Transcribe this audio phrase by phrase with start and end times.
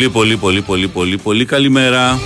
[0.00, 2.18] Πολύ, πολύ, πολύ, πολύ, πολύ, πολύ καλημέρα.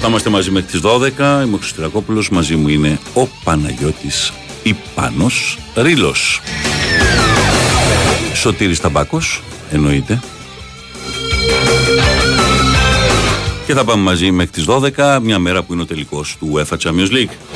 [0.00, 1.42] Θα είμαστε μαζί μέχρι τις 12.
[1.44, 2.30] Είμαι ο Χρυστηρακόπουλος.
[2.30, 4.32] Μαζί μου είναι ο Παναγιώτης
[4.62, 6.40] Ιπάνος Ρήλος.
[8.34, 10.20] Σωτήρης Ταμπάκος, εννοείται.
[13.66, 16.76] Και θα πάμε μαζί μέχρι τις 12, μια μέρα που είναι ο τελικός του UEFA
[16.76, 17.51] Champions League.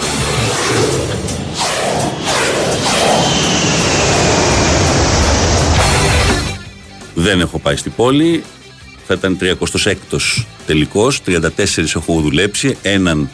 [7.26, 8.42] Δεν έχω πάει στην πόλη.
[9.06, 11.40] Θα ήταν 36ος τελικός, 34
[11.94, 13.30] έχω δουλέψει, έναν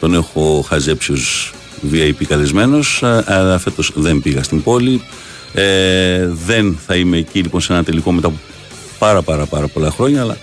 [0.00, 1.52] τον έχω χαζέψει ως
[1.92, 5.02] VIP καλεσμένος, αλλά φέτος δεν πήγα στην πόλη.
[5.52, 8.38] Ε, δεν θα είμαι εκεί λοιπόν σε ένα τελικό μετά από
[8.98, 10.36] πάρα πάρα πάρα πολλά χρόνια, αλλά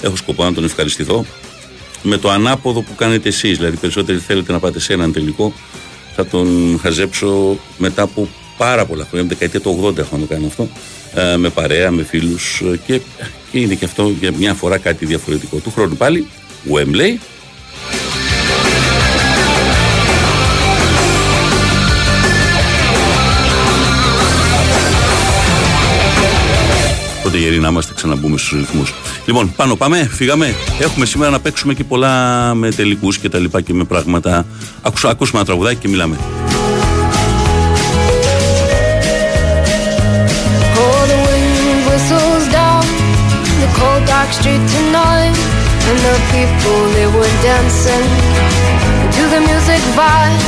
[0.00, 1.24] έχω σκοπό να τον ευχαριστηθώ
[2.02, 3.56] με το ανάποδο που κάνετε εσείς.
[3.56, 5.52] Δηλαδή περισσότεροι θέλετε να πάτε σε έναν τελικό,
[6.16, 10.34] θα τον χαζέψω μετά από πάρα πολλά χρόνια, με δεκαετία του 80 έχω να το
[10.34, 10.68] κάνω αυτό, ε,
[11.36, 13.00] με παρέα, με φίλους και,
[13.50, 15.56] και είναι και αυτό για μια φορά κάτι διαφορετικό.
[15.56, 16.26] Του χρόνου πάλι,
[16.72, 17.18] Wembley,
[27.32, 28.94] Οπότε γεροί να είμαστε, ξαναμπούμε στους ρυθμούς.
[29.26, 30.54] Λοιπόν, πάνω πάμε, φύγαμε.
[30.80, 34.46] Έχουμε σήμερα να παίξουμε και πολλά με τελικούς και τα λοιπά και με πράγματα.
[34.82, 36.16] Ακούσουμε, ακούσουμε ένα τραγουδάκι και μιλάμε.
[44.32, 45.36] Street tonight
[45.88, 48.08] And the people they were dancing
[49.16, 50.40] To the music vibe.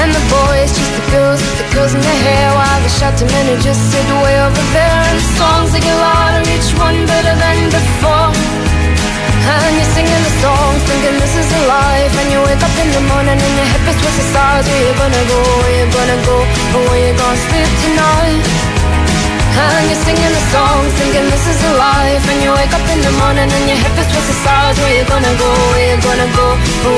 [0.00, 3.28] And the boys just the girls with the girls in their hair While the shouting
[3.28, 5.00] men who just sit way over there.
[5.10, 8.30] And the songs they get louder, each one better than before.
[9.42, 12.12] And you're singing the songs, thinking this is a life.
[12.18, 14.94] And you wake up in the morning and your head is twisted stars Where you
[14.96, 16.36] gonna go, where you gonna go
[16.72, 18.61] Or where you gonna sleep tonight
[19.58, 22.24] and you're singing the song, thinking this is a life.
[22.30, 25.04] And you wake up in the morning and your hip is twisted stars Where you
[25.04, 26.48] gonna go, where you gonna go?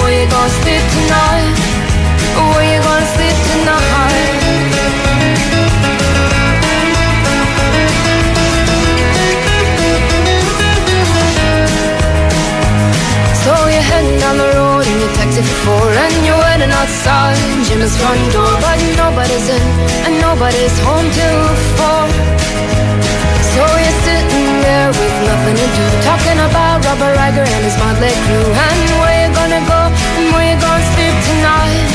[0.02, 1.54] Where you gonna sleep tonight?
[2.54, 4.32] Where you gonna sleep tonight?
[13.42, 14.63] So you're heading down the road
[15.36, 17.38] in your taxi And you're waiting outside.
[17.66, 19.64] Jim's front door But nobody's in
[20.06, 21.42] and nobody's home till
[21.78, 22.06] four.
[23.54, 28.14] So you're sitting there with nothing to do Talking about Robert Riger and his motley
[28.26, 28.46] crew.
[28.46, 31.90] And where you gonna go and where you gonna sleep tonight?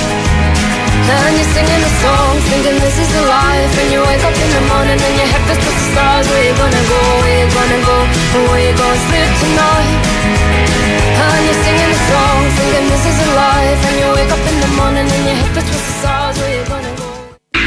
[1.09, 3.71] And you're singing the songs thinking this is the life.
[3.81, 6.25] And you wake up in the morning and your head feels the stars.
[6.27, 10.78] Where you gonna go, where you gonna go and where you gonna sleep tonight
[11.09, 13.79] And you're singing the songs thinking this is a life.
[13.87, 15.39] And you wake up in the morning and
[16.01, 16.35] stars.
[16.39, 17.07] Where you gonna go?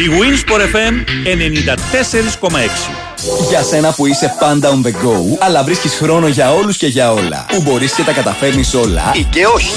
[0.05, 0.95] Η Winsport FM
[1.27, 3.12] 94,6
[3.49, 7.13] Για σένα που είσαι πάντα on the go, αλλά βρίσκεις χρόνο για όλους και για
[7.13, 7.47] όλα.
[7.49, 9.73] Που μπορείς και τα καταφέρνεις όλα ή και όχι.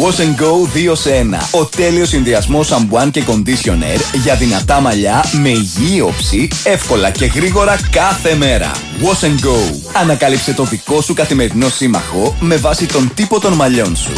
[0.00, 1.58] Wash and Go 2 σε 1.
[1.60, 7.78] Ο τέλειος συνδυασμός σαμπουάν και conditioner για δυνατά μαλλιά με υγιή όψη, εύκολα και γρήγορα
[7.90, 8.70] κάθε μέρα.
[9.02, 9.80] Wash and Go.
[9.92, 14.12] Ανακάλυψε το δικό σου καθημερινό σύμμαχο με βάση τον τύπο των μαλλιών σου.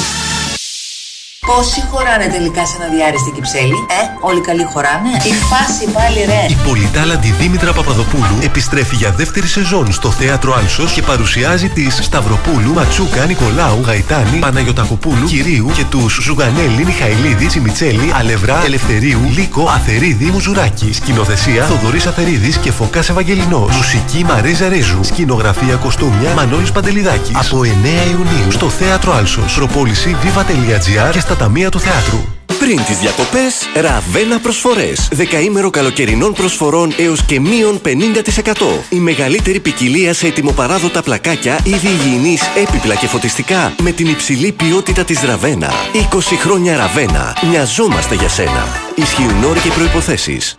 [1.46, 5.12] Πόσοι χωράνε τελικά σε ένα διάριστη κυψέλη, ε, όλοι καλοί χωράνε.
[5.30, 6.42] Η φάση πάλι ρε.
[6.48, 12.72] Η πολυτάλαντη Δήμητρα Παπαδοπούλου επιστρέφει για δεύτερη σεζόν στο θέατρο Άλσος και παρουσιάζει τις Σταυροπούλου,
[12.72, 20.92] Ματσούκα, Νικολάου, Γαϊτάνη, Παναγιοτακοπούλου, Κυρίου και τους Ζουγανέλη, Μιχαηλίδη, Τσιμιτσέλη, Αλευρά, Ελευθερίου, Λίκο, Αθερίδη, Μουζουράκη.
[20.92, 23.76] Σκηνοθεσία Θοδωρής Αθερίδης και Φωκάς Ευαγγελινός.
[23.76, 25.04] Μουσική Μαρίζα Ρίζου.
[25.04, 27.36] Σκηνογραφία κοστούμια Μανώλης Παντελιδάκης.
[27.36, 29.54] Από 9 Ιουνίου στο θέατρο Άλσος.
[29.54, 32.18] Προπόληση viva.gr και στα στα ταμεία του θεάτρου.
[32.58, 35.08] Πριν τις διακοπές, Ραβένα προσφορές.
[35.12, 38.84] Δεκαήμερο καλοκαιρινών προσφορών έως και μείον 50%.
[38.88, 45.04] Η μεγαλύτερη ποικιλία σε ετοιμοπαράδοτα πλακάκια, είδη υγιεινής, έπιπλα και φωτιστικά με την υψηλή ποιότητα
[45.04, 45.70] της Ραβένα.
[45.92, 47.36] 20 χρόνια Ραβένα.
[47.50, 48.66] Μοιαζόμαστε για σένα.
[48.94, 50.58] Ισχύουν όροι και προϋποθέσεις.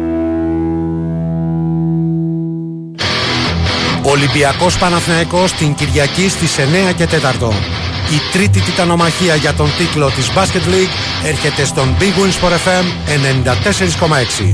[4.11, 7.49] Ολυμπιακός Παναθηναϊκός την Κυριακή στις 9 και 4.
[8.09, 12.85] Η τρίτη τιτανομαχία για τον τίτλο της Basket League έρχεται στον Big Wins for FM
[14.41, 14.53] 94,6.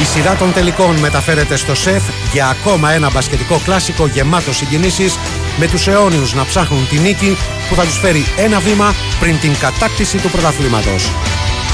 [0.00, 2.02] Η σειρά των τελικών μεταφέρεται στο ΣΕΦ
[2.32, 5.18] για ακόμα ένα μπασκετικό κλάσικο γεμάτο συγκινήσεις
[5.58, 7.36] με τους αιώνιους να ψάχνουν τη νίκη
[7.68, 11.10] που θα τους φέρει ένα βήμα πριν την κατάκτηση του πρωταθλήματος.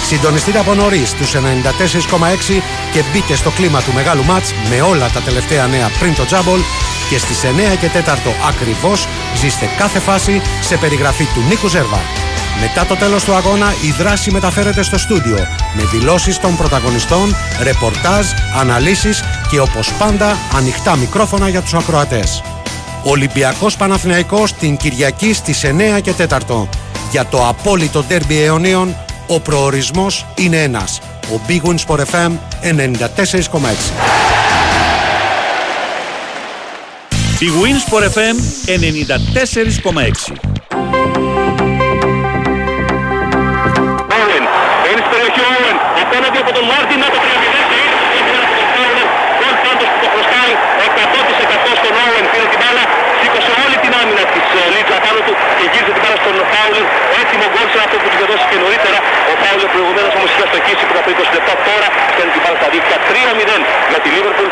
[0.06, 2.62] Συντονιστείτε από νωρίς στους 94,6
[2.92, 6.60] και μπείτε στο κλίμα του μεγάλου μάτς με όλα τα τελευταία νέα πριν το τζάμπολ
[7.10, 9.06] και στις 9 και 4 ακριβώς
[9.36, 12.00] ζήστε κάθε φάση σε περιγραφή του Νίκου Ζέρβα.
[12.60, 15.38] Μετά το τέλος του αγώνα η δράση μεταφέρεται στο στούντιο
[15.76, 18.26] με δηλώσεις των πρωταγωνιστών, ρεπορτάζ,
[18.60, 22.42] αναλύσεις και όπως πάντα ανοιχτά μικρόφωνα για τους ακροατές.
[23.02, 26.68] Ολυμπιακός Παναθηναϊκός την Κυριακή στις 9 και 4.
[27.10, 28.96] Για το απόλυτο τέρμπι αιωνίων
[29.26, 31.00] ο προορισμός είναι ένας.
[31.34, 32.32] Ο Big Wins for FM
[32.62, 32.76] 94,6.
[37.40, 38.36] Big Wins for FM
[38.66, 40.22] 94,6.
[44.18, 44.44] Όουεν,
[44.82, 48.54] μπαίνει στην περιοχή Όουεν, απέναντι από τον Μάρτιν, να το 3-0 και είναι είναι από
[48.60, 49.08] τον Φάουλερ,
[49.38, 50.52] γκολ πάντως που το χρωστάει
[51.68, 52.84] 100% στον Όουεν, πήρε την μπάλα,
[53.18, 55.66] σήκωσε όλη την άμυνα της ε, Λίτζα πάνω του και
[56.26, 56.86] γύρισε την μπάλα στον Φάουλερ,
[57.20, 58.98] έτοιμο γκολ σε αυτό που του είχε δώσει και νωρίτερα,
[59.30, 62.68] ο Φάουλερ προηγουμένως όμως είχε αστοχήσει πριν από 20 λεπτά, τώρα στέλνει την μπάλα στα
[62.74, 64.50] δίκτυα, 3-0 για τη Λίβερπουλ.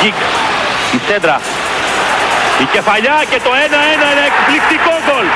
[0.00, 0.18] Γκίκ,
[0.96, 1.36] η σέντρα.
[2.64, 5.26] Η κεφαλιά και το 1-1 ένα εκπληκτικό γκολ.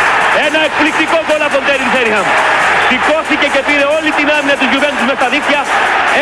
[0.47, 2.27] Ένα εκπληκτικό γκολ από τον Τέριν Σέριχαμ.
[2.89, 5.61] Σηκώθηκε και πήρε όλη την άμυνα του Γιουβέντους με στα δίκτυα.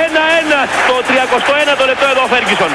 [0.07, 2.73] 1-1 στο 31 το λεπτό εδώ ο Φέργκισον.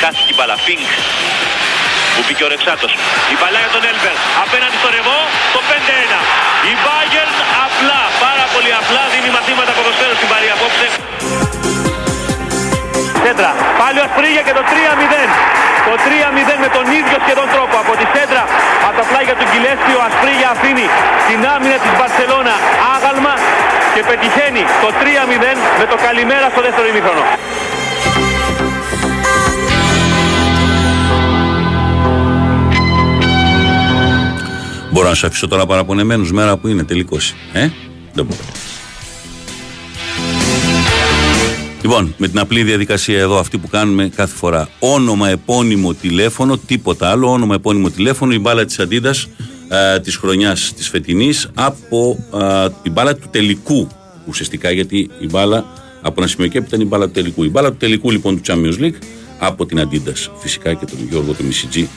[0.00, 0.56] Χάσει την μπαλά.
[2.20, 2.26] Πινκ.
[2.26, 2.92] Που μπήκε ο Ρεξάτος.
[3.32, 4.14] Η μπαλά για τον Έλμπερ.
[4.44, 5.18] Απέναντι στο Ρεβό
[5.54, 6.18] το 5-1.
[6.70, 7.32] Η Bayern
[7.66, 10.86] απλά, πάρα πολύ απλά δίνει μαθήματα ποδοσφαίρου στην Παρή απόψε.
[13.22, 13.50] Σέντρα.
[13.80, 15.28] Πάλι ο Ασπρίγια και το 3-0.
[15.88, 17.74] Το 3-0 με τον ίδιο σχεδόν τρόπο.
[17.82, 18.42] Από τη σέντρα
[18.86, 20.86] από τα πλάγια του Γκυλέστη ο Ασπρίγια αφήνει
[21.28, 22.54] την άμυνα της Μπαρσελώνα
[22.94, 23.34] άγαλμα
[23.94, 27.24] και πετυχαίνει το 3-0 με το καλημέρα στο δεύτερο ημίχρονο.
[34.92, 37.34] Μπορώ να σε αφήσω τώρα παραπονεμένους μέρα που είναι τελικός.
[37.52, 37.68] Ε,
[38.12, 38.40] δεν μπορώ.
[41.82, 44.68] Λοιπόν, με την απλή διαδικασία εδώ, αυτή που κάνουμε κάθε φορά.
[44.78, 47.30] Όνομα, επώνυμο, τηλέφωνο, τίποτα άλλο.
[47.30, 49.14] Όνομα, επώνυμο, τηλέφωνο, η μπάλα της Αντίδα
[50.02, 53.88] της χρονιάς της φετινής από α, την μπάλα του τελικού
[54.26, 54.70] ουσιαστικά.
[54.70, 55.64] Γιατί η μπάλα
[56.02, 57.44] από ένα σημείο και έπειτα είναι η μπάλα του τελικού.
[57.44, 58.98] Η μπάλα του τελικού λοιπόν του Champions League
[59.38, 61.88] από την Αντίδα φυσικά και τον Γιώργο του Μισιτζή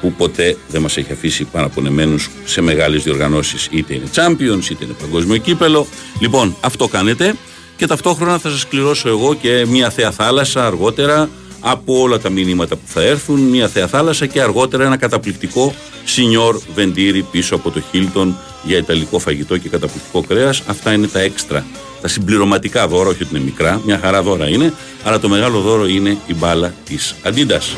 [0.00, 4.94] που ποτέ δεν μας έχει αφήσει παραπονεμένους σε μεγάλες διοργανώσεις είτε είναι Champions είτε είναι
[5.00, 5.86] παγκόσμιο κύπελο
[6.20, 7.34] λοιπόν αυτό κάνετε
[7.76, 11.28] και ταυτόχρονα θα σας κληρώσω εγώ και μια θέα θάλασσα αργότερα
[11.60, 16.60] από όλα τα μηνύματα που θα έρθουν, μια θέα θάλασσα και αργότερα ένα καταπληκτικό σινιόρ
[16.74, 20.62] βεντήρι πίσω από το Χίλτον για ιταλικό φαγητό και καταπληκτικό κρέας.
[20.66, 21.66] Αυτά είναι τα έξτρα,
[22.00, 25.86] τα συμπληρωματικά δώρα, όχι ότι είναι μικρά, μια χαρά δώρα είναι, αλλά το μεγάλο δώρο
[25.86, 27.76] είναι η μπάλα της Αντίντας.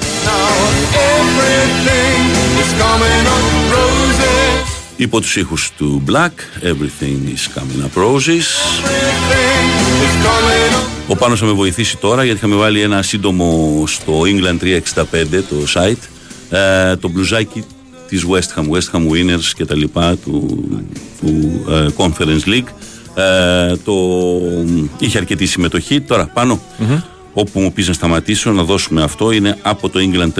[4.96, 6.30] Υπό τους ήχους του Black,
[6.62, 8.46] Everything is coming up roses.
[11.06, 14.76] Ο Πάνος θα με βοηθήσει τώρα γιατί είχαμε βάλει ένα σύντομο στο England 365
[15.30, 16.08] το site.
[16.50, 17.64] Ε, το μπλουζάκι
[18.08, 20.68] της West Ham, West Ham Winners και τα λοιπά του,
[21.20, 22.68] του ε, Conference League.
[23.14, 23.94] Ε, το,
[24.98, 26.00] είχε αρκετή συμμετοχή.
[26.00, 26.60] Τώρα πάνω
[27.32, 30.30] όπου μου πεις να σταματήσω να δώσουμε αυτό είναι από το England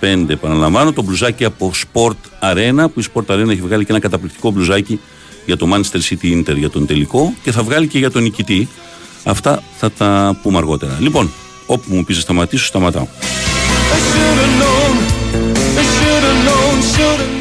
[0.00, 4.00] 365 επαναλαμβάνω το μπλουζάκι από Sport Arena που η Sport Arena έχει βγάλει και ένα
[4.00, 5.00] καταπληκτικό μπλουζάκι
[5.46, 8.68] για το Manchester City Inter για τον τελικό και θα βγάλει και για τον νικητή.
[9.24, 10.96] Αυτά θα τα πούμε αργότερα.
[11.00, 11.30] Λοιπόν
[11.66, 13.06] όπου μου πεις να σταματήσω σταματάω.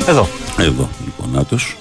[0.08, 0.30] Εδώ.
[0.58, 1.78] εδώ λοιπόν νάτος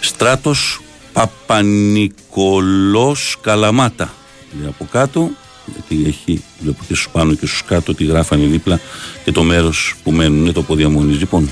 [0.00, 0.80] Στράτος
[1.12, 4.12] Παπανικολός Καλαμάτα
[4.58, 5.30] λέει από κάτω
[5.74, 8.80] γιατί έχει βλέπω και στους πάνω και στους κάτω τι γράφανε δίπλα
[9.24, 11.50] και το μέρος που μένουν είναι το ποδιαμονής λοιπόν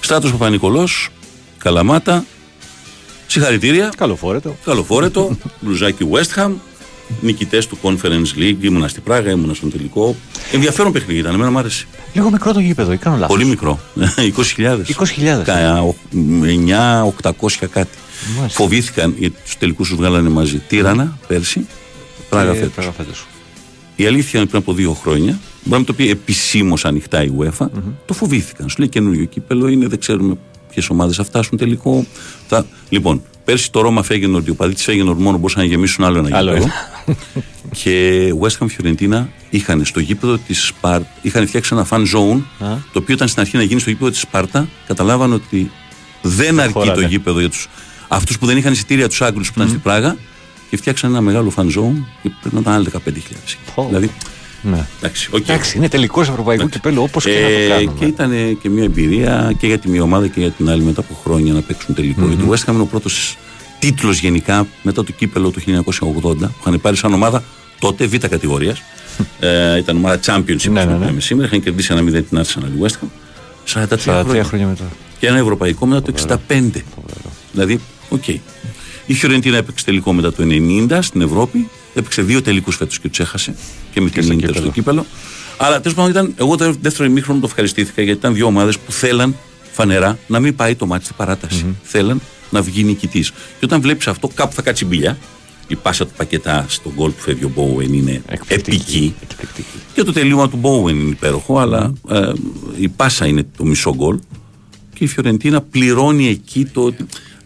[0.00, 1.08] Στράτος Παπανικολός
[1.58, 2.24] Καλαμάτα
[3.26, 3.90] Συγχαρητήρια.
[3.96, 4.56] Καλοφόρετο.
[4.64, 5.36] Καλοφόρετο.
[5.60, 6.50] Μπλουζάκι West Ham.
[7.20, 8.56] Νικητές του Conference League.
[8.60, 10.16] Ήμουνα στην Πράγα, ήμουνα στον τελικό.
[10.52, 11.34] Ενδιαφέρον παιχνίδι ήταν.
[11.34, 11.84] Εμένα μου άρεσε.
[12.14, 13.36] Λίγο μικρό το γήπεδο, ή κάνω λάθος.
[13.36, 13.80] Πολύ μικρό.
[14.56, 14.78] 20.000.
[15.38, 15.42] 20.000.
[15.44, 15.94] Κα- ο-
[17.22, 17.88] 9-800 κάτι.
[18.38, 18.62] Μάλιστα.
[18.62, 20.58] Φοβήθηκαν γιατί τους τελικούς τους βγάλανε μαζί.
[20.68, 21.66] Τύρανα πέρσι.
[22.32, 22.74] Πράγα Ε, φέτος.
[22.74, 23.26] Πράγα φέτος.
[23.96, 27.30] Η αλήθεια είναι πριν από δύο χρόνια, μπορεί να μην το πει επισήμως ανοιχτά η
[27.38, 27.66] UEFA,
[28.06, 28.68] το φοβήθηκαν.
[28.68, 30.36] Σου λέει καινούριο κύπελο είναι, δεν ξέρουμε
[30.70, 32.06] ποιες ομάδες θα φτάσουν τελικό.
[32.48, 32.66] Θα...
[32.88, 36.36] Λοιπόν, πέρσι το Ρώμα Φέγενορντ, οι οπαδοί τη Φέγενορντ μόνο μπορούσαν να γεμίσουν άλλο ένα
[36.36, 36.70] Άλλο γήπεδο.
[37.82, 42.40] και West Ham Fiorentina είχαν στο γήπεδο της Σπάρτα, είχαν φτιάξει ένα fan zone,
[42.92, 45.70] το οποίο ήταν στην αρχή να γίνει στο γήπεδο της Σπάρτα, καταλάβαν ότι
[46.22, 46.94] δεν αρκεί χωράνε.
[46.94, 47.58] το γήπεδο για του.
[48.08, 50.16] Αυτούς που δεν είχαν εισιτήρια τους Άγγλους που ήταν στην Πράγα
[50.72, 53.86] και φτιάξαν ένα μεγάλο fan zone και πρέπει να ήταν άλλοι 15.000.
[53.88, 54.10] Δηλαδή,
[54.62, 54.86] Ναι.
[54.98, 55.40] εντάξει, οκ.
[55.48, 57.92] Εντάξει, είναι τελικός ευρωπαϊκού κυπέλλου όπως και να Ε, το κάνουμε.
[57.98, 61.00] και ήταν και μια εμπειρία και για τη μία ομάδα και για την άλλη μετά
[61.00, 62.26] από χρόνια να παίξουν τελικό.
[62.26, 63.36] Γιατί ο West Ham είναι ο πρώτος
[63.78, 67.42] τίτλος γενικά μετά το κύπελλο του 1980 που είχαν πάρει σαν ομάδα
[67.78, 68.82] τότε β' κατηγορίας.
[69.40, 71.20] ε, ήταν ομάδα Championship, Ναι, ναι, ναι, ναι.
[71.20, 71.46] σήμερα.
[71.46, 73.08] Είχαν κερδίσει ένα 0 την Arsenal η West Ham.
[73.64, 74.44] 43, 43 χρόνια.
[74.44, 74.84] χρόνια μετά.
[75.18, 76.12] Και ένα ευρωπαϊκό μετά το
[76.48, 76.84] 65.
[77.52, 78.24] Δηλαδή, οκ.
[79.06, 81.68] Η Φιωρεντίνα έπαιξε τελικό μετά το 90 στην Ευρώπη.
[81.94, 83.54] Έπαιξε δύο τελικούς φέτος και τους έχασε.
[83.92, 84.72] Και με την στο Ίντερ στο κύπελλο.
[84.72, 85.06] κύπελλο.
[85.56, 86.34] Αλλά τέλος πάντων ήταν.
[86.36, 89.36] Εγώ το δεύτερο ημίχρονο το ευχαριστήθηκα γιατί ήταν δύο ομάδες που θέλαν
[89.72, 91.66] φανερά να μην πάει το μάτι στην παράταση.
[91.82, 93.30] Θέλαν να βγει νικητής.
[93.30, 95.18] Και όταν βλέπεις αυτό, κάπου θα κάτσει μπιλιά.
[95.66, 99.14] Η πάσα του πακετά στον γκολ που φεύγει ο Μπόουεν είναι επική.
[99.94, 102.32] Και το τελείωμα του Μπόουεν είναι υπέροχο, αλλά ε,
[102.78, 104.18] η πάσα είναι το μισό γκολ.
[104.94, 106.94] Και η Φιωρεντίνα πληρώνει εκεί το.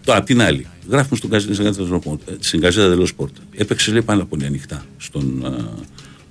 [0.04, 3.30] Τώρα, απ' την άλλη, γράφουμε στον Γκαζέτα- στην Γκαζέτα dello Sport, στην Γκαζέτα Dello Sport.
[3.56, 5.64] Έπαιξε λέει πάρα πολύ ανοιχτά στον ε,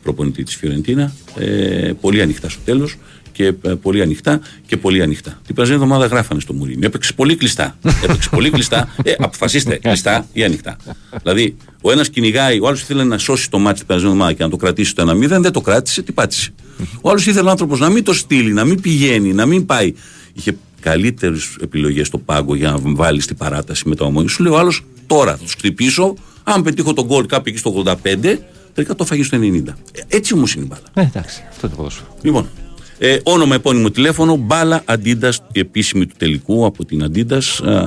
[0.04, 1.14] προπονητή της Φιωρεντίνα.
[1.38, 2.96] Ε, πολύ ανοιχτά στο τέλος
[3.32, 5.40] και ε, πολύ ανοιχτά και πολύ ανοιχτά.
[5.46, 6.88] Την περασμένη εβδομάδα γράφανε στο Μουρίνιο.
[6.88, 7.78] Έπαιξε πολύ κλειστά.
[8.04, 8.96] Έπαιξε πολύ κλειστά.
[9.04, 10.78] Ε, αποφασίστε, κλειστά ή ανοιχτά.
[11.24, 14.44] δηλαδή, ο ένας κυνηγάει, ο άλλος ήθελε να σώσει το μάτι την περασμένη εβδομάδα και
[14.44, 16.50] να το κρατήσει το 1-0, δεν το κράτησε, τι πάτησε.
[17.02, 19.94] Ο άλλος ήθελε ο άνθρωπος να μην το στείλει, να μην πηγαίνει, να μην πάει.
[20.34, 24.30] Είχε καλύτερες επιλογές στο πάγκο για να βάλεις στην παράταση με το ομόνιο.
[24.30, 26.13] Σου λέει ο άλλος τώρα θα τους χτυπήσω.
[26.44, 28.38] Αν πετύχω τον γκολ κάπου εκεί στο 85,
[28.74, 29.75] τελικά το φάγεις στο 90.
[29.92, 30.84] Ε, Έτσι όμως είναι η μπάλα.
[30.94, 32.08] Ναι, εντάξει, αυτό είναι το ποδόσφαιρο.
[32.22, 32.50] Λοιπόν,
[32.98, 37.42] ε, όνομα, επώνυμο τηλέφωνο, μπάλα Αντίντα, η επίσημη του τελικού από την Αντίντα,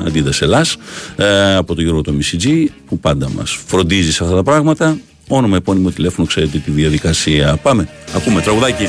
[0.06, 0.76] Αντίντα Ελλάς,
[1.16, 4.98] ε, από τον Γιώργο το MCG, που πάντα μας φροντίζει σε αυτά τα πράγματα.
[5.28, 7.56] Όνομα, επώνυμο τηλέφωνο, ξέρετε τη διαδικασία.
[7.62, 8.84] Πάμε, ακούμε τραγουδάκι.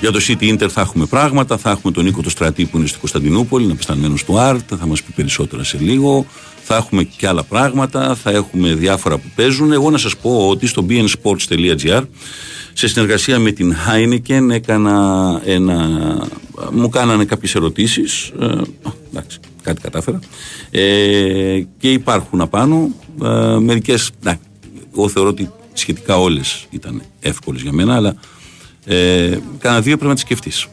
[0.00, 1.56] Για το City Inter θα έχουμε πράγματα.
[1.56, 4.72] Θα έχουμε τον Νίκο το Στρατή που είναι στην Κωνσταντινούπολη, είναι απεσταλμένο του Άρτ.
[4.78, 6.26] Θα μας πει περισσότερα σε λίγο.
[6.62, 8.14] Θα έχουμε και άλλα πράγματα.
[8.14, 9.72] Θα έχουμε διάφορα που παίζουν.
[9.72, 12.02] Εγώ να σας πω ότι στο bnsports.gr
[12.72, 15.88] σε συνεργασία με την Heineken έκανα ένα.
[16.72, 18.32] Μου κάνανε κάποιες ερωτήσεις.
[18.40, 18.46] Ε,
[19.10, 20.18] εντάξει, κάτι κατάφερα.
[20.70, 22.90] Ε, και υπάρχουν απάνω.
[23.22, 24.10] Ε, Μερικές.
[24.96, 28.16] Εγώ θεωρώ ότι σχετικά όλες ήταν εύκολες για μένα, αλλά
[28.84, 30.66] ε, κάνα δύο πρέπει να τις σκεφτείς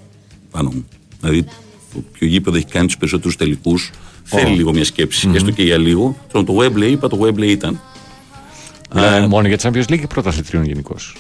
[0.52, 0.86] πάνω μου.
[1.22, 1.44] Δηλαδή,
[1.94, 3.92] το ποιο γήπεδο έχει κάνει τους περισσότερους τελικούς,
[4.24, 6.18] θέλει λίγο μια σκέψη, έστω και για λίγο.
[6.32, 7.80] Τώρα, το Webley είπα, το Webley ήταν.
[8.96, 11.16] Μιλάμε μόνο για Champions League ή πρωταθλητριών γενικώς;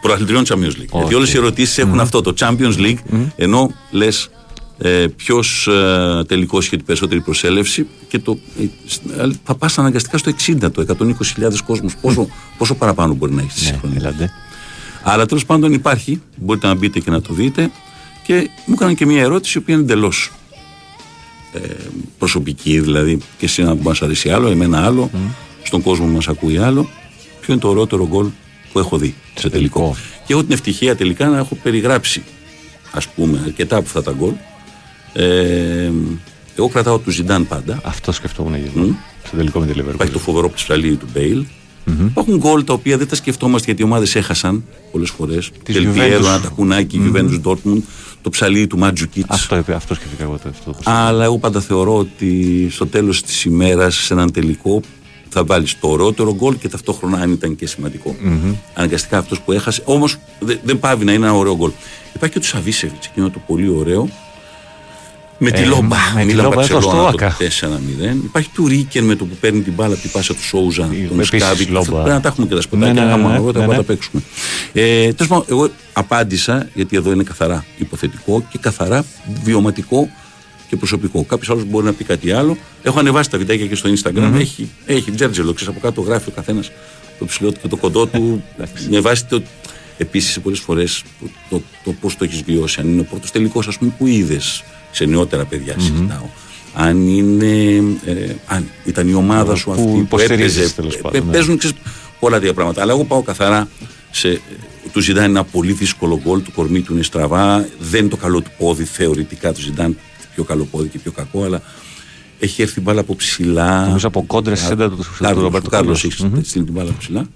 [0.00, 0.88] Προαθλητριών Champions League.
[0.98, 2.98] Γιατί όλες οι ερωτήσεις έχουν αυτό, το Champions League,
[3.36, 4.30] ενώ λες
[4.78, 9.78] ε, ποιος ε, τελικός είχε την περισσότερη προσέλευση και το, ε, σ- ε, θα πας
[9.78, 11.88] αναγκαστικά στο 60, το 120.000 κόσμου.
[12.00, 14.32] Πόσο, πόσο παραπάνω μπορεί να έχεις στη συγχρονία.
[15.00, 15.12] Ελάτε.
[15.12, 17.70] Αλλά τέλος πάντων υπάρχει, μπορείτε να μπείτε και να το δείτε.
[18.22, 20.32] Και μου έκαναν και μια ερώτηση, η οποία είναι εντελώς
[21.52, 21.58] ε,
[22.18, 25.10] προσωπική, δηλαδή και εσύ να μας αρέσει άλλο, εμένα άλλο,
[25.62, 26.88] στον κόσμο που μας ακούει άλλο.
[27.40, 28.26] Ποιο είναι το ωραιότερο γκολ
[28.72, 29.96] που έχω δει σε τελικό.
[30.26, 32.22] Και έχω την ευτυχία τελικά να έχω περιγράψει,
[32.92, 34.32] ας πούμε, αρκετά από αυτά τα γκολ.
[35.12, 35.90] Ε,
[36.56, 37.80] εγώ κρατάω τους Ζιντάν πάντα.
[37.84, 38.70] Αυτό σκεφτόμουν για
[39.26, 39.94] στο τελικό με τη Liverpool.
[39.94, 41.44] Υπάρχει το φοβερό ψαλίδι του Μπέιλ.
[42.06, 45.50] Υπάρχουν γκολ τα οποία δεν τα σκεφτόμαστε γιατί οι ομάδες έχασαν πολλές φορές.
[45.62, 46.26] Ντελ Πιέρο, Juventus.
[46.28, 47.12] ένα τακουνάκι, Μμμ.
[47.14, 47.80] Juventus Dortmund,
[48.22, 49.24] το ψαλίδι του Μάντζουκιτς.
[49.28, 50.38] Αυτό, είπε- αυτό σκέφτηκα εγώ.
[50.42, 54.80] το- Αυτό, το- Αλλά εγώ πάντα θεωρώ ότι στο τέλος της ημέρας, σε έναν τελικό,
[55.28, 58.16] θα βάλεις το ωραιότερο γκολ και ταυτόχρονα αν ήταν και σημαντικό.
[58.22, 58.54] Μμμ.
[58.74, 59.82] Αναγκαστικά αυτός που έχασε.
[59.84, 60.16] Όμως
[60.62, 61.70] δεν παύει να είναι ένα ωραίο γκολ.
[62.14, 64.08] Υπάρχει και το Σαβίσεβιτς, εκείνο το πολύ ωραίο.
[65.42, 65.96] Με τη Ε, Λόμπα.
[66.14, 67.36] με τη Μίλαν Λόμπα, το Μπαρσελόνα το Στόακα.
[67.38, 68.24] 4-0.
[68.24, 70.82] Υπάρχει του Ρίκεν με το που παίρνει την μπάλα από την πάσα του Σόουζα.
[70.82, 71.64] Τον επίσης Σκάβη.
[71.64, 71.90] Λόμπα.
[71.90, 72.92] Πρέπει να τα έχουμε και τα σποτάκια.
[72.92, 73.80] Ναι, ναι, ναι, άμα ναι, εγώ τα ναι, πάω ναι.
[73.80, 74.22] τα παίξουμε.
[74.72, 79.04] Ε, τέλος πάντων, εγώ απάντησα, γιατί εδώ είναι καθαρά υποθετικό και καθαρά
[79.44, 80.10] βιωματικό
[80.68, 81.24] και προσωπικό.
[81.24, 82.56] Κάποιος άλλος μπορεί να πει κάτι άλλο.
[82.82, 84.20] Έχω ανεβάσει τα βιντεάκια και στο Instagram.
[84.20, 84.34] Μμμ.
[84.34, 86.70] Έχει, έχει τζέρτζελο, ξέρεις από κάτω γράφει ο καθένας
[87.18, 88.42] το ψηλό του και το κοντό του.
[88.90, 89.42] με βάση το.
[89.98, 92.80] Επίσης, σε πολλές φορές το, το, το πώς το έχεις βιώσει.
[92.80, 95.84] Αν είναι ο πρώτος τελικός, ας πούμε, που είδες σε νεότερα παιδιά, Μμμ.
[95.84, 96.26] συζητάω.
[96.74, 97.64] Αν είναι.
[98.04, 100.74] Ε, αν ήταν η ομάδα σου Που αυτή που υποστηρίζεις, έπαιζε.
[100.74, 101.32] τέλος ε, πάντων, ναι.
[101.32, 101.76] Παίζουν ξέρεις,
[102.20, 102.82] πολλά τέτοια πράγματα.
[102.82, 103.68] Αλλά εγώ πάω καθαρά
[104.10, 104.40] σε.
[104.92, 107.68] Του Ζιντάν ένα πολύ δύσκολο γκολ, του κορμί του είναι στραβά.
[107.78, 109.96] Δεν είναι το καλό του πόδι θεωρητικά του Ζιντάν.
[110.34, 111.62] Πιο καλό πόδι και πιο κακό, αλλά
[112.38, 113.86] έχει έρθει η μπάλα από ψηλά.
[113.86, 116.20] Νομίζω από κόντρα στη σέντα του- του Κάρλος, Ρομπέρτο του Κάρλος Κάρλος.
[116.20, 116.42] έχει Μμμ.
[116.42, 117.26] στείλει την μπάλα από ψηλά.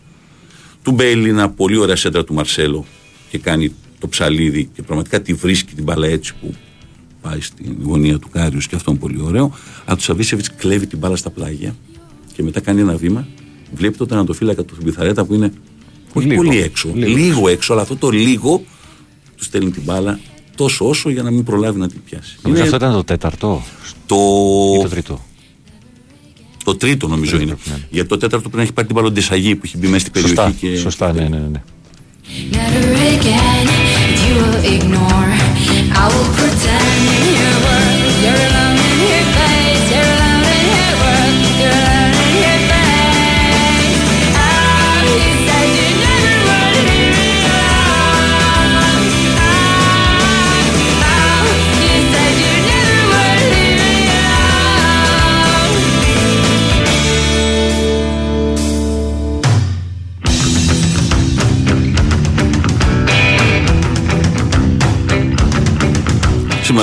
[0.83, 2.85] Του Μπέιλ είναι ένα πολύ ωραία σέντρα του Μαρσέλο
[3.31, 6.55] και κάνει το ψαλίδι και πραγματικά τη βρίσκει την μπάλα έτσι που
[7.29, 9.53] πάει στην γωνία του Κάριους και αυτό είναι πολύ ωραίο.
[9.85, 11.75] Αλλά του Σαβίσεβιτς κλέβει την μπάλα στα πλάγια
[12.35, 13.27] και μετά κάνει ένα βήμα.
[13.75, 15.53] Βλέπει τον τερματοφύλακα τον Θουμπιθαρέτα που είναι
[16.13, 16.43] όχι Λίγο.
[16.43, 17.17] πολύ έξω, Λίγο.
[17.17, 17.49] λίγο.
[17.49, 18.63] έξω, αλλά αυτό το λίγο
[19.37, 20.19] του στέλνει την μπάλα
[20.57, 22.37] τόσο όσο για να μην προλάβει να την πιάσει.
[22.43, 23.63] Νομίζω Είναι αυτό ήταν το τέταρτο
[24.07, 24.17] το...
[24.79, 25.21] ή το τρίτο.
[26.65, 27.57] το τρίτο νομίζω είναι.
[27.65, 27.77] ναι.
[27.91, 29.99] Γιατί το τέταρτο πρέπει να έχει πάρει την μπάλα ο Ντεσαγί που έχει μπει μέσα
[30.07, 30.35] στην περιοχή.
[30.37, 30.77] Σωστά, και...
[30.77, 31.63] σωστά, ναι, ναι, ναι.
[32.53, 33.67] Never again
[34.25, 35.33] you will ignore.
[36.03, 37.04] I will pretend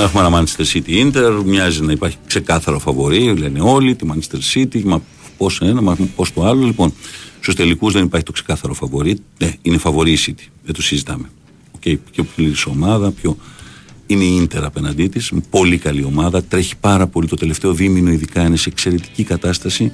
[0.02, 4.82] έχουμε ένα Manchester City Inter, μοιάζει να υπάρχει ξεκάθαρο φαβορή, λένε όλοι, τη Manchester City,
[4.84, 5.02] μα
[5.38, 6.66] πώς ένα, μα πώς το άλλο.
[6.66, 6.94] Λοιπόν,
[7.40, 9.18] στους τελικούς δεν υπάρχει το ξεκάθαρο φαβορή.
[9.38, 11.30] Ναι, είναι φαβορή η City, δεν το συζητάμε.
[11.80, 13.38] Okay, πιο πλήρης ομάδα, πιο.
[14.08, 18.46] Είναι η Inter απέναντί της, πολύ καλή ομάδα, τρέχει πάρα πολύ το τελευταίο δίμηνο, ειδικά
[18.46, 19.92] είναι σε εξαιρετική κατάσταση.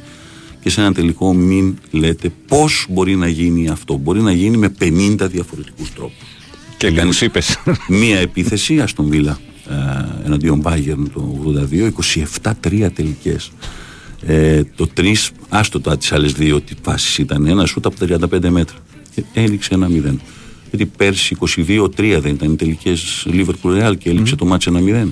[0.62, 3.98] Και σε ένα τελικό μην λέτε πώς μπορεί να γίνει αυτό.
[3.98, 6.28] Μπορεί να γίνει με 50 διαφορετικούς τρόπους.
[6.78, 7.60] Και λίγους είπες.
[7.88, 9.57] Μία επίθεση, Αστον Βίλα ε,
[10.26, 11.92] εναντίον Bayern το 82,
[12.72, 13.52] 27-3 τελικές.
[14.26, 15.14] Ε, το 3,
[15.50, 18.78] άστο τα τις άλλες δύο τι φάσεις ήταν, ένα σούτ από τα 35 μέτρα.
[19.16, 20.16] Και έληξε ένα 0.
[20.70, 25.08] Γιατί πέρσι 22-3 δεν ήταν οι τελικές Liverpool Real και έληξε το μάτς ένα 0.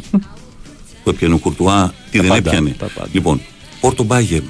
[1.04, 2.76] Που έπιανε ο Κουρτουά, τι δεν πάντα, έπιανε.
[2.78, 3.10] τα πάντα.
[3.12, 3.42] Λοιπόν,
[3.80, 4.44] Πόρτο Bayern.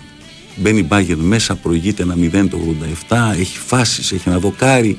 [0.55, 2.57] Μπαίνει η Bayern μέσα, προηγείται ένα 0 το
[3.09, 4.97] 87, έχει φάσεις, έχει ένα δοκάρι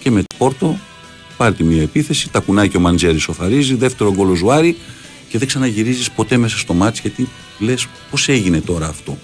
[0.00, 0.78] και με το Πόρτο,
[1.36, 4.76] παίρνει τη μία επίθεση, τακουνάκι ο Μαντζέρ, ισοφαρίζει, δεύτερο γκολ ο Ζουαρί
[5.28, 9.18] και δεν ξαναγυρίζεις ποτέ μέσα στο μάτς γιατί λες πώς έγινε τώρα αυτό;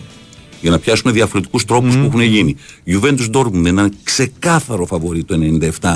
[0.60, 2.56] Για να πιάσουμε διαφορετικούς τρόπους που έχουν γίνει.
[2.86, 5.94] Juventus Dortmund ένα ξεκάθαρο φαβορή το 97.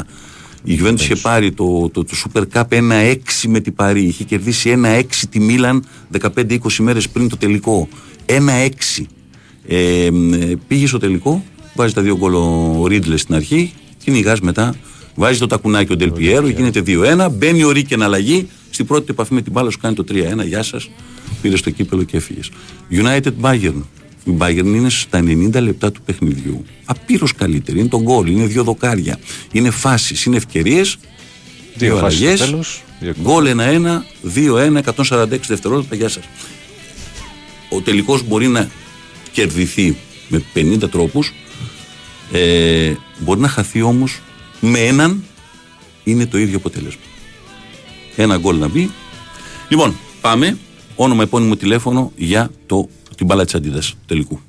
[0.65, 3.17] Η Juventus είχε πάρει το, το, το Super Cup 1-6
[3.49, 4.03] με την Παρί.
[4.03, 5.85] Είχε κερδίσει 1-6 τη Μίλαν
[6.21, 7.89] 15-20 μέρες πριν το τελικό.
[8.27, 9.05] 1-6.
[9.67, 10.11] Ε, ε,
[10.69, 13.73] πήγε στο τελικό, βάζει τα δύο γκολ ο Ρίτλε στην αρχή,
[14.05, 14.75] κυνηγάς μετά,
[15.15, 19.43] βάζει το τακουνάκι ο Ντελπιέρο, γίνεται 2-1, μπαίνει ο Ρίκεν αλλαγή, στην πρώτη επαφή με
[19.43, 20.91] την μπάλα σου κάνει το 3-1, γεια σας,
[21.43, 22.51] πήρε στο κύπελο και έφυγες.
[22.91, 23.83] United Bayern.
[24.25, 26.65] Η Bayern είναι στα 90 λεπτά του παιχνιδιού.
[26.85, 27.79] Απείρως καλύτερη.
[27.79, 29.19] Είναι το γκολ, είναι δύο δοκάρια.
[29.53, 30.97] Είναι φάσεις, είναι ευκαιρίες.
[31.75, 32.39] Δύο φάσεις αλλαγές.
[32.39, 35.95] στο τέλος, δύο Γκολ 1-1, 2-1, 146 δευτερόλεπτα.
[35.95, 36.25] Γεια σας.
[37.69, 38.71] Ο τελικός μπορεί να
[39.33, 39.97] κερδιθεί
[40.29, 41.33] με 50 τρόπους
[42.33, 44.21] ε, μπορεί να χαθεί όμως
[44.65, 45.25] με έναν
[46.05, 47.03] είναι το ίδιο αποτέλεσμα.
[48.17, 48.91] Ένα γκολ να μπει.
[49.69, 50.59] Λοιπόν πάμε.
[50.97, 54.41] Όνομα επώνυμο τηλέφωνο για το, την μπάλα της Αντίδας τελικού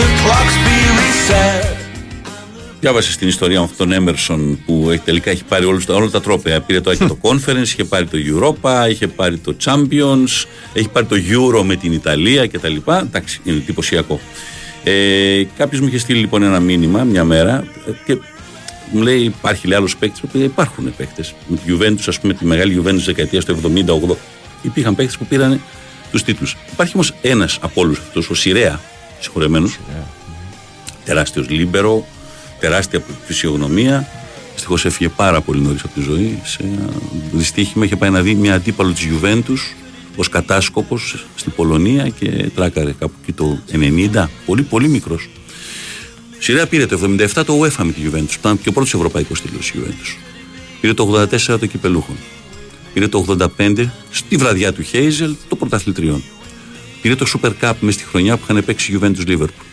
[0.00, 1.76] the clocks be reset.
[2.80, 6.10] Διάβασες την ιστορία με αυτόν τον Έμερσον που έχει- τελικά έχει πάρει όλους, τα- όλα
[6.10, 6.60] τα τρόπαια.
[6.60, 11.16] Πήρε το, το Conference, είχε πάρει το Europa, είχε πάρει το Champions, έχει πάρει το
[11.16, 12.76] Euro με την Ιταλία κτλ.
[13.02, 14.20] Εντάξει, είναι εντυπωσιακό.
[14.84, 18.16] Ε, Κάποιος μου είχε στείλει λοιπόν ένα μήνυμα μια μέρα ε, και
[18.90, 20.22] μου λέει: Υπάρχει λέει άλλος παίκτης.
[20.32, 21.34] Υπάρχουν παίκτες.
[21.48, 24.16] Με τη Juventus, ας πούμε, τη μεγάλη Juventus δεκαετίας του 70-80,
[24.62, 25.60] υπήρχαν παίκτες που πήραν
[26.10, 26.56] τους τίτλους.
[26.72, 28.80] Υπάρχει όμως ένας από όλους αυτούς, ο Σιρέα,
[29.20, 29.78] συγχωρεμένος,
[31.04, 32.06] τεράστιος λίμπερο,
[32.60, 34.08] τεράστια φυσιογνωμία.
[34.52, 36.38] Δυστυχώς έφυγε πάρα πολύ νωρίς από τη ζωή.
[36.44, 36.88] Σε ένα
[37.32, 39.74] δυστύχημα είχε πάει να δει μια αντίπαλο της Juventus
[40.16, 45.28] ως κατάσκοπος στην Πολωνία και τράκαρε κάπου εκεί το 90, πολύ πολύ μικρός.
[46.38, 49.70] Σειρά πήρε το 77 το UEFA με τη Juventus, ήταν και ο πρώτος ευρωπαϊκός τίτλος
[49.70, 50.16] η Juventus.
[50.80, 52.16] Πήρε το 84 το κυπελούχο.
[52.92, 56.22] Πήρε το 85 στη βραδιά του Χέιζελ το πρωταθλητριών.
[57.02, 59.64] Πήρε το Super Cup μες στη χρονιά που είχαν παίξει η Juventus Liverpool.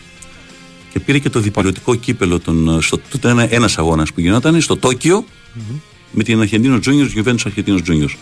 [0.92, 4.76] Και πήρε και το διπυρωτικό κύπελο των, στο, τότε ένα, ένας αγώνας που γινόταν στο
[4.76, 5.24] τοκιο
[6.10, 8.14] με την Αρχεντίνο Juniors, Juventus Αρχεντίνο Juniors.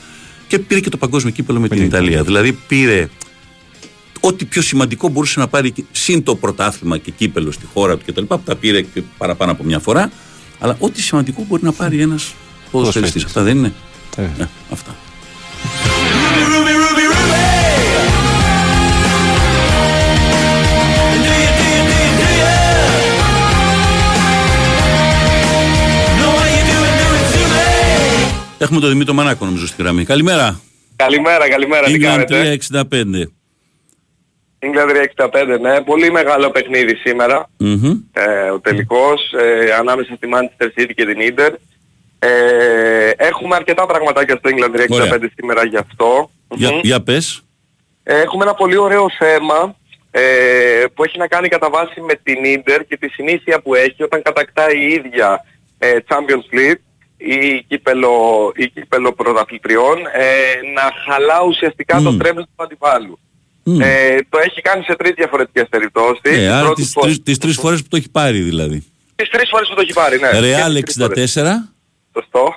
[0.48, 2.22] Και πήρε και το παγκόσμιο κύπελο με την Ιταλία.
[2.22, 3.08] Δηλαδή πήρε
[4.26, 8.04] ό,τι πιο σημαντικό μπορούσε να πάρει και- συν το πρωτάθλημα και κύπελο στη χώρα του
[8.06, 8.22] κτλ.
[8.22, 10.10] που τα πήρε και παραπάνω από μια φορά.
[10.58, 12.34] Αλλά ό,τι σημαντικό μπορεί να πάρει ένας
[12.70, 13.24] ποδοσφαιριστής.
[13.24, 13.72] Αυτά δεν είναι.
[14.16, 14.22] Ε,
[14.70, 14.94] αυτά.
[28.58, 30.04] Έχουμε τον Δημήτρη Μανάκο νομίζω στη γραμμή.
[30.04, 30.60] Καλημέρα.
[30.96, 31.86] Καλημέρα, καλημέρα.
[31.86, 33.32] Τι England κάνετε; 365.
[34.64, 35.80] England 365, ναι.
[35.80, 37.50] Πολύ μεγάλο παιχνίδι σήμερα.
[37.58, 38.00] Μμμ.
[38.12, 41.50] Ε, ο τελικός ε, ανάμεσα στη Manchester City και την Inter.
[42.18, 45.18] Ε, έχουμε αρκετά πραγματάκια στο England 365 Ωραία.
[45.36, 46.30] σήμερα γι' αυτό.
[46.48, 46.80] Για, Μμμ.
[46.82, 47.44] για πες.
[48.02, 49.76] Ε, έχουμε ένα πολύ ωραίο θέμα
[50.10, 54.02] ε, που έχει να κάνει κατά βάση με την Inter και τη συνήθεια που έχει
[54.02, 55.44] όταν κατακτάει η ίδια
[55.78, 56.80] ε, Champions League
[57.16, 60.24] ή κύπελο, ή κύπελο πρωταθλητριών ε,
[60.74, 62.78] να χαλά ουσιαστικά το τρέμπλ του
[63.66, 63.92] αντιπάλου.
[63.92, 66.20] Ε, το έχει κάνει σε τρεις διαφορετικές περιπτώσεις.
[66.22, 68.84] Ε, Η άρα πρώτη τις, φορά- τρεις, τις τρεις φορές που το έχει πάρει δηλαδή.
[69.16, 70.40] Τις τρεις φορές που το έχει πάρει, ναι.
[70.40, 71.36] Ρεάλ Και τις τρεις φορές.
[71.36, 71.72] 64,
[72.16, 72.54] Σωστό.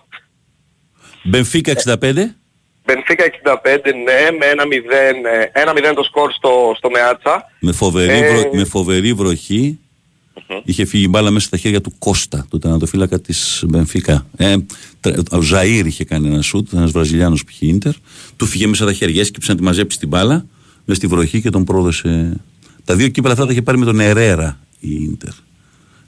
[1.24, 2.36] Μπενφίκα 65,
[2.86, 4.70] Μπενφίκα 65, ναι, με ένα 0,
[5.54, 7.44] ε, ένα 0 το σκορ στο, στο Μεάτσα.
[7.60, 9.80] με φοβερή, Ε, βρο- με φοβερή βροχή.
[10.64, 14.26] Είχε φύγει η μπάλα μέσα στα χέρια του Κώστα, του τερματοφύλακα της Μπενφίκα.
[14.38, 14.56] Ε,
[15.00, 17.92] τρα- ο Ζαΐρ είχε κάνει ένα σουτ, ένας Βραζιλιάνος που είχε ίντερ.
[18.38, 20.46] Του 'φυγε μέσα τα χέρια, έσκυψε να τη μαζέψει την μπάλα
[20.88, 22.38] μέσα στη βροχή και τον πρόδωσε.
[22.84, 25.30] Τα δύο κύπελλα αυτά τα είχε πάρει με τον Ερέρα η Ίντερ.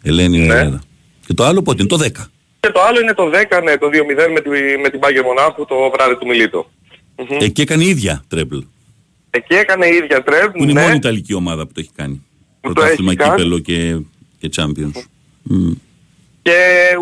[0.02, 0.46] Ελένιο Ναι.
[0.54, 0.82] Ερέρα.
[1.28, 2.08] Και το άλλο πότε είναι, το 10.
[2.60, 4.50] Και το άλλο είναι το 10, ναι, το 2-0 με, τη,
[4.82, 6.70] με την Μπάγερν Μονάχου το βράδυ του Μιλίτο.
[7.40, 8.58] Εκεί έκανε η Ίντερ treble.
[9.30, 10.82] Εκεί έκανε η Ίντερ treble, Που είναι η ναι.
[10.82, 12.22] μόνη Ιταλική ομάδα που το έχει κάνει.
[12.62, 13.36] το Πρωτάθλημα, έχει κάνει.
[13.36, 13.98] κύπελλο και,
[14.40, 15.04] και Champions.
[15.44, 15.72] Μμ.
[16.42, 16.54] Και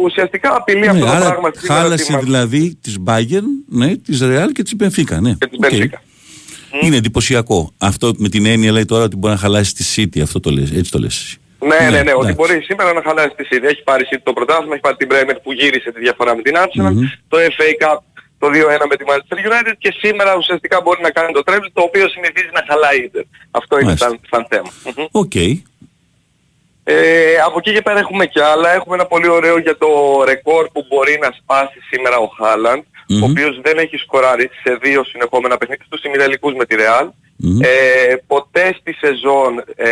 [0.03, 3.95] ουσιαστικά απειλεί αυτό Ναι, το άρα πράγμα σήμερα χάλασε τη Μα- δηλαδή της Bayern, ναι,
[3.95, 5.17] της Real και της Benfica.
[5.21, 5.33] Ναι.
[5.33, 5.65] και της Οκ.
[5.71, 5.99] Benfica.
[6.81, 7.71] Είναι εντυπωσιακό.
[7.77, 10.19] Αυτό με την έννοια λέει τώρα ότι μπορεί να χαλάσει τη City.
[10.21, 11.15] Αυτό το λες, έτσι το λες.
[11.15, 11.37] εσύ.
[11.59, 12.33] Ναι, ναι, ναι, ότι εντάξει.
[12.33, 13.63] μπορεί σήμερα να χαλάσει τη City.
[13.63, 16.41] Έχει πάρει η City το πρωτάθλημα, έχει πάρει την Premier που γύρισε τη διαφορά με
[16.41, 17.01] την Arsenal, Μμμ.
[17.27, 17.97] το FA Cup
[18.39, 18.51] το 2-1
[18.89, 22.49] με τη Manchester United και σήμερα ουσιαστικά μπορεί να κάνει το treble το οποίο συνηθίζει
[22.53, 23.23] να χαλάει η Inter.
[23.51, 24.07] Αυτό είναι Μάλιστα.
[24.07, 24.69] σαν, σαν θέμα.
[24.97, 25.05] Μμμ.
[25.11, 25.31] Οκ.
[26.89, 28.73] Ε, από εκεί και πέρα έχουμε και άλλα.
[28.73, 29.87] Έχουμε ένα πολύ ωραίο για το
[30.25, 33.23] ρεκόρ που μπορεί να σπάσει σήμερα ο Χάαλαντ Μμμ.
[33.23, 37.07] ο οποίος δεν έχει σκοράρει σε δύο συνεχόμενα παιχνίδια στους ημιτελικούς με τη Real.
[37.37, 37.59] Μμμ.
[37.61, 37.67] Ε,
[38.27, 39.87] ποτέ στη σεζόν ε,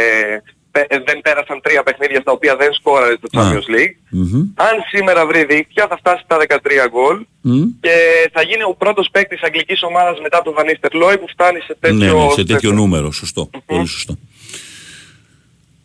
[0.71, 3.43] πε- ε, δεν πέρασαν τρία παιχνίδια στα οποία δεν σκόραρε στο Α.
[3.43, 3.95] Champions League.
[4.10, 4.41] Μμμ.
[4.55, 7.63] Αν σήμερα βρει δίκτυα θα φτάσει στα 13 γκολ Μμ.
[7.81, 7.95] και
[8.34, 11.97] θα γίνει ο πρώτος παίκτης αγγλικής ομάδας μετά τον Van Nistelrooy που φτάνει σε τέτοιο...
[11.97, 13.12] Ναι, ναι, σε τέτοιο νούμερο.
[13.12, 13.49] Σωστό.
[13.65, 14.17] Πολύ σωστό.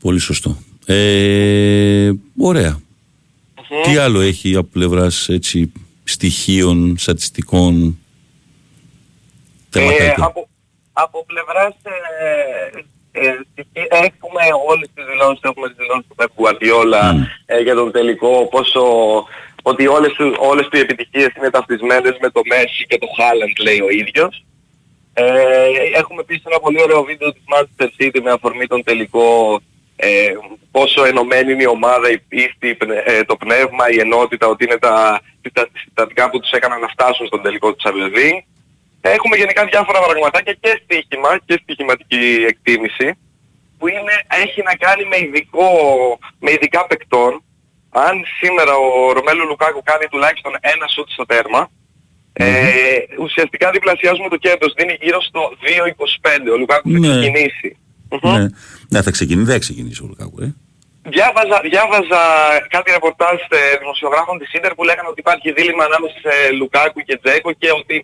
[0.00, 0.56] Πολύ σωστό.
[0.86, 2.80] Ε, ωραία.
[3.82, 5.28] Τι άλλο έχει από πλευράς
[6.04, 7.98] στοιχείων, στατιστικών,
[9.72, 10.14] Ε, θεματάκια.
[10.18, 10.48] από,
[10.92, 17.14] από πλευράς ε, ε, στοιχεί- έχουμε όλες τις δηλώσεις, έχουμε τις δηλώσεις του Pep Guardiola
[17.46, 18.82] ε, για τον τελικό, πόσο
[19.62, 23.54] ότι όλες, του- όλες του οι επιτυχίες είναι ταυτισμένες με το Messi και το Haaland
[23.62, 24.44] λέει ο ίδιος.
[25.12, 25.24] Ε,
[25.94, 29.60] έχουμε επίσης ένα πολύ ωραίο βίντεο της Manchester City με αφορμή τον τελικό
[30.02, 30.32] ε,
[30.70, 34.64] πόσο ενωμένη είναι η ομάδα, η πίστη, η πνε- ε, το πνεύμα, η ενότητα, ότι
[34.64, 35.20] είναι τα
[35.52, 38.42] τα συστατικά που τους έκαναν να φτάσουν στον τελικό του Champions League.
[39.00, 43.08] Έχουμε γενικά διάφορα πραγματάκια και στοίχημα και στοιχηματική εκτίμηση
[43.78, 45.68] που είναι, έχει να κάνει με, ειδικό,
[46.38, 47.42] με ειδικά παικτών.
[47.90, 51.70] Αν σήμερα ο Ρωμέλο Λουκάκου κάνει τουλάχιστον ένα σουτ στο τέρμα,
[52.32, 52.44] ε,
[53.18, 54.72] ουσιαστικά διπλασιάζουμε το κέρδος.
[54.76, 56.50] Δίνει γύρω στο 2,25.
[56.52, 57.14] Ο Λουκάκου θα Ναι.
[58.18, 58.40] Ξεκινήσει.
[58.42, 58.48] Ναι.
[58.88, 60.54] ναι, θα ξεκινήσει, δεν θα ξεκινήσει ο Λουκάκου, ε.
[61.14, 62.20] Διάβαζα, διάβαζα
[62.74, 67.18] κάτι ρεπορτάζ ε, δημοσιογράφων της Ίντερ που λέγανε ότι υπάρχει δίλημα ανάμεσα σε Λουκάκου και
[67.22, 67.96] Τζέκο και ότι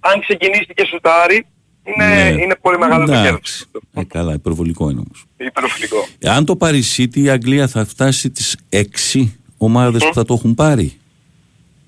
[0.00, 1.46] αν ξεκινήσει και σουτάρει
[1.88, 2.42] είναι, Ναι.
[2.42, 3.28] είναι πολύ μεγάλο το κέρδος.
[3.30, 3.66] Εντάξει.
[3.94, 5.24] Ε, καλά, υπερβολικό είναι όμως.
[5.36, 6.06] Υπεροφιλικό.
[6.24, 10.34] Αν το πάρει η City, η Αγγλία θα φτάσει τις έξι ομάδες που θα το
[10.34, 10.98] έχουν πάρει.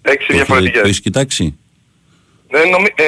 [0.02, 0.80] Έξι Το, διαφορετικές.
[0.80, 1.58] το έχεις κοιτάξει;
[2.50, 2.86] Δεν νομι...
[2.94, 3.02] ε,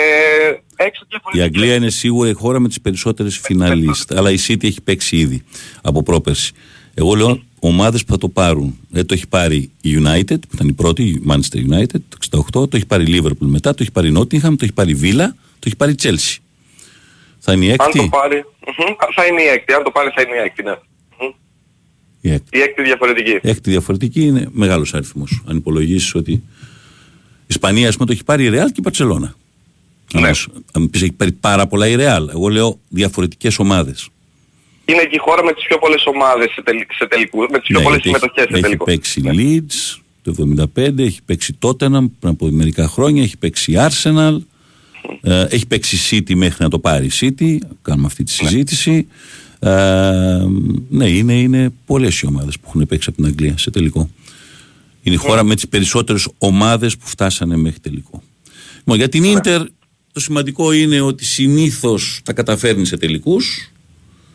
[0.76, 1.46] έξι Η διαφορετικές.
[1.46, 4.12] Αγγλία είναι σίγουρα η χώρα με τις περισσότερες φιναλίστ.
[4.12, 5.42] Αλλά η City έχει παίξει ήδη
[5.82, 6.52] από πρόπερση.
[6.94, 8.78] Εγώ λέω ομάδες που θα το πάρουν.
[8.92, 12.00] Ε, το έχει πάρει η United, που ήταν η πρώτη, η Manchester United,
[12.30, 14.72] το 68, το έχει πάρει η Liverpool μετά, το έχει πάρει η Nottingham, το έχει
[14.72, 15.26] πάρει η Villa,
[15.58, 16.36] το έχει πάρει η Chelsea.
[17.38, 18.08] Θα είναι η Αν το έκτη.
[18.10, 18.44] πάρει,
[18.78, 19.72] μμμ, θα είναι η έκτη.
[19.72, 20.70] Αν το πάρει θα είναι η έκτη, ναι.
[21.20, 21.32] Μμμ.
[22.20, 22.58] Η έκτη.
[22.58, 23.38] Η έκτη διαφορετική.
[23.42, 25.42] Έκτη διαφορετική είναι μεγάλος αριθμός.
[25.46, 26.42] Αν υπολογίσεις ότι η
[27.50, 29.34] Ισπανία ας πούμε το έχει πάρει η Ρεάλ και η Παρσελώνα.
[30.12, 30.28] Ναι.
[30.72, 32.28] Αν μου πεις έχει πάρει πάρα πολλά η Ρεάλ.
[32.28, 34.08] Εγώ λέω διαφορετικές ομάδες.
[34.84, 37.66] Είναι και η χώρα με τις πιο πολλές ομάδες σε, τελ, σε τελικούς, με τις
[37.68, 38.84] πιο Ναι, πολλές γιατί συμμετοχές σε έχει, έχει τελικό.
[38.84, 40.34] παίξει Leeds το
[40.74, 44.36] 75, έχει παίξει Tottenham πριν από μερικά χρόνια, έχει παίξει Arsenal,
[45.20, 49.06] ε, έχει παίξει City μέχρι να το πάρει η City, κάνουμε αυτή τη συζήτηση.
[49.58, 49.70] Ε,
[50.88, 54.10] ναι, είναι, είναι πολλές οι ομάδες που έχουν παίξει από την Αγγλία σε τελικό.
[55.02, 58.22] Είναι η χώρα με τις περισσότερες ομάδες που φτάσανε μέχρι τελικό.
[58.76, 59.62] Λοιπόν, για την Ίντερ
[60.12, 63.72] το σημαντικό είναι ότι συνήθως τα καταφέρνει σε τελικούς.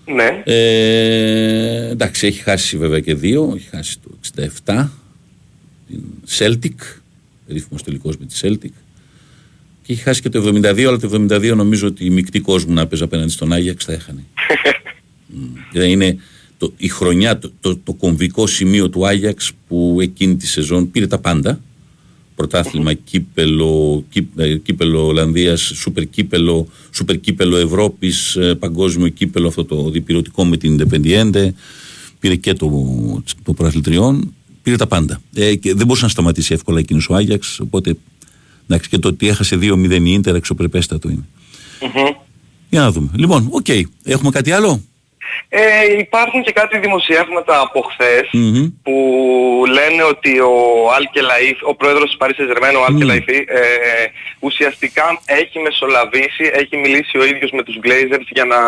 [0.05, 0.41] Ναι.
[0.43, 3.53] Ε, εντάξει, έχει χάσει βέβαια και δύο.
[3.55, 4.09] Έχει χάσει το
[4.65, 4.87] 67.
[5.87, 6.01] Την
[6.37, 6.99] Celtic.
[7.47, 8.71] Ρύθμος τελικός με τη Celtic.
[9.81, 12.87] Και έχει χάσει και το 72, αλλά το 72 νομίζω ότι η μεικτή κόσμο να
[12.87, 14.23] παίζει απέναντι στον Άγιαξ θα έχανε.
[15.27, 15.43] Μμ.
[15.71, 16.17] Δηλαδή είναι
[16.57, 21.07] το, η χρονιά, το, το, το κομβικό σημείο του Άγιαξ που εκείνη τη σεζόν πήρε
[21.07, 21.59] τα πάντα.
[22.35, 29.65] Πρωτάθλημα, κύπελο, κύπ- ε, κύπελλο Ολλανδίας, σούπερ κύπελο, σούπερ κύπελο Ευρώπης, ε, παγκόσμιο κύπελο αυτό
[29.65, 31.49] το διηπειρωτικό με την Independiente,
[32.19, 32.69] πήρε και το,
[33.43, 35.21] το πρωταθλητριών, πήρε τα πάντα.
[35.33, 37.97] Ε, και δεν μπορούσε να σταματήσει εύκολα εκείνος ο Άγιαξ, οπότε
[38.67, 41.25] εντάξει, και το ότι έχασε 2-0 η Ίντερ εξωπρεπέστατο είναι.
[41.81, 42.15] Μμμ.
[42.69, 43.09] Για να δούμε.
[43.15, 43.65] Λοιπόν, οκ.
[44.03, 44.81] Έχουμε κάτι άλλο;
[45.49, 45.61] Ε,
[45.97, 48.67] υπάρχουν και κάτι δημοσιεύματα από χθες Μμμ.
[48.83, 48.95] που
[49.67, 50.55] λένε ότι ο
[50.97, 53.61] Αλκελαϊφ, ο πρόεδρος της Paris Saint-Germain, ο Αλκελαϊφή, ε,
[54.39, 58.59] ουσιαστικά έχει μεσολαβήσει, έχει μιλήσει ο ίδιος με τους Glazers για να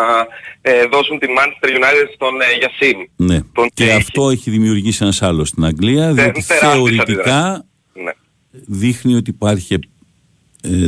[0.62, 3.06] ε, δώσουν την Manchester United στον ε, Yassin.
[3.15, 3.39] Ναι.
[3.53, 7.63] Τον και αυτό έχει δημιουργήσει ένας άλλος στην Αγγλία, διότι τεράστιες θεωρητικά αντιδράσεις.
[7.93, 8.12] Ναι.
[8.51, 9.80] δείχνει ότι υπάρχει ε,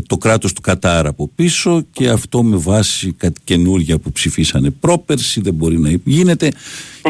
[0.07, 5.41] το κράτος του Κατάρ από πίσω και αυτό με βάση κάτι καινούργια που ψηφίσανε πρόπερση
[5.41, 6.51] δεν μπορεί να γίνεται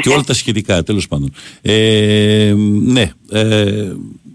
[0.01, 1.31] και όλα τα σχετικά τέλος πάντων.
[1.61, 2.53] Ε,
[2.83, 3.91] ναι, ε,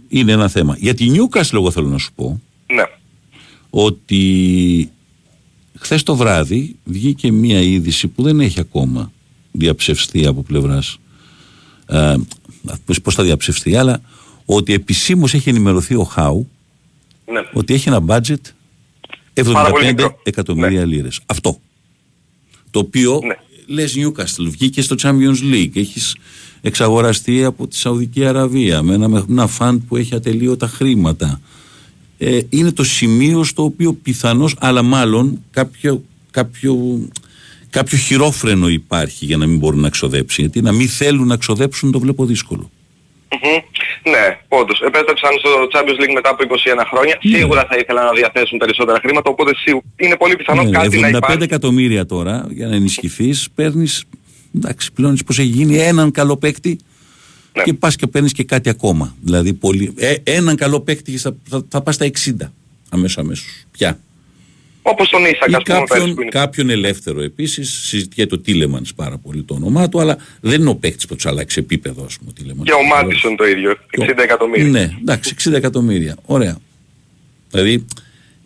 [0.09, 0.77] είναι ένα θέμα.
[0.79, 2.41] Για τη Νιούκας εγώ θέλω να σου πω
[2.75, 2.83] Ναι.
[3.71, 4.91] ότι
[5.79, 9.13] χθες το βράδυ βγήκε μία είδηση που δεν έχει ακόμα
[9.53, 10.99] διαψευστεί από πλευράς
[11.87, 12.15] ε,
[12.85, 14.01] πώς, πώς θα διαψευστεί αλλά
[14.45, 16.49] ότι επισήμως έχει ενημερωθεί ο Χάου
[17.33, 17.41] Ναι.
[17.53, 18.37] ότι έχει ένα budget
[19.53, 20.19] Πάρα πολύ 75 μικρό.
[20.23, 21.21] εκατομμύρια λίρες.
[21.27, 21.59] Αυτό.
[22.71, 23.35] Το οποίο Ναι.
[23.67, 26.17] λες Newcastle, βγήκε στο Champions League, έχεις
[26.61, 31.41] εξαγοραστεί από τη Σαουδική Αραβία με ένα, με ένα φαντ που έχει ατελείωτα χρήματα.
[32.19, 37.09] Ε, είναι το σημείο στο οποίο πιθανώς, αλλά μάλλον κάποιο, κάποιο,
[37.71, 40.41] κάποιο χειρόφρενο υπάρχει για να μην μπορούν να ξοδέψει.
[40.41, 42.71] Γιατί να μην θέλουν να ξοδέψουν το βλέπω δύσκολο.
[43.43, 43.59] Μμμ.
[44.13, 44.79] Ναι, όντως.
[44.89, 47.19] Επέστρεψαν στο Champions League μετά από 21 χρόνια.
[47.23, 47.37] Ναι.
[47.37, 51.07] Σίγουρα θα ήθελαν να διαθέσουν περισσότερα χρήματα, οπότε σίγου- είναι πολύ πιθανό Ναι, κάτι να
[51.09, 51.43] 75 υπάρχει.
[51.43, 54.05] εκατομμύρια τώρα για να ενισχυθείς, παίρνεις.
[54.57, 56.79] Εντάξει, πληρώνεις πώ έχει γίνει έναν καλό παίκτη
[57.57, 57.63] Ναι.
[57.63, 59.15] και πας και παίρνεις και κάτι ακόμα.
[59.23, 62.53] Δηλαδή, πολύ, ε, έναν καλό παίκτη και θα, θα, θα πας στα 60
[62.89, 63.65] αμέσως αμέσως.
[63.71, 63.99] Πια.
[64.87, 66.31] Όπως τον Ίσακ, Ή ας πούμε, πέρσι κάποιον, που είναι.
[66.31, 67.71] κάποιον ελεύθερο επίσης.
[67.73, 71.27] Συζητιέται ο Τίλεμανς πάρα πολύ το όνομά του, αλλά δεν είναι ο παίκτης που τους
[71.27, 72.31] αλλάξει επίπεδο, ας πούμε.
[72.31, 72.69] ο Τίλεμανς.
[72.71, 74.69] Και ο Μάτισον το ίδιο, 60 εκατομμύρια.
[74.69, 76.17] Ναι, εντάξει, 60 εκατομμύρια.
[76.27, 76.59] Ωραία.
[77.51, 77.85] Δηλαδή,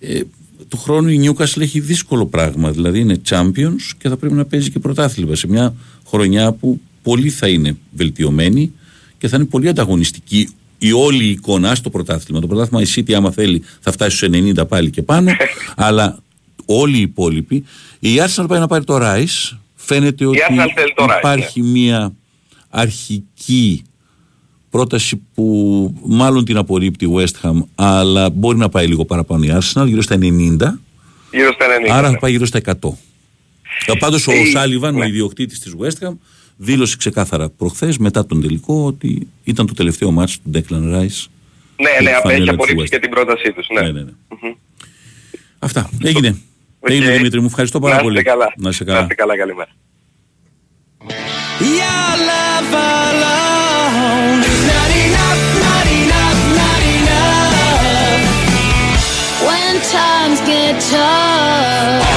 [0.01, 0.21] ε,
[0.69, 2.71] του χρόνου η Newcastle έχει δύσκολο πράγμα.
[2.71, 5.75] Δηλαδή είναι champions και θα πρέπει να παίζει και πρωτάθλημα σε μια
[6.09, 8.73] χρονιά που πολύ θα είναι βελτιωμένη
[9.19, 10.49] και θα είναι πολύ ανταγωνιστική
[10.79, 12.41] η όλη η εικόνα στο πρωτάθλημα.
[12.41, 14.29] Το πρωτάθλημα η City άμα θέλει θα φτάσει στους
[14.61, 15.31] 90 πάλι και πάνω
[15.77, 16.19] αλλά
[16.71, 17.65] όλοι οι υπόλοιποι
[17.99, 21.15] η Arsenal πάει να πάρει το Rice φαίνεται ότι Arsenal θέλει το Rice, ναι.
[21.19, 22.13] υπάρχει μια
[22.69, 23.83] αρχική
[24.71, 29.49] πρόταση που μάλλον την απορρίπτει η West Ham αλλά μπορεί να πάει λίγο παραπάνω η
[29.53, 30.21] Arsenal γύρω στα 90
[31.31, 31.91] Γύρω στα 90.
[31.91, 32.13] άρα ναι.
[32.15, 32.73] θα πάει γύρω στα 100
[33.87, 35.07] Ε, πάντως ο Ε, Σάλιβαν, ο ναι.
[35.07, 36.13] ιδιοκτήτης της West Ham
[36.57, 40.61] δήλωσε ξεκάθαρα προχθές μετά τον τελικό ότι ήταν το τελευταίο ματς του Declan
[40.95, 41.25] Rice
[41.77, 42.89] Ναι, η ναι, απ' φανέλα έχει της απορρίψει West.
[42.89, 43.67] και την πρότασή τους.
[43.75, 43.81] Ναι.
[43.81, 44.11] Ναι, ναι, ναι.
[45.59, 45.91] Αυτά.
[46.03, 46.39] Έγινε.
[46.89, 46.95] Οκ.
[46.95, 47.47] Έγινε Δημήτρη μου.
[47.47, 48.23] Ευχαριστώ πάρα Να είστε πολύ.
[48.23, 48.53] καλά.
[48.57, 49.03] Να είσαι Να καλά.
[49.03, 49.69] είστε καλά, καλημέρα.
[51.61, 58.23] Your love alone is not enough, not enough, not enough.
[59.49, 62.08] When times get tough.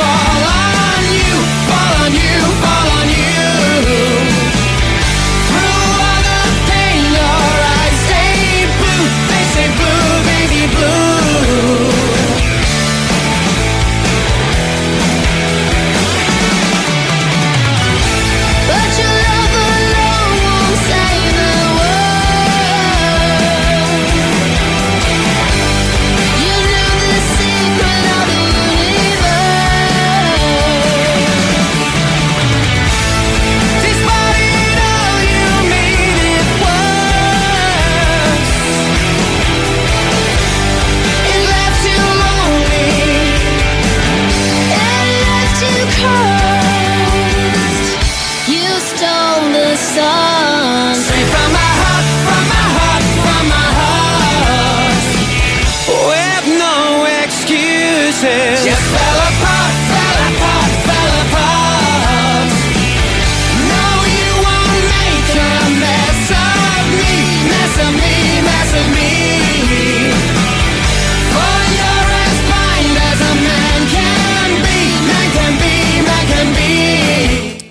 [0.00, 0.29] far.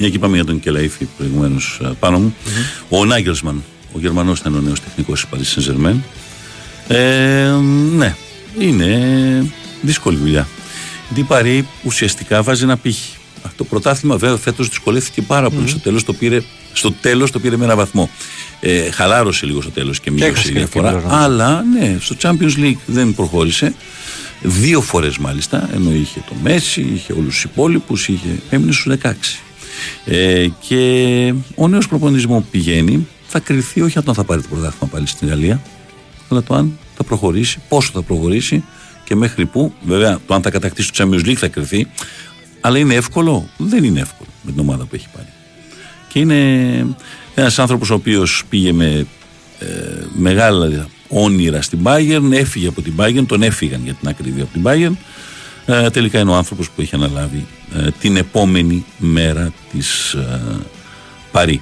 [0.09, 2.35] Μια και είπαμε για τον Κελαϊφή προηγουμένως πάνω μου.
[2.89, 5.95] Ο Νάγκελσμαν, ο Γερμανός ήταν ο νέος τεχνικός της Paris Saint Germain.
[6.87, 7.51] Ε,
[7.95, 8.15] ναι,
[8.59, 9.45] είναι
[9.81, 10.47] δύσκολη δουλειά.
[11.07, 13.15] Γιατί η Παρή ουσιαστικά βάζει ένα πύχη.
[13.45, 15.67] Α, Το πρωτάθλημα βέβαια φέτος δυσκολεύτηκε πάρα πολύ.
[15.67, 16.41] Στο τέλος το πήρε,
[16.73, 18.09] στο τέλος το πήρε με ένα βαθμό.
[18.59, 20.89] Ε, χαλάρωσε λίγο στο τέλος και μείωσε έχασε η και διαφορά.
[20.89, 23.73] ευκαιρία, Αλλά ναι, στο Champions League δεν προχώρησε.
[24.41, 29.39] Δύο φορές μάλιστα, ενώ είχε το Μέση, είχε όλους τους υπόλοιπους, είχε, έμεινε στους 16.
[30.05, 34.47] Ε, και ο νέος προπονητής μου που πηγαίνει θα κρυθεί όχι αν θα πάρει το
[34.47, 35.61] πρωτάθλημα πάλι στην Γαλλία,
[36.29, 38.63] αλλά το αν θα προχωρήσει, πόσο θα προχωρήσει
[39.03, 39.73] και μέχρι πού.
[39.81, 41.87] Βέβαια, το αν θα κατακτήσει το Champions League θα κρυθεί.
[42.61, 45.27] Αλλά είναι εύκολο; Δεν είναι εύκολο με την ομάδα που έχει πάρει.
[46.07, 46.95] Και είναι
[47.35, 49.05] ένας άνθρωπος ο οποίος πήγε με
[49.59, 49.65] ε,
[50.13, 54.61] μεγάλα όνειρα στην Bayern, έφυγε από την Bayern, τον έφυγαν για την ακρίβεια από την
[54.65, 54.97] Bayern.
[55.71, 57.45] Ε, τελικά είναι ο άνθρωπος που έχει αναλάβει
[57.75, 60.41] ε, την επόμενη μέρα της ε,
[61.31, 61.61] Παρή.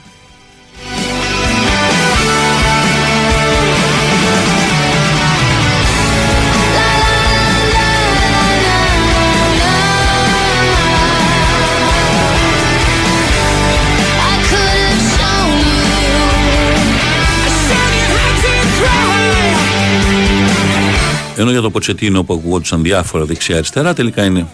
[21.39, 24.45] Ενώ για το Ποτσετίνο που ακουγόντουσαν διάφορα δεξιά-αριστερά, τελικά είναι α,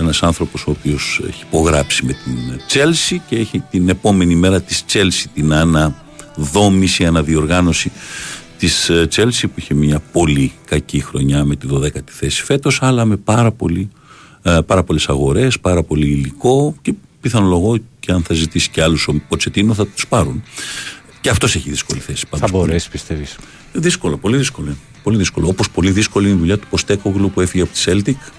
[0.00, 4.84] ένας άνθρωπος ο οποίος έχει υπογράψει με την Τσέλσι και έχει την επόμενη μέρα της
[4.84, 7.92] Τσέλσι την αναδόμηση, αναδιοργάνωση
[8.58, 13.04] της ε, Τσέλσι που είχε μια πολύ κακή χρονιά με τη 12η θέση φέτος αλλά
[13.04, 13.90] με πάρα, πολύ,
[14.42, 19.08] ε, πάρα πολλές αγορές, πάρα πολύ υλικό και πιθανολογώ και αν θα ζητήσει και άλλους
[19.08, 20.42] ο Ποτσετίνο θα τους πάρουν.
[21.20, 22.24] Και αυτός έχει δύσκολη θέση.
[22.30, 22.64] Θα πάντως, πολύ.
[22.64, 23.36] μπορέσει, πιστεύεις.
[23.78, 24.76] Δύσκολο, πολύ δύσκολο.
[25.02, 25.48] Πολύ δύσκολο.
[25.48, 28.30] Όπως πολύ δύσκολη είναι η δουλειά του Ποστέκογλου που έφυγε από τη Celtic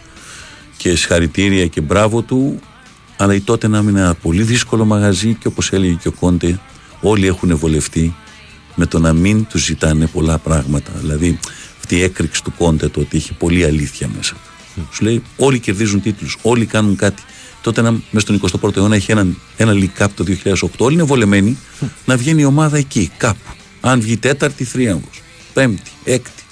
[0.78, 2.60] και συγχαρητήρια και μπράβο του.
[3.18, 6.60] Αλλά η τότε να είναι ένα πολύ δύσκολο μαγαζί και όπως έλεγε και ο Κόντε,
[7.02, 8.16] όλοι έχουν βολευτεί
[8.76, 10.92] με το να μην τους ζητάνε πολλά πράγματα.
[11.00, 11.40] Δηλαδή,
[11.78, 14.88] αυτή η έκρηξη του Κόντε το ότι έχει πολλή αλήθεια μέσα του.
[14.92, 17.24] Σου λέει, όλοι κερδίζουν τίτλους, όλοι κάνουν κάτι.
[17.62, 20.68] Τότε να, μέσα στον 21ο αιώνα έχει έναν, ένα League Cup το 2008.
[20.78, 21.58] Όλοι είναι βολεμένοι
[22.06, 23.50] να βγαίνει η ομάδα εκεί, κάπου.
[23.82, 25.22] Αν βγει τέταρτη, θρίαμβος.
[25.58, 26.44] Πέμπτη, έκτη.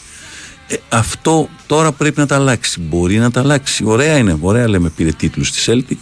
[0.68, 2.80] Ε, αυτό τώρα πρέπει να τα αλλάξει.
[2.80, 3.84] Μπορεί να τα αλλάξει.
[3.86, 4.38] Ωραία είναι.
[4.42, 5.98] Ωραία λέμε πήρε τίτλους στη Celtic.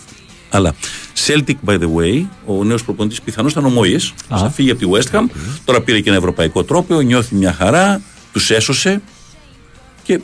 [0.50, 0.74] Αλλά
[1.26, 4.14] Celtic, by the way, ο νέος προπονητής πιθανώς ήταν ο Μόιες.
[4.30, 5.24] Θα φύγει από τη West Ham.
[5.66, 7.02] Τώρα πήρε και ένα ευρωπαϊκό τρόπαιο.
[7.02, 8.02] Νιώθει μια χαρά.
[8.32, 9.02] Τους έσωσε.
[10.04, 10.20] Και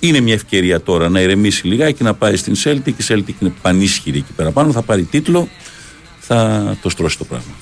[0.00, 2.86] είναι μια ευκαιρία τώρα να ηρεμήσει λιγάκι να πάει στην Celtic.
[2.86, 4.72] Η Celtic είναι πανίσχυρη εκεί πέρα πάνω.
[4.72, 5.48] Θα πάρει τίτλο.
[6.18, 7.52] Θα το στρώσει το πράγμα.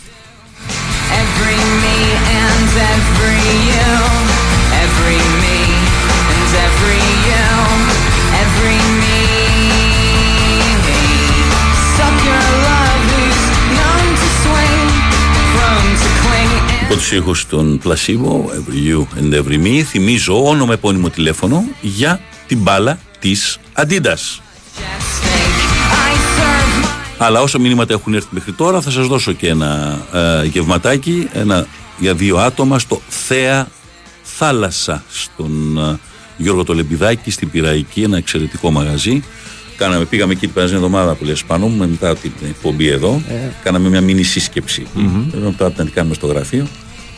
[16.93, 16.99] Cling.
[16.99, 22.20] Υπό τους ήχους των Placebo, Every You and Every Me, θυμίζω όνομα επώνυμο τηλέφωνο για
[22.47, 23.80] την μπάλα της Adidas.
[23.80, 26.86] I serve my
[27.18, 31.66] Αλλά όσο μηνύματα έχουν έρθει μέχρι τώρα, θα σας δώσω και ένα ε, γευματάκι ένα,
[31.99, 33.68] για δύο άτομα στο Θέα
[34.22, 35.99] Θάλασσα, στον ε,
[36.36, 39.22] Γιώργο Τολεμπιδάκη, στην Πυραϊκή, ένα εξαιρετικό μαγαζί.
[39.77, 43.23] Κάναμε, πήγαμε εκεί την περασμένη εβδομάδα που λες πάνω μου, μετά την εκπομπή εδώ.
[43.62, 44.87] Κάναμε μια μίνι σύσκεψη.
[44.97, 45.39] Mm-hmm.
[45.45, 46.66] Μετά την κάνουμε στο γραφείο.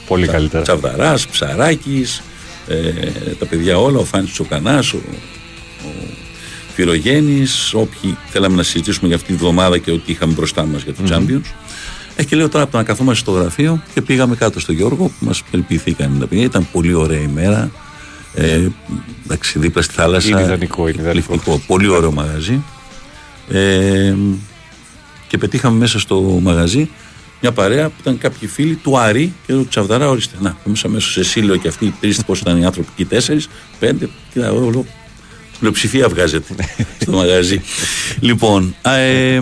[0.07, 0.63] Πολύ καλύτερα.
[0.63, 2.23] Τσαβδαράς, ψαράκης,
[2.69, 2.91] ε,
[3.39, 5.01] τα παιδιά όλα, ο Φάνης Τσοκανάς, ο,
[5.85, 5.91] ο
[6.75, 10.95] Φυρογένης, όποιοι θέλαμε να συζητήσουμε για αυτή τη βδομάδα και ότι είχαμε μπροστά μας για
[10.95, 11.53] το Champions.
[12.17, 15.05] Ε, και λέω τώρα από το να καθόμαστε στο γραφείο και πήγαμε κάτω στο Γιώργο
[15.05, 16.45] που μας περιποιηθήκαν τα παιδιά.
[16.45, 17.71] Ήταν πολύ ωραία ημέρα.
[18.35, 18.69] Ε,
[19.25, 20.29] εντάξει, δίπλα στη θάλασσα.
[20.29, 21.33] Είναι ιδανικό, είναι ιδανικό.
[21.33, 21.61] Εκπληκτικό.
[21.67, 22.63] Πολύ ωραίο μαγαζί.
[23.49, 24.15] Ε,
[25.29, 26.91] και πετύχαμε μέσα στο μαγαζί
[27.47, 30.09] μια παρέα που ήταν κάποιοι φίλοι του Άρη και του Τσαβδαρά.
[30.09, 33.03] Ορίστε, να, μέσα μέσα σε σύλλογο και αυτοί οι τρεις, πώς ήταν οι άνθρωποι, και
[33.03, 34.09] οι τέσσερις, πέντε.
[34.33, 34.87] Κοίτα, εγώ λέω,
[35.65, 36.55] πλειοψηφία βγάζεται
[37.01, 37.61] στο μαγαζί.
[38.21, 39.41] λοιπόν, α, ε,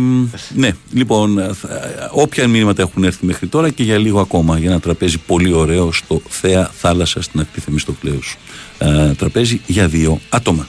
[0.54, 4.80] ναι, λοιπόν, θα- όποια μήνυματα έχουν έρθει μέχρι τώρα και για λίγο ακόμα για ένα
[4.80, 8.36] τραπέζι πολύ ωραίο στο Θέα Θάλασσα στην ακτή Θεμιστοκλέους.
[8.78, 10.68] Ε, τραπέζι για δύο άτομα.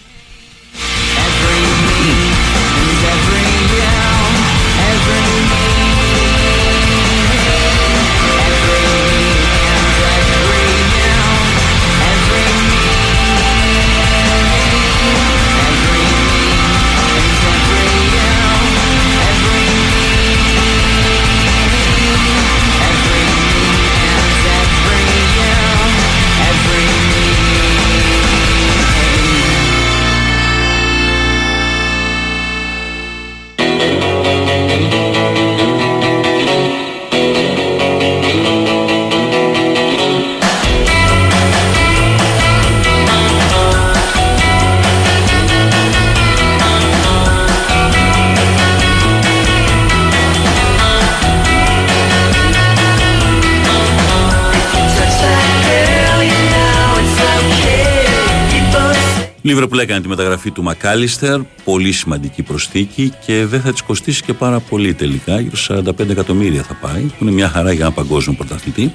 [59.45, 64.33] Λίβερπουλ έκανε τη μεταγραφή του Μακάλιστερ, πολύ σημαντική προσθήκη και δεν θα της κοστίσει και
[64.33, 65.39] πάρα πολύ τελικά.
[65.39, 68.93] Γύρω στα 45 εκατομμύρια θα πάει, που είναι μια χαρά για ένα παγκόσμιο πρωταθλητή.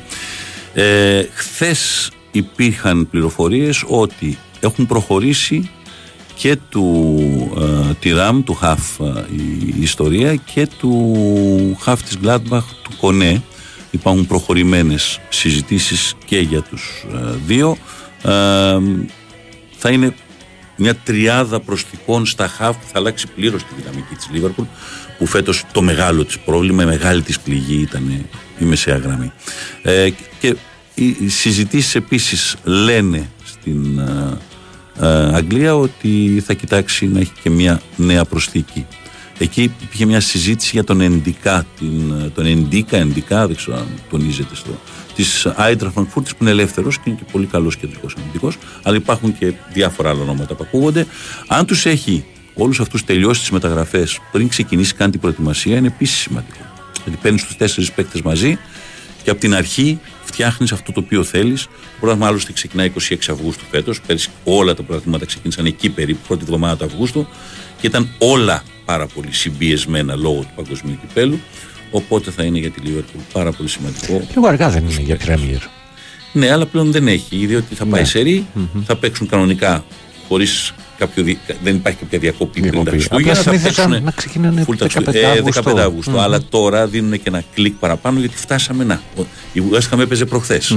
[0.74, 5.70] Ε, Χθες υπήρχαν πληροφορίες ότι έχουν προχωρήσει
[6.34, 7.18] και του
[7.59, 9.24] ε, Τιράμ, του Χαφ ε,
[9.76, 13.42] η ιστορία και του Χαφ της Gladbach του Κονέ.
[13.90, 17.76] Υπάρχουν προχωρημένες συζητήσεις και για τους ε, δύο.
[18.22, 18.78] Ε,
[19.76, 20.14] θα είναι
[20.78, 24.64] μια τριάδα προστικών στα χαφ που θα αλλάξει πλήρως τη δυναμική της Λίβερπουλ
[25.18, 28.26] που φέτος το μεγάλο της πρόβλημα, η μεγάλη της πληγή ήταν
[28.58, 29.32] η μεσαία γραμμή.
[29.82, 30.10] Ε,
[30.40, 30.56] και
[30.94, 34.38] οι οι συζητήσεις επίσης λένε στην ε,
[35.00, 38.86] ε, Αγγλία ότι θα κοιτάξει να έχει και μια νέα προσθήκη.
[39.38, 43.86] Εκεί υπήρχε μια συζήτηση για τον Ενδικά, την, ε, τον Ενδίκα, Ενδικά, δεν ξέρω αν
[44.10, 44.80] τονίζεται στο,
[45.18, 49.38] της Άιντρα Φραγκφούρτης που είναι ελεύθερος και είναι και πολύ καλός κεντρικός αμυντικός, αλλά υπάρχουν
[49.38, 51.06] και διάφορα άλλα ονόματα που ακούγονται.
[51.46, 56.18] Αν τους έχει όλους αυτούς τελειώσει τις μεταγραφές πριν ξεκινήσει καν την προετοιμασία είναι επίσης
[56.18, 56.58] σημαντικό.
[57.02, 58.58] Γιατί παίρνεις τους τέσσερις παίκτες μαζί
[59.22, 61.62] και από την αρχή φτιάχνεις αυτό το οποίο θέλεις.
[61.64, 64.00] Το πρόγραμμα άλλωστε ξεκινάει 26 Αυγούστου φέτος.
[64.00, 67.26] Πέρυσι όλα τα προγράμματα ξεκίνησαν εκεί περίπου, πρώτη εβδομάδα του Αυγούστου
[67.80, 71.40] και ήταν όλα πάρα πολύ συμπιεσμένα λόγω του παγκοσμίου κυπέλου.
[71.91, 74.26] Οπότε θα είναι για τη Λίβερπουλ πάρα πολύ σημαντικό.
[74.34, 75.61] Λίγο αργά δεν είναι για Πρέμιερ.
[76.32, 78.07] Ναι, αλλά πλέον δεν έχει, διότι θα πάει Ναι.
[78.07, 78.47] σε ρη,
[78.86, 79.84] θα παίξουν κανονικά
[80.28, 81.22] χωρίς κάποιο.
[81.22, 82.97] δι- Δεν υπάρχει κάποια διακοπή πριν τα Διακοπή.
[82.97, 83.30] Χριστούγεννα.
[83.32, 85.62] Απλά Θα συνήθιζαν παίξουν να ξεκινάνε full τα 15 ε, Αυγούστου.
[85.62, 86.11] 15 Αυγούστου.
[86.11, 86.18] Μμμ.
[86.20, 89.01] Αλλά τώρα δίνουν και ένα κλικ παραπάνω γιατί φτάσαμε να.
[89.18, 89.22] Ο-
[89.53, 90.76] Η West Ham έπαιζε προχθές.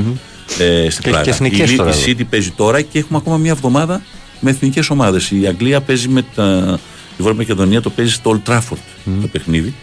[0.60, 1.24] Ε, στην Και- Πράγα.
[1.24, 2.12] και εθνικές η, τώρα η εδώ.
[2.20, 4.02] City παίζει τώρα και έχουμε ακόμα μια εβδομάδα
[4.40, 5.32] με εθνικές ομάδες.
[5.32, 6.80] Η Αγγλία παίζει με τα.
[7.18, 8.78] Η Βόρεια Μακεδονία το παίζει στο Old Trafford
[9.22, 9.74] το παιχνίδι.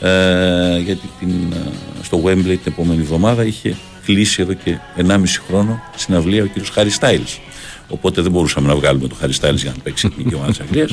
[0.00, 1.56] Ε, γιατί την, ε,
[2.02, 6.90] στο Wembley την επόμενη εβδομάδα είχε κλείσει εδώ και 1,5 χρόνο συναυλία ο κύριος Χάρι
[6.90, 7.38] Στάιλς.
[7.88, 10.60] Οπότε δεν μπορούσαμε να βγάλουμε τον Χάρι Στάιλς για να παίξει η εθνική ομάδα της
[10.60, 10.92] Αγγλίας.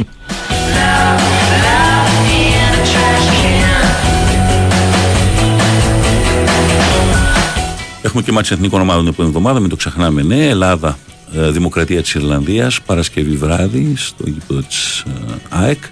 [8.02, 10.22] Έχουμε και μάτια εθνικών ομάδων την επόμενη εβδομάδα, μην το ξεχνάμε.
[10.22, 10.98] Ναι, Ελλάδα,
[11.36, 15.04] ε, Δημοκρατία της Ιρλανδίας, Παρασκευή βράδυ στο γήπεδο της
[15.50, 15.84] ΑΕΚ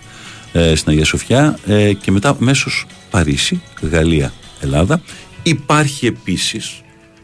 [0.51, 5.01] ε, στην Αγία Σοφιά ε, και μετά μέσως Παρίσι, Γαλλία, Ελλάδα.
[5.43, 6.81] Υπάρχει επίσης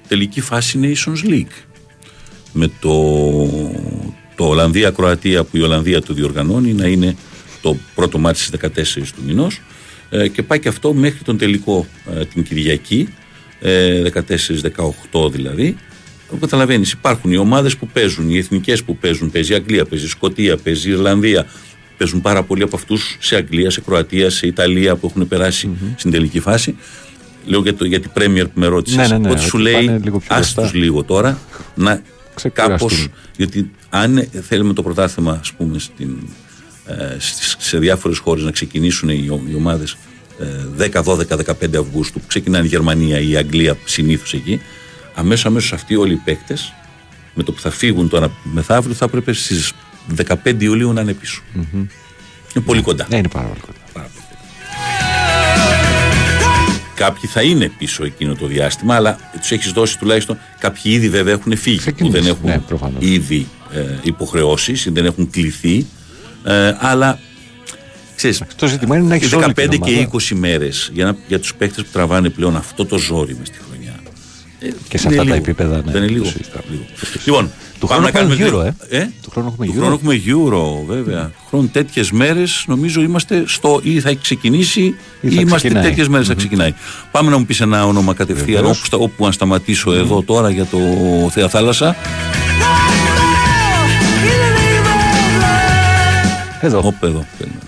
[0.07, 1.65] τελική φάση Nations League
[2.53, 2.93] με το,
[4.35, 7.15] το Ολλανδία-Κροατία που η Ολλανδία το διοργανώνει να είναι
[7.61, 8.59] το πρώτο μάτι στις
[9.03, 9.61] 14 του μηνός
[10.09, 13.13] ε, και πάει και αυτό μέχρι τον τελικό ε, την Κυριακή
[13.59, 14.03] ε,
[15.11, 15.77] 14-18 δηλαδή
[16.39, 19.31] Καταλαβαίνεις, υπάρχουν οι ομάδες που παίζουν, οι εθνικές που παίζουν.
[19.31, 21.45] Παίζει η Αγγλία, παίζει η Σκωτία, παίζει η Ιρλανδία.
[21.97, 26.11] Παίζουν πάρα πολλοί από αυτούς σε Αγγλία, σε Κροατία, σε Ιταλία που έχουν περάσει στην
[26.11, 26.75] τελική φάση.
[27.45, 28.97] Λέω για, το, για την Premier που με ρώτησες.
[29.09, 30.77] Ναι, ναι, ναι, ότι σου ότι λέει, πάνε λίγο πιο άστος μπροστά.
[30.77, 31.39] λίγο τώρα
[31.75, 32.01] να
[32.35, 32.77] Ξεκουραστούν.
[32.89, 36.17] κάπως, γιατί αν θέλουμε το πρωτάθλημα ας πούμε στην,
[36.85, 39.97] ε, στις- σε διάφορες χώρες να ξεκινήσουν οι, ο- οι ομάδες
[40.39, 40.45] ε,
[40.77, 44.61] 10, 12, 15 Αυγούστου που ξεκινάνε η Γερμανία ή η Αγγλία συνήθως εκεί
[45.15, 46.73] αμέσως αμέσως αυτοί όλοι οι παίκτες
[47.33, 49.71] με το που θα φύγουν τώρα μεθαύριο θα έπρεπε στις
[50.45, 51.41] 15 Ιουλίου να είναι πίσω.
[52.55, 53.05] Είναι πολύ κοντά.
[53.09, 53.75] Ναι, είναι πάρα πολύ κοντά.
[56.95, 60.37] Κάποιοι θα είναι πίσω εκείνο το διάστημα, αλλά τους έχεις δώσει τουλάχιστον.
[60.59, 63.03] Κάποιοι ήδη βέβαια έχουν φύγει που Ξεκίνησε, δεν έχουν ναι, προφανώς.
[63.03, 65.85] ήδη ε, υποχρεώσεις ή δεν έχουν κληθεί.
[66.43, 67.19] Ε, αλλά
[68.15, 70.09] ξέρεις, Το ζήτημα είναι να έχεις 15 όλη την και ομάδα.
[70.11, 73.57] 20 μέρες για, να- για τους παίχτε που τραβάνε πλέον αυτό το ζόρι μες στη
[73.69, 73.99] χρονιά.
[74.59, 75.35] Ε, Και σε είναι αυτά τα λίγο.
[75.35, 76.23] επίπεδα, ναι, Δεν είναι λίγο.
[76.23, 76.63] το συζητάμε.
[76.69, 76.83] λίγο.
[77.25, 78.73] Λοιπόν, Του πάμε χρόνου να έχουμε κάνουμε.
[78.73, 78.97] Euro, ε.
[78.97, 79.77] ε; Του χρόνου έχουμε Του Euro.
[79.77, 81.25] χρόνου έχουμε Euro, βέβαια.
[81.25, 85.55] Του χρόνου τέτοιες μέρες νομίζω είμαστε στο ή θα έχει ξεκινήσει ή, Ή θα είμαστε
[85.57, 85.83] ξεκινάει.
[85.83, 86.73] τέτοιες μέρες θα ξεκινάει.
[87.11, 88.77] Πάμε να μου πεις ένα όνομα κατευθείαν Βεβαίως.
[88.77, 90.77] όπου, στα- όπου να σταματήσω εδώ τώρα για το
[91.31, 91.95] Θέα Θάλασσα.
[96.61, 96.81] Εδώ.
[96.83, 97.25] Οπ, εδώ.
[97.37, 97.61] περίμενε.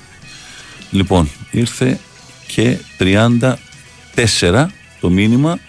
[0.91, 1.99] Λοιπόν, ήρθε
[2.47, 4.65] και 34
[4.99, 5.59] το μήνυμα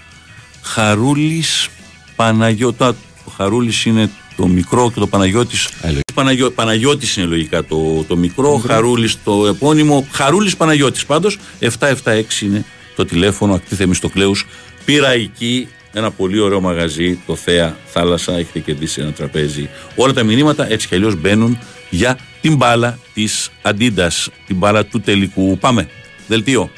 [0.63, 1.69] Χαρούλης
[2.17, 2.89] Παναγιώτα.
[3.25, 4.11] Ο Χαρούλης είναι
[4.41, 5.69] το μικρό και το Παναγιώτης.
[6.15, 10.07] Παναγιώ, Παναγιώτης είναι λογικά το, το μικρό, Χαρούλης το επώνυμο.
[10.13, 11.39] Χαρούλης Παναγιώτης πάντως.
[11.61, 12.65] 776 είναι
[12.97, 14.47] το τηλέφωνο ακτή Θεμιστοκλέους.
[14.85, 18.33] Πυραϊκή, ένα πολύ ωραίο μαγαζί, το Θέα Θάλασσα.
[18.33, 19.69] Έχετε κερδίσει ένα τραπέζι.
[19.95, 21.59] Όλα τα μηνύματα έτσι κι αλλιώς μπαίνουν
[21.91, 25.59] για την μπάλα της Αντίντας, την μπάλα του τελικού.
[25.59, 25.89] Πάμε,
[26.27, 26.71] δελτίο.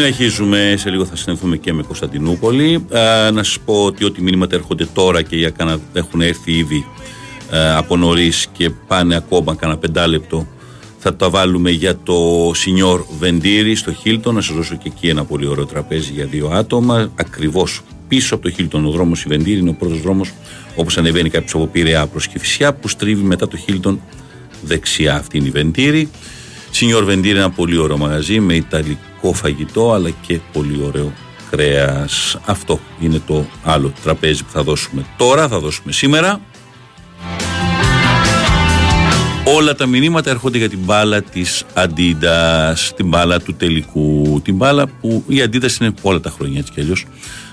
[0.00, 2.86] Συνεχίζουμε, σε λίγο θα συνεχθούμε και με Κωνσταντινούπολη.
[2.90, 6.86] Ε, να σας πω ότι ό,τι μηνύματα έρχονται τώρα και για κάνα, έχουν έρθει ήδη
[7.50, 10.46] ε, από νωρίς και πάνε ακόμα κάνα πεντάλεπτο
[10.98, 14.34] θα τα βάλουμε για το Σινιόρ Βεντήρι στο Χίλτον.
[14.34, 17.12] Να σας δώσω και εκεί ένα πολύ ωραίο τραπέζι για δύο άτομα.
[17.14, 20.32] Ακριβώς πίσω από το Χίλτον ο δρόμος η Βεντήρι είναι ο πρώτος δρόμος
[20.76, 24.00] όπως ανεβαίνει κάποιος από Πειραιά προς Κηφισιά που στρίβει μετά το Χίλτον
[24.62, 25.16] δεξιά.
[25.16, 26.10] Αυτή είναι η Βεντήρι.
[26.70, 31.12] Σινιόρ Βεντήρι ένα πολύ ωραίο μαγαζί με ιταλικό φαγητό αλλά και πολύ ωραίο
[31.50, 32.38] κρέας.
[32.44, 36.40] Αυτό είναι το άλλο τραπέζι που θα δώσουμε τώρα, θα δώσουμε σήμερα.
[39.44, 44.86] Όλα τα μηνύματα έρχονται για την μπάλα της Αντίντας, την μπάλα του τελικού, την μπάλα
[44.86, 47.06] που η Αντίντας είναι όλα τα χρόνια έτσι κι αλλιώς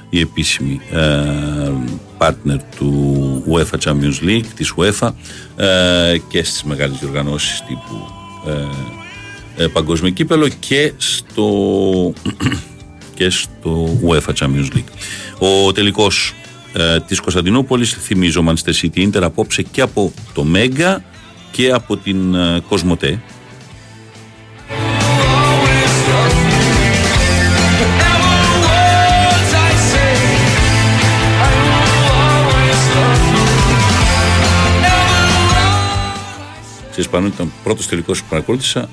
[0.10, 1.72] η επίσημη ε,
[2.18, 5.10] partner του UEFA Champions League, της UEFA
[5.56, 8.08] ε, και στις μεγάλες διοργανώσεις τύπου
[8.48, 8.68] ε, ε,
[9.74, 11.48] παγκόσμιο κύπελο και στο,
[13.18, 14.92] και στο UEFA Champions League.
[15.40, 16.34] Ο τελικός
[16.74, 21.04] ε, της Κωνσταντινούπολης, θυμίζω Manchester City Inter απόψε και από το Μέγκα
[21.52, 23.22] και από την ε, Κοσμοτέ.
[36.92, 38.90] Ξέρεις πάνω ήταν ο πρώτος τελικός που παρακολούθησα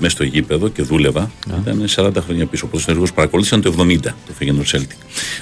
[0.00, 1.30] μέσα στο γήπεδο και δούλευα.
[1.60, 2.64] Ήταν 40 χρόνια πίσω.
[2.66, 4.96] Ο πρώτος τελικός που παρακολούθησα ήταν το 70, το Φεγγενό Celtic.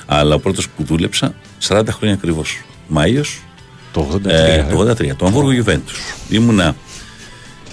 [0.07, 1.35] Αλλά ο πρώτος που δούλεψα
[1.69, 2.63] 40 χρόνια ακριβώς.
[2.89, 3.43] Μάιος
[3.93, 4.27] Το 83.
[4.27, 4.67] ε, ε.
[4.71, 5.99] το 83, το Αμβούργο Γιουβέντους.
[6.29, 6.77] Ήμουνα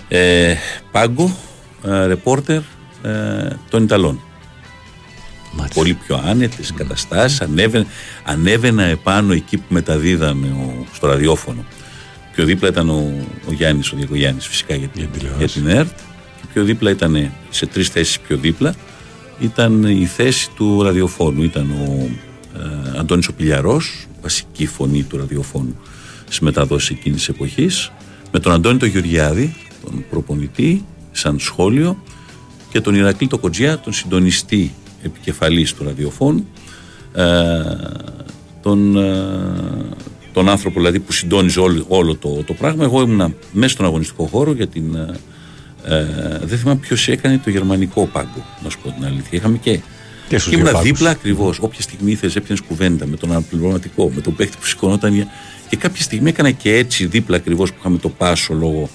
[0.08, 0.54] ε,
[0.92, 1.36] πάγκο,
[1.86, 2.62] ε, ρεπόρτερ
[3.04, 4.20] ε, των Ιταλών.
[5.74, 7.42] Πολύ πιο άνετες καταστάσεις.
[7.42, 7.86] Ανέβαινα,
[8.24, 11.66] ανέβαινα επάνω εκεί που μεταδίδανε ο, στο ραδιόφωνο.
[12.36, 13.14] Πιο δίπλα ήταν ο,
[13.48, 15.98] ο Γιάννης, ο Διακογιάννης φυσικά για, την- για την ΕΡΤ.
[16.56, 18.76] Και πιο δίπλα ήταν, σε τρεις θέσεις πιο δίπλα,
[19.40, 21.44] ήταν η θέση του ραδιοφώνου.
[21.44, 22.10] Ήταν ο
[22.94, 25.76] ε, Αντώνης ο Πηλιαρός, βασική φωνή του ραδιοφώνου
[26.26, 27.92] στις μεταδόσεις εκείνης της εποχής,
[28.32, 32.04] με τον Αντώνη τον Γεωργιάδη, τον προπονητή, σαν σχόλιο,
[32.72, 36.48] και τον Ηρακλή το Κοτζιά, τον συντονιστή επικεφαλής του ραδιοφώνου,
[37.14, 37.24] ε,
[38.62, 39.14] τον, ε,
[40.34, 42.84] τον άνθρωπο δηλαδή που συντόνιζε όλο, όλο το, το πράγμα.
[42.84, 44.98] Εγώ ήμουν μέσα στον αγωνιστικό χώρο για την.
[45.88, 46.06] Ε, ε,
[46.44, 49.30] δεν θυμάμαι ποιος έκανε το γερμανικό πάγκο, να σου πω την αλήθεια.
[49.32, 49.80] Είχαμε και.
[50.28, 50.92] Και στους ήμουν δύο πάγκους.
[50.92, 51.58] δίπλα ακριβώς.
[51.62, 55.28] Όποια στιγμή θε, έπιανες κουβέντα με τον αναπληρωματικό, με τον παίκτη που σηκωνόταν για,
[55.70, 58.90] Και κάποια στιγμή έκανα και έτσι δίπλα ακριβώς που είχαμε το πάσο λόγω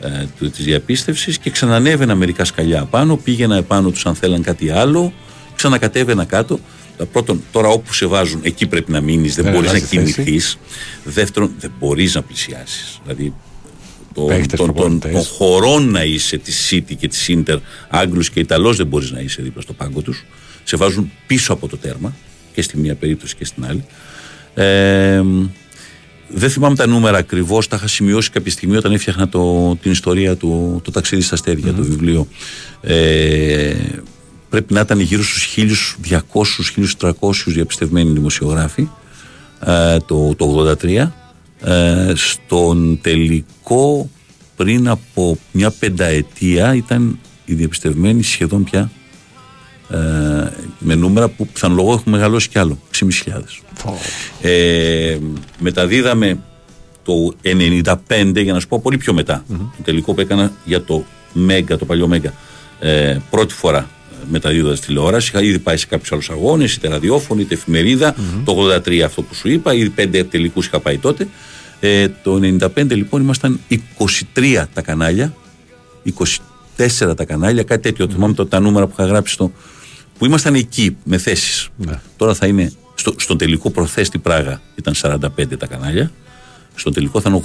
[0.00, 0.08] ε,
[0.38, 5.12] του- της διαπίστευσης και ξανανέβαινα μερικά σκαλιά πάνω, πήγαινα επάνω τους αν θέλαν κάτι άλλο,
[5.56, 6.58] ξανακατέβαινα κάτω.
[6.96, 9.96] Τα Πρώτον, τώρα όπου σε βάζουν, εκεί πρέπει να μείνεις, δεν Δεν μπορείς να αλλάζει
[9.96, 10.12] θέση.
[10.14, 10.58] κινηθείς.
[11.04, 12.98] Δεύτερον, δεν μπορείς να πλησιάσεις.
[13.02, 13.47] Δηλαδή, το, Παίχτες,
[14.14, 15.12] των, των, προπονητές.
[15.12, 19.20] των χωρών να είσαι της City και της Inter, Άγγλους και Ιταλός δεν μπορείς να
[19.20, 20.24] είσαι δίπλα στο πάγκο τους.
[20.64, 22.14] Σε βάζουν πίσω από το τέρμα
[22.54, 23.84] και στη μία περίπτωση και στην άλλη.
[24.54, 25.22] Ε,
[26.28, 27.68] δεν θυμάμαι τα νούμερα ακριβώς.
[27.68, 31.72] Τα είχα σημειώσει κάποια στιγμή όταν έφτιαχνα το, την ιστορία του το ταξίδι στα αστέρια,
[31.72, 32.28] το βιβλίο.
[32.80, 33.74] Ε,
[34.48, 35.54] πρέπει να ήταν γύρω στους
[37.00, 37.12] 1200-1300
[37.46, 38.88] διαπιστευμένοι δημοσιογράφοι
[39.64, 41.08] ε, το, το 83
[41.64, 44.10] ε, στον τελικό
[44.56, 48.90] πριν από μια πενταετία ήταν οι διαπιστευμένοι σχεδόν πια
[49.90, 49.96] ε,
[50.78, 53.90] με νούμερα που πιθανολογώ έχουν μεγαλώσει κι άλλο 6.500
[54.42, 55.18] ε,
[55.58, 56.38] μεταδίδαμε
[57.04, 59.44] το 95 για να σου πω πολύ πιο μετά.
[59.48, 62.32] Το τελικό που έκανα για το Μέγκα, το παλιό Μέγκα.
[62.80, 63.88] Ε, πρώτη φορά
[64.22, 65.28] ε, μεταδίδοντας τηλεόραση.
[65.28, 68.14] Είχα ήδη πάει σε κάποιους άλλους αγώνες είτε ραδιόφωνο είτε εφημερίδα.
[68.44, 68.54] Το
[68.86, 71.28] 83 αυτό που σου είπα ήδη πέντε τελικούς είχα πάει τότε.
[71.80, 72.40] Ε, το
[72.76, 73.60] 95 λοιπόν ήμασταν
[74.34, 75.34] 23 τα κανάλια.
[76.76, 78.08] 24 τα κανάλια κάτι τέτοιο.
[78.08, 79.52] Θυμάμαι το, τα νούμερα που είχα γράψει στο,
[80.18, 81.68] που ήμασταν εκεί με θέσεις.
[82.16, 86.12] Τώρα θα είναι στο, στον τελικό προθέστη Πράγα ήταν 45 τα κανάλια.
[86.74, 87.42] Στον τελικό θα είναι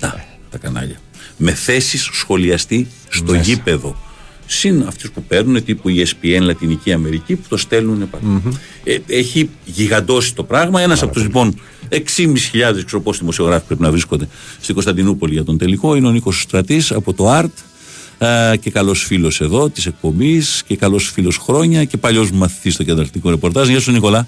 [0.00, 0.10] 87
[0.50, 0.96] τα κανάλια.
[1.36, 3.42] Με θέσεις σχολιαστή στο Μέσα.
[3.42, 4.11] γήπεδο
[4.52, 8.42] συν αυτούς που παίρνουν τύπου ESPN Λατινική Αμερική που το στέλνουν πάνω.
[8.84, 10.80] Ε, έχει γιγαντώσει το πράγμα.
[10.80, 11.54] Ένας από τους λοιπόν
[11.88, 14.28] 6.500 ξέρω πόσοι δημοσιογράφοι πρέπει να βρίσκονται
[14.60, 17.58] στην Κωνσταντινούπολη για τον τελικό είναι ο Νίκος Στρατής από το ΑΡΤ
[18.18, 22.74] ε, και καλός φίλος εδώ της εκπομπής και καλός φίλος χρόνια και παλιός μου μαθητής
[22.74, 23.68] στο κεντρικό ρεπορτάζ.
[23.68, 24.26] Γεια σου Νικολά.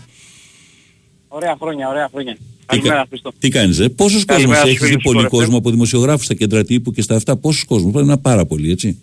[1.28, 2.34] Ωραία χρόνια, ωραία χρόνια.
[2.34, 3.32] Τι, Καλημέρα, κα- Χριστό.
[3.38, 5.30] τι κάνεις, ε; Πόσου κόσμου Καλημέρα στους έχει δει φίλους του πολύ Sport FM.
[5.30, 8.44] κόσμο από δημοσιογράφους στα κέντρα τύπου και στα αυτά; Πόσου κόσμου, πρέπει να είναι πάρα
[8.46, 8.98] πολύ, έτσι.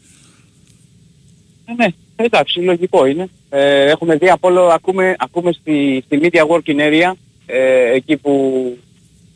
[1.72, 3.28] Ε, ναι, εντάξει, λογικό είναι.
[3.49, 7.11] Ε, έχουμε δει από όλο, ακούμε, ακούμε στη, στη Media Working Area,
[7.45, 8.63] ε, εκεί που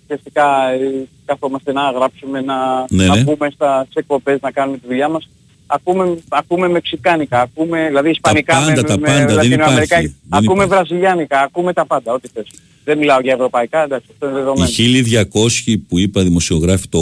[0.03, 3.23] ουσιαστικά ε, καθόμαστε να γράψουμε, να, Ναι, να ναι.
[3.23, 5.29] πούμε στα στις εκπομπές, να κάνουμε τη δουλειά μας.
[5.67, 9.99] Ακούμε, ακούμε μεξικάνικα, ακούμε δηλαδή ισπανικά πάντα, με, τα με πάντα, δεν λατινοαμερικάνικα.
[9.99, 12.47] υπάρχει, δεν Ακούμε βραζιλιάνικα, ακούμε τα πάντα, ό,τι θες.
[12.83, 14.69] Δεν μιλάω για ευρωπαϊκά, εντάξει, αυτό είναι δεδομένο.
[14.77, 15.03] Οι
[15.73, 16.99] 1200 που είπα δημοσιογράφοι το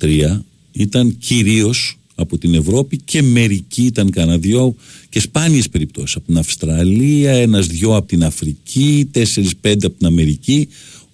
[0.00, 0.40] 83
[0.72, 4.74] ήταν κυρίως από την Ευρώπη και μερικοί ήταν κανένα δυο
[5.08, 10.06] και σπάνιες περιπτώσεις από την Αυστραλία, ένας δυο από την Αφρική, τέσσερις πέντε από την
[10.06, 10.68] Αμερική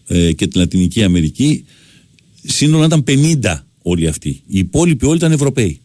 [0.07, 1.65] ε, και την Λατινική Αμερική.
[2.43, 4.29] Σύνολα ήταν 50 όλοι αυτοί.
[4.29, 5.81] Οι υπόλοιποι όλοι ήταν Ευρωπαίοι.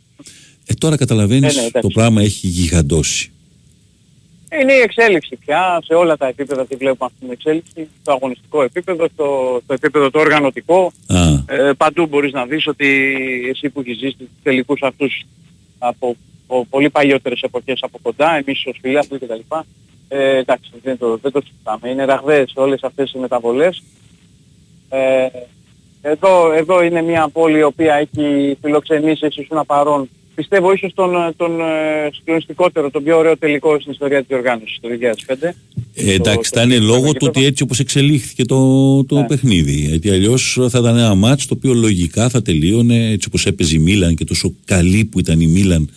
[0.65, 1.81] Ε, τώρα καταλαβαίνεις Ε, ναι, εντάξει.
[1.81, 3.31] το πράγμα έχει γιγαντώσει.
[4.51, 7.89] Είναι η εξέλιξη πια σε όλα τα επίπεδα τη βλέπουμε αυτή την εξέλιξη.
[8.01, 10.91] Στο αγωνιστικό επίπεδο, στο, στο επίπεδο το οργανωτικό.
[11.07, 12.87] Α, Ε, παντού μπορείς να δεις ότι
[13.49, 15.25] εσύ που έχεις ζήσει τους τελικούς αυτούς
[15.79, 16.15] από,
[16.47, 19.39] από πολύ παλιότερες εποχές από κοντά, εμείς ως φιλάθλοι κτλ.
[20.07, 21.89] Ε, εντάξει, δεν το, δεν το συζητάμε.
[21.89, 23.83] Είναι ραγδαίες όλες αυτές οι μεταβολές.
[24.89, 25.27] Ε,
[26.01, 30.09] εδώ, εδώ είναι μια πόλη η οποία έχει φιλοξενήσει, εσύ ήσουν παρόν.
[30.37, 34.89] Πιστεύω ίσως τον, τον ε, συγκλονιστικότερο, τον πιο ωραίο τελικό στην ιστορία της διοργάνωσης το
[35.27, 35.49] 2005.
[35.93, 39.71] Ε, εντάξει, θα είναι λόγω του ότι έτσι όπως εξελίχθηκε το, το παιχνίδι.
[39.71, 43.79] Γιατί αλλιώς θα ήταν ένα μάτς το οποίο λογικά θα τελείωνε έτσι όπως έπαιζε η
[43.79, 45.89] Μίλαν και τόσο καλή που ήταν η Μίλαν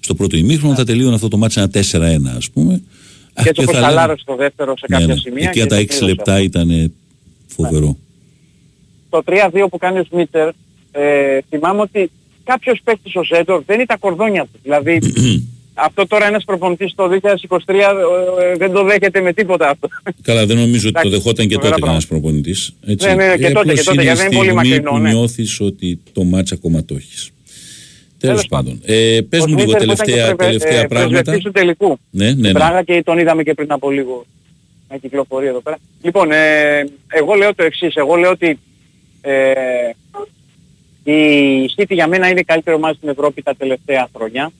[0.00, 2.74] στο πρώτο ημίχρονο, θα τελείωνε αυτό το μάτς ένα 4-1 ας πούμε.
[3.34, 5.18] Α, Και έτσι όπως θα λέμε- χαλάρωσε το δεύτερο σε κάποια Ναι, ναι.
[5.20, 5.48] σημεία.
[5.48, 6.44] Εκεί και τα το 6 πλήρωσε λεπτά αυτό.
[6.44, 6.92] ήταν
[7.46, 7.96] φοβερό.
[9.10, 10.48] το 3-2 που κάνει ο Σμίτερ,
[10.90, 12.10] ε, θυμάμαι ότι
[12.50, 14.58] κάποιος παίκτης ο Ζέντορ δεν ήταν κορδόνια του.
[14.62, 14.98] Δηλαδή
[15.86, 17.18] αυτό τώρα ένας προπονητής το 2023
[17.66, 17.72] ε,
[18.52, 19.88] ε, δεν το δέχεται με τίποτα αυτό.
[20.22, 22.72] Καλά, δεν νομίζω ότι το Εντάξει, δεχόταν και φοβερά τότε κανένας προπονητής.
[22.84, 25.12] Ναι, ναι, και τότε, και τότε, γιατί δεν είναι πολύ μακρινό, που ναι.
[25.12, 27.30] νιώθεις ότι το μάτσα ακόμα το έχεις.
[28.18, 28.80] Τέλος Τέλος πάντων.
[28.84, 31.10] Ε, Πες Ο μου λίγο Σμίτερ που ήταν και τελευταία, πρεβε- τελευταία ε, πράγματα.
[31.22, 31.98] πρεσβευτής του τελικού.
[32.10, 32.52] Ναι, ναι, Στην ναι.
[32.52, 34.24] Πράγα και τον είδαμε και πριν από λίγο
[34.88, 35.78] να κυκλοφορεί εδώ πέρα.
[36.02, 37.94] Λοιπόν, ε, εγώ λέω το εξής.
[37.94, 38.58] Εγώ λέω ότι
[39.20, 39.52] ε,
[41.12, 44.50] η City για μένα είναι η καλύτερη ομάδα στην Ευρώπη τα τελευταία χρόνια.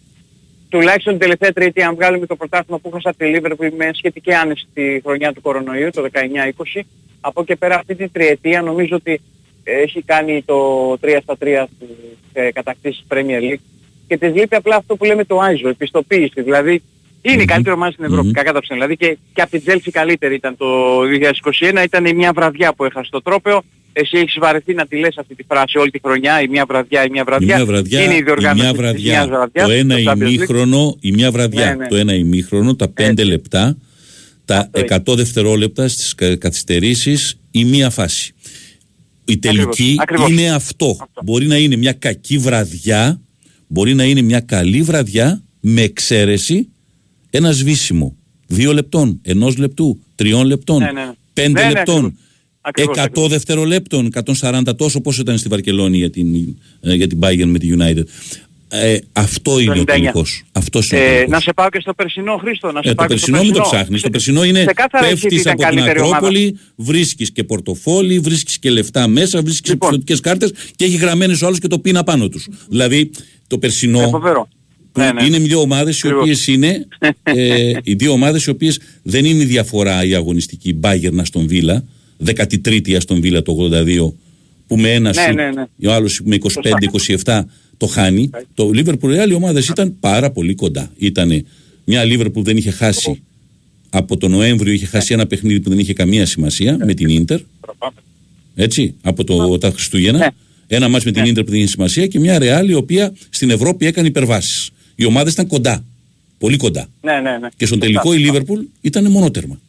[0.68, 4.66] Τουλάχιστον την τελευταία τριετία, αν βγάλουμε το πρωτάθλημα που είχα στη Liverpool με σχετική άνεση
[4.74, 6.80] τη χρονιά του κορονοϊού, το 19-20.
[7.20, 9.20] Από και πέρα αυτή τη τριετία νομίζω ότι
[9.64, 11.88] έχει κάνει το 3 στα 3 στις
[12.32, 13.62] ε, κατακτήσεις Premier League
[14.06, 16.42] και της λείπει απλά αυτό που λέμε το ISO, η πιστοποίηση.
[16.42, 16.82] Δηλαδή
[17.22, 18.86] είναι η καλύτερη ομάδα στην Ευρώπη, κακά τα ψέματα.
[18.86, 20.66] Δηλαδή και, και από την Chelsea καλύτερη ήταν το
[21.80, 23.62] 2021, ήταν η μια βραδιά που έχασε το τρόπαιο.
[24.00, 27.04] Εσύ έχεις βαρεθεί να τη λες αυτή τη φράση όλη τη χρονιά, η μια βραδιά,
[27.04, 27.56] η μια Η βραδιά.
[27.56, 30.16] μια βραδιά, είναι η η διοργάνωση μια της βραδιά, μιας βραδιάς, το ένα στο Champions
[30.22, 30.32] League.
[30.32, 31.88] ημίχρονο, η μια βραδιά, Ναι, ναι.
[31.88, 33.76] το ένα ημίχρονο, τα πέντε λεπτά,
[34.44, 38.32] τα 100 δευτερόλεπτα στις κα- καθυστερήσεις, η μία φάση.
[39.24, 40.30] Η τελική ακριβώς.
[40.30, 40.96] είναι αυτό.
[41.24, 43.20] Μπορεί να είναι μια κακή βραδιά,
[43.66, 46.68] μπορεί να είναι μια καλή βραδιά με εξαίρεση
[47.30, 51.12] ένα σβήσιμο δύο λεπτών, ενός λεπτού, τριών λεπτών, Ναι, ναι, ναι.
[51.32, 52.18] πέντε Ναι, ναι, λεπτών,
[52.68, 52.98] ακριβώς.
[52.98, 57.44] Ακριβώς, 100 δευτερολέπτων, 140 τόσο πόσο ήταν στη Βαρκελόνη για την, ε, για την Bayern
[57.46, 58.02] με τη United.
[58.70, 59.84] Ε, αυτό είναι ο 99.
[59.86, 60.42] τελικός.
[60.52, 61.30] Αυτός είναι ο Ε, τελικός.
[61.30, 62.72] να σε πάω και στο περσινό Χρήστο.
[62.72, 64.02] Να σε Ε, το πάω και στο περσινό μην το ψάχνεις.
[64.02, 66.16] Το περσινό είναι Ξεκάθαρα η City πέφτεις ήταν από την καλύτερη ομάδα.
[66.16, 69.90] Ακρόπολη, βρίσκεις και πορτοφόλι, βρίσκεις και λεφτά μέσα, βρίσκεις Λοιπόν.
[69.90, 72.48] και πιστοτικέ κάρτες και έχει γραμμένες ο άλλος και το πίνα πάνω τους.
[72.68, 73.10] δηλαδή
[73.46, 74.00] το περσινό.
[74.00, 74.48] Ε, φοβερό.
[74.92, 75.24] που Ναι, ναι.
[75.24, 76.22] Είναι δύο ομάδες οι Ακριβώς.
[76.22, 76.86] οποίες είναι.
[77.22, 81.84] ε, οι δύο ομάδες οι οποίες δεν είναι η διαφορά η αγωνιστική Bayern Αστον Βίλα,
[82.26, 84.12] 13η Αστον Βίλα το 82,
[84.66, 85.88] που με ένα Ναι, σουτ, ναι, ναι.
[85.88, 86.38] ο άλλος με
[87.24, 87.40] 25-27
[87.76, 88.30] το χάνει.
[88.54, 90.90] Το Liverpool Real οι ομάδες ήταν πάρα πολύ κοντά.
[90.98, 91.44] Ήταν
[91.84, 93.22] μια Liverpool που δεν είχε χάσει
[93.90, 97.40] από τον Νοέμβριο, είχε χάσει ένα παιχνίδι που δεν είχε καμία σημασία με την Ίντερ.
[98.54, 100.34] Έτσι, από το, τα Χριστούγεννα.
[100.66, 103.50] Ένα μάτς με την Ίντερ που δεν είχε σημασία και μια Real η οποία στην
[103.50, 104.70] Ευρώπη έκανε υπερβάσεις.
[104.94, 105.84] Οι ομάδες ήταν κοντά.
[106.38, 106.88] Πολύ κοντά.
[107.00, 107.48] Ναι, ναι, ναι.
[107.56, 109.60] Και στον τελικό η Λίβερπουλ ήταν μονότερμα.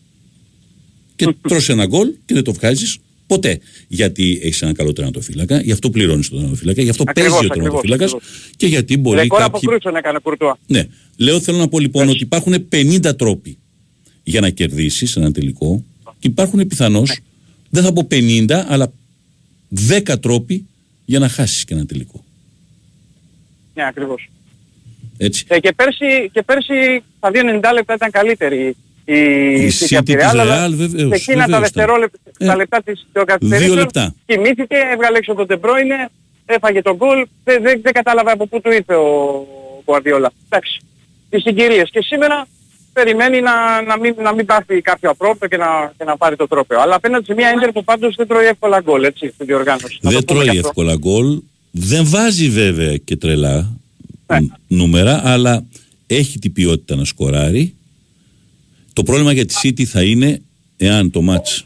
[1.25, 2.97] Και τρως ένα γκολ και δεν το βγάζεις
[3.27, 3.59] ποτέ.
[3.87, 7.47] Γιατί έχεις έναν καλό τερματοφύλακα, γι' αυτό πληρώνεις τον τερματοφύλακα, γι' αυτό Ακριβώς, παίζει ο
[7.51, 8.53] ακριβώς, τερματοφύλακας ακριβώς.
[8.55, 9.59] και γιατί μπορεί Ρεκόρ κάποιοι...
[9.59, 10.57] αποκρούσεων έκανε Κουρτουά.
[10.67, 10.87] Ναι.
[11.17, 13.57] Λέω θέλω να πω λοιπόν ότι υπάρχουν 50 τρόποι
[14.23, 15.83] για να κερδίσεις έναν τελικό
[16.19, 17.19] και υπάρχουν πιθανώς,
[17.69, 18.91] δεν θα πω 50, αλλά
[20.07, 20.65] 10 τρόποι
[21.05, 22.23] για να χάσεις και έναν τελικό.
[23.73, 24.29] Ναι, ακριβώς.
[25.17, 25.45] Έτσι.
[25.47, 28.75] Ε, και, πέρσι, και πέρσι τα δύο 90 λεπτά ήταν καλύτερη
[29.13, 31.61] η, Η City City από τη της Real, αλλά Real, βεβαίως, σε εκείνα τα, βεβαίως
[31.61, 32.47] δευτερόλεπτα, ήταν.
[32.47, 34.15] τα Ε, λεπτά της των δύο καθυστερήσεων λεπτά.
[34.25, 36.09] κοιμήθηκε, έβγαλε έξω τον Τεμπρόινε,
[36.45, 39.11] έφαγε τον γκολ, δεν, δεν, δεν κατάλαβα από πού του ήρθε ο
[39.85, 40.27] Guardiola.
[40.49, 40.79] Εντάξει,
[41.29, 41.89] τις συγκυρίες.
[41.91, 42.47] Και σήμερα
[42.93, 46.47] περιμένει να, να, μην, να μην πάθει κάποιο απρόπτο και να, και να πάρει το
[46.47, 46.79] τρόπαιο.
[46.81, 49.97] Αλλά απέναντι σε μια Ίντερ που πάντως δεν τρώει εύκολα γκολ, έτσι, στην διοργάνωση.
[50.01, 50.67] Να Δεν το πούμε τρώει και αυτό.
[50.81, 51.39] εύκολα γκολ.
[51.71, 53.77] Δεν βάζει βέβαια και τρελά
[54.27, 54.39] Ναι.
[54.39, 55.65] ν- νούμερα, αλλά
[56.07, 57.73] έχει την ποιότητα να σκοράρει.
[58.99, 60.41] Το πρόβλημα για τη City θα είναι
[60.77, 61.65] εάν το μάτς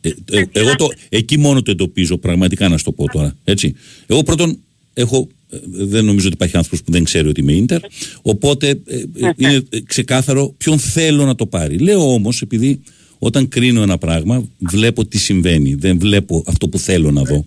[0.00, 3.36] ε, ε, εγώ το, εκεί μόνο το εντοπίζω πραγματικά να σου το πω τώρα.
[3.44, 3.74] Έτσι.
[4.06, 4.58] Εγώ πρώτον
[4.94, 7.80] έχω, ε, δεν νομίζω ότι υπάρχει άνθρωπος που δεν ξέρει ότι είμαι Ίντερ,
[8.22, 9.04] οπότε ε, ε,
[9.36, 11.78] είναι ε, ξεκάθαρο ποιον θέλω να το πάρει.
[11.78, 12.80] Λέω όμως επειδή
[13.18, 17.46] όταν κρίνω ένα πράγμα βλέπω τι συμβαίνει, δεν βλέπω αυτό που θέλω να δω.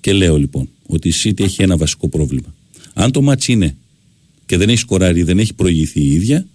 [0.00, 2.54] Και λέω λοιπόν ότι η City έχει ένα βασικό πρόβλημα.
[2.94, 3.76] Αν το μάτς είναι
[4.46, 6.46] και δεν έχει σκοράρει, δεν έχει προηγηθεί η ίδια,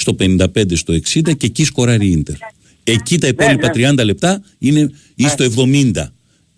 [0.00, 2.34] στο 55, στο 60 και εκεί σκοράρει η Ίντερ.
[2.84, 5.92] Εκεί τα υπόλοιπα 30 λεπτά είναι ή στο 70.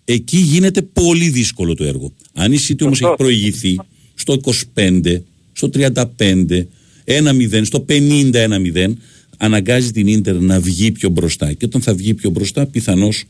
[0.05, 2.13] Εκεί γίνεται πολύ δύσκολο το έργο.
[2.33, 3.75] Αν η City όμως έχει προηγηθεί
[4.15, 4.41] στο
[4.75, 5.21] 25,
[5.53, 6.65] στο 35,
[7.05, 8.93] 1-0, στο 50-1-0,
[9.37, 11.53] αναγκάζει την Ίντερ να βγει πιο μπροστά.
[11.53, 13.23] Και όταν θα βγει πιο μπροστά, πιθανώς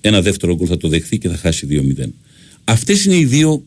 [0.00, 2.08] ένα δεύτερο γκολ θα το δεχθεί και θα χάσει 2-0.
[2.64, 3.64] Αυτές είναι οι δύο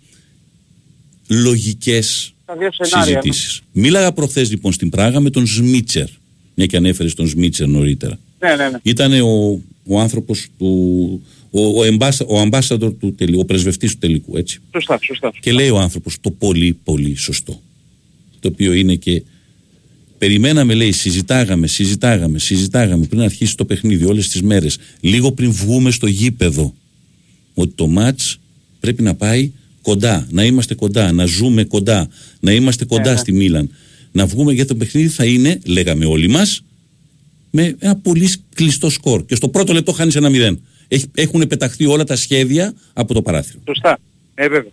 [1.28, 3.14] λογικές Τα δύο σενάρια.
[3.14, 3.22] ναι.
[3.22, 3.62] συζητήσεις.
[3.72, 6.08] Μίλαγα προχθές λοιπόν στην Πράγα με τον Σμίτσερ.
[6.56, 8.20] Μια και ανέφερες τον Σμίτσερ νωρίτερα.
[8.40, 8.78] Ναι, ναι, ναι.
[8.82, 11.22] Ήταν ο, ο άνθρωπος του.
[11.52, 14.60] Ο, ο, εμπάσα, ο ambassador του τελικού, ο πρεσβευτής του τελικού, έτσι.
[14.74, 15.32] Σωστά, σωστά.
[15.40, 17.62] Και λέει ο άνθρωπος το πολύ πολύ σωστό.
[18.40, 19.24] Το οποίο είναι και
[20.18, 25.92] περιμέναμε λέει συζητάγαμε, συζητάγαμε, συζητάγαμε πριν αρχίσει το παιχνίδι όλες τις μέρες λίγο πριν βγούμε
[25.92, 26.74] στο γήπεδο
[27.54, 28.40] ότι το μάτς
[28.80, 29.52] πρέπει να πάει
[29.86, 32.08] κοντά, να είμαστε κοντά, να ζούμε κοντά,
[32.40, 33.18] να είμαστε κοντά ναι.
[33.18, 33.70] στη Μίλαν.
[34.12, 36.64] Να βγούμε για το παιχνίδι θα είναι, λέγαμε όλοι μας,
[37.52, 39.26] με ένα πολύ κλειστό σκορ.
[39.26, 40.62] Και στο πρώτο λεπτό χάνεις ένα μηδέν.
[40.88, 43.60] Έχει, έχουν πεταχθεί όλα τα σχέδια από το παράθυρο.
[43.68, 43.98] Σωστά.
[44.36, 44.72] Ε, βέβαια.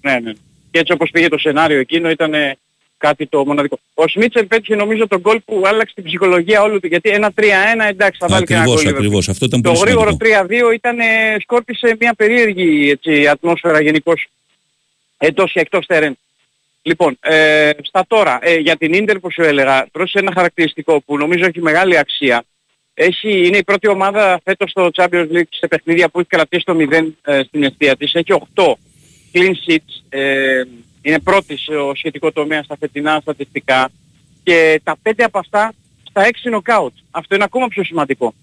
[0.00, 0.32] Ναι, ναι.
[0.70, 2.58] Και έτσι όπως πήγε το σενάριο εκείνο ήταν ε,
[3.06, 3.78] κάτι το μοναδικό.
[3.94, 6.86] Ο Σμίτσελ πέτυχε νομίζω τον γκολ που άλλαξε την ψυχολογία όλου του.
[6.86, 7.42] Γιατί ένα 3-1
[7.88, 8.94] εντάξει θα βάλει και ένα Ακριβώς, γκολ.
[8.94, 9.28] ακριβώς.
[9.28, 10.70] Αυτό ήταν Το πολύ γρήγορο σημαντικό.
[10.70, 14.28] 3-2 ήταν, ε, σκόρπισε μια περίεργη έτσι, ατμόσφαιρα γενικώς
[15.18, 16.16] εντός και εκτός τερέν.
[16.82, 21.18] Λοιπόν, ε, στα τώρα, ε, για την Ίντερ που σου έλεγα, πρόσεχε ένα χαρακτηριστικό που
[21.18, 22.44] νομίζω έχει μεγάλη αξία.
[22.94, 26.76] Έχει, είναι η πρώτη ομάδα φέτος στο Champions League σε παιχνίδια που έχει κρατήσει το
[26.78, 28.14] 0 ε, στην αιστεία της.
[28.14, 28.62] Έχει 8
[29.32, 29.92] clean sheets.
[30.08, 30.62] Ε,
[31.06, 33.88] είναι πρώτης σε ο σχετικό τομέα στα φετινά στατιστικά.
[34.42, 35.72] Και τα 5 από αυτά
[36.08, 36.92] στα 6 knockout.
[37.10, 38.34] Αυτό είναι ακόμα πιο σημαντικό.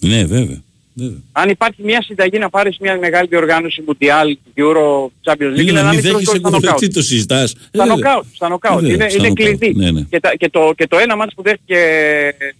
[0.00, 0.60] Ναι, βέβαια.
[0.94, 1.18] βέβαια.
[1.32, 4.26] Αν υπάρχει μια συνταγή να πάρεις μια μεγάλη διοργάνωση Mundial,
[4.60, 6.78] Euro, Champions League, Είναι να να μην μην τρως δέχεσαι γκολ γκολ, στα knockout.
[6.78, 7.52] τι το συζητάς.
[7.52, 7.94] Ε, Στα βέβαια.
[7.96, 8.80] νοκάουτ, στα νοκάουτ.
[8.80, 9.58] Βέβαια, Είναι, στα είναι νοκάουτ.
[9.58, 9.74] κλειδί.
[9.78, 10.00] Ναι, ναι.
[10.10, 11.78] Και, τα, και, το, και το ένα μάτς που δέχτηκε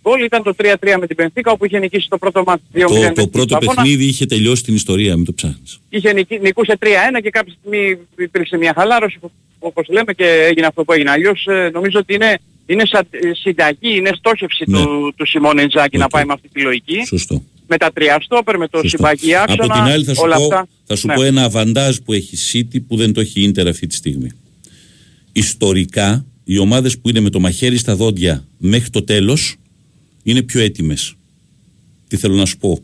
[0.03, 2.79] γκολ ήταν το 3-3 με την Πενθήκα όπου είχε νικήσει το πρώτο μάτς 2-0.
[2.89, 3.75] Το, με το την πρώτο Λισαβόνα.
[3.83, 5.81] παιχνίδι είχε τελειώσει την ιστορία, μην το ψάχνεις.
[5.89, 6.87] Είχε νικη, νικούσε 3-1
[7.23, 9.31] και κάποια στιγμή υπήρξε μια χαλάρωση που-
[9.67, 11.11] όπως λέμε και έγινε αυτό που έγινε.
[11.11, 12.99] Αλλιώς ε, νομίζω ότι είναι, είναι σα,
[13.35, 14.79] συνταγή, είναι στόχευση Ναι.
[14.79, 17.05] του, του Σιμών Ιντζάκη να πάει με αυτή τη λογική.
[17.07, 17.43] Σωστό.
[17.69, 20.43] με τα τρία στόπερ, με το συμπάκι άξονα, Από την άλλη θα σου, όλα πω,
[20.43, 20.69] αυτά.
[20.85, 21.15] θα σου Ναι.
[21.15, 23.95] πω ένα αβαντάζ που έχει η City που δεν το έχει η Ίντερ αυτή τη
[23.95, 24.31] στιγμή.
[25.33, 29.57] Ιστορικά, οι ομάδες που είναι με το μαχαίρι στα δόντια μέχρι το τέλος
[30.23, 31.15] είναι πιο έτοιμες.
[32.09, 32.79] Τι θέλω να σου πω.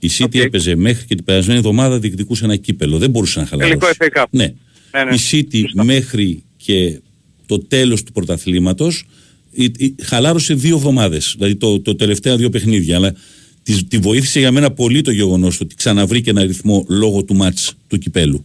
[0.00, 2.98] Η City έπαιζε μέχρι και την περασμένη εβδομάδα διεκδικούσε ένα κύπελο.
[2.98, 3.76] Δεν μπορούσε να χαλαρώσει.
[3.78, 4.26] Τελικό FA Cup.
[4.30, 4.52] Ναι.
[4.92, 5.14] Ναι, ναι.
[5.14, 7.00] Η City μέχρι και
[7.46, 9.04] το τέλος του πρωταθλήματος
[9.50, 11.34] η- η- χαλάρωσε δύο εβδομάδες.
[11.36, 12.96] Δηλαδή το, το τελευταία δύο παιχνίδια.
[12.96, 13.14] Αλλά
[13.62, 17.72] τη, τη βοήθησε για μένα πολύ το γεγονός ότι ξαναβρήκε ένα ρυθμό λόγω του μάτς
[17.88, 18.44] του κυπέλου.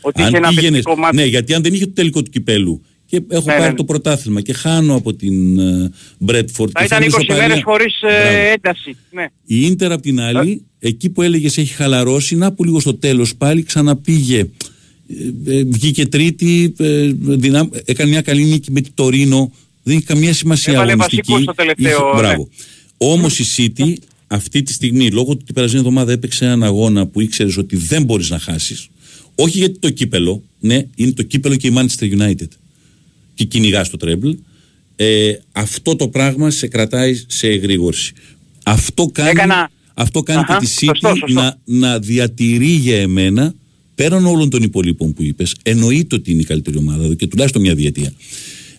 [0.00, 1.16] Ότι είχε ένα πήγαινες- απαιτητικό μάτς.
[1.16, 3.74] Ναι, γιατί αν δεν είχε το τελικό του κυπέλου και έχω Ναι, πάρει ναι, ναι.
[3.74, 5.58] το πρωτάθλημα και χάνω από την
[6.18, 6.70] Μπρέτφορντ.
[6.74, 8.96] Θα ήταν 20 μέρες χωρίς ε, ένταση.
[9.10, 9.26] Ναι.
[9.46, 13.36] Η Ίντερ απ' την άλλη, εκεί που έλεγες έχει χαλαρώσει, να που λίγο στο τέλος
[13.36, 14.44] πάλι ξαναπήγε.
[15.46, 19.52] Ε, ε, βγήκε τρίτη, ε, δυνάμ- έκανε μια καλή νίκη με τη Τωρίνο.
[19.82, 21.32] Δεν έχει καμία σημασία Έβαλε αγωνιστική.
[21.32, 22.18] βασικό στο τελευταίο, ναι.
[22.20, 22.48] μπράβο.
[22.96, 23.94] Όμως η City
[24.26, 27.76] αυτή τη στιγμή, λόγω του ότι την περασμένη εβδομάδα έπαιξε έναν αγώνα που ήξερες ότι
[27.76, 28.88] δεν μπορείς να χάσεις.
[29.34, 32.48] Όχι γιατί το κύπελο, ναι, είναι το κύπελο και η Manchester United.
[33.34, 34.30] Και κυνηγά το τρέμπλ.
[34.96, 38.12] Ε, αυτό το πράγμα σε κρατάει σε εγρήγορση.
[38.62, 41.40] Αυτό κάνει, Έκανα- αυτό κάνει Αχα, και τη City σωστό, σωστό.
[41.40, 43.54] να, να διατηρεί για εμένα
[43.96, 47.62] πέραν όλων των υπολείπων που είπες εννοείται ότι είναι η καλύτερη ομάδα εδώ και τουλάχιστον
[47.62, 48.12] μια διετία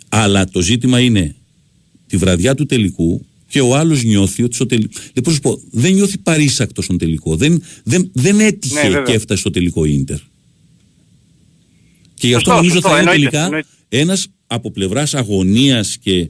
[0.09, 1.35] αλλά το ζήτημα είναι
[2.07, 5.61] τη βραδιά του τελικού και ο άλλος νιώθει ότι στο τελικό λοιπόν, πώς σου πω,
[5.71, 9.01] δεν νιώθει παρήσακτος στον τελικό δεν, δεν, δεν έτυχε Ναι, βέβαια.
[9.01, 10.17] και έφτασε στο τελικό Ίντερ
[12.13, 13.67] και γι' αυτό Σωστό, νομίζω σωστό, θα είναι εννοείται, τελικά εννοείται.
[13.89, 16.29] ένας από πλευράς αγωνίας και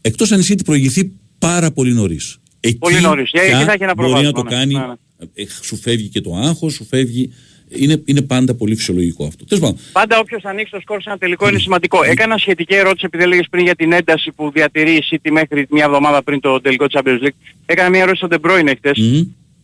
[0.00, 3.30] εκτός αν η City προηγηθεί πάρα πολύ νωρίς Εκεί Πολύ νωρίς.
[3.30, 4.50] πια Εκεί θα έχει ένα μπορεί να προβάδισμα, το ναι.
[4.50, 4.94] κάνει Ναι, ναι.
[5.34, 7.30] ε, σου φεύγει και το άγχος, σου φεύγει.
[7.74, 9.44] Είναι, είναι πάντα πολύ φυσιολογικό αυτό.
[9.44, 12.02] Τέλος πάντων, Πάντα όποιος ανοίξει το σκορ σε ένα τελικό είναι σημαντικό.
[12.04, 15.84] Έκανα σχετική ερώτηση επειδή έλεγες πριν για την ένταση που διατηρεί η City μέχρι μια
[15.84, 17.36] εβδομάδα πριν το τελικό Champions League.
[17.66, 18.98] Έκανα μια ερώτηση στον De Bruyne χτες.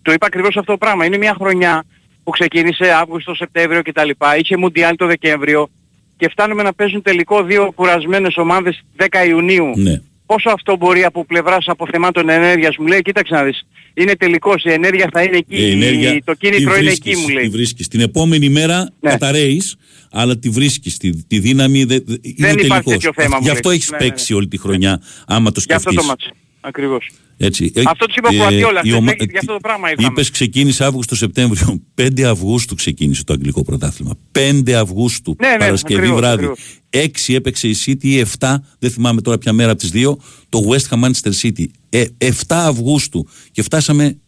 [0.02, 1.04] Του είπα ακριβώς αυτό το πράγμα.
[1.04, 1.84] Είναι μια χρονιά
[2.24, 4.10] που ξεκίνησε Αύγουστο, Σεπτέμβριο κτλ.
[4.38, 5.68] Είχε Μουντιάλ το Δεκέμβριο
[6.16, 9.72] και φτάνουμε να παίζουν τελικό δύο κουρασμένες ομάδες 10 Ιουνίου.
[9.76, 10.00] ναι.
[10.26, 13.66] Πόσο αυτό μπορεί από πλευράς αποθεμάτων ενέργειας μου λέει, κοίταξε να δεις,
[13.98, 17.20] είναι τελικός, η ενέργεια θα είναι εκεί, η ενέργεια το κίνητρο τη είναι βρίσκεις, εκεί
[17.20, 17.42] μου λέει.
[17.42, 17.42] Ναι.
[17.50, 17.88] Τη βρίσκεις.
[17.88, 19.76] Την επόμενη μέρα καταραίεις,
[20.10, 20.96] αλλά τη βρίσκεις.
[20.96, 22.82] Τη, τη δύναμη δε, δε- είναι υπάρχει τελικός.
[22.92, 23.76] τέτοιο θέμα, μου Γι' αυτό λέει.
[23.78, 24.10] έχεις Ναι, ναι, ναι.
[24.10, 25.96] παίξει όλη τη χρονιά, άμα το Για αυτό σκεφτείς.
[25.96, 26.30] το μάτς.
[26.68, 27.10] Ακριβώς.
[27.36, 27.72] Έτσι.
[27.74, 30.08] Ε, Αυτό τους είπε ο Κουαρτιόλα, η χθες, ομα- μέχρι- για αυτό το πράγμα είπαμε.
[30.10, 31.82] Είπες ξεκίνησε Αύγουστο-Σεπτέμβριο.
[31.94, 34.12] 5 Αυγούστου ξεκίνησε το αγγλικό πρωτάθλημα.
[34.32, 36.34] 5 Αυγούστου, Ναι, ναι, Παρασκευή ακριβώς, βράδυ.
[36.44, 36.58] ακριβώς.
[36.90, 40.60] 6 έπαιξε η City ή 7, δεν θυμάμαι τώρα ποια μέρα από τις δύο, το
[40.68, 41.64] West Ham Manchester City.
[41.88, 44.18] Ε, 7 Αυγούστου και φτάσαμε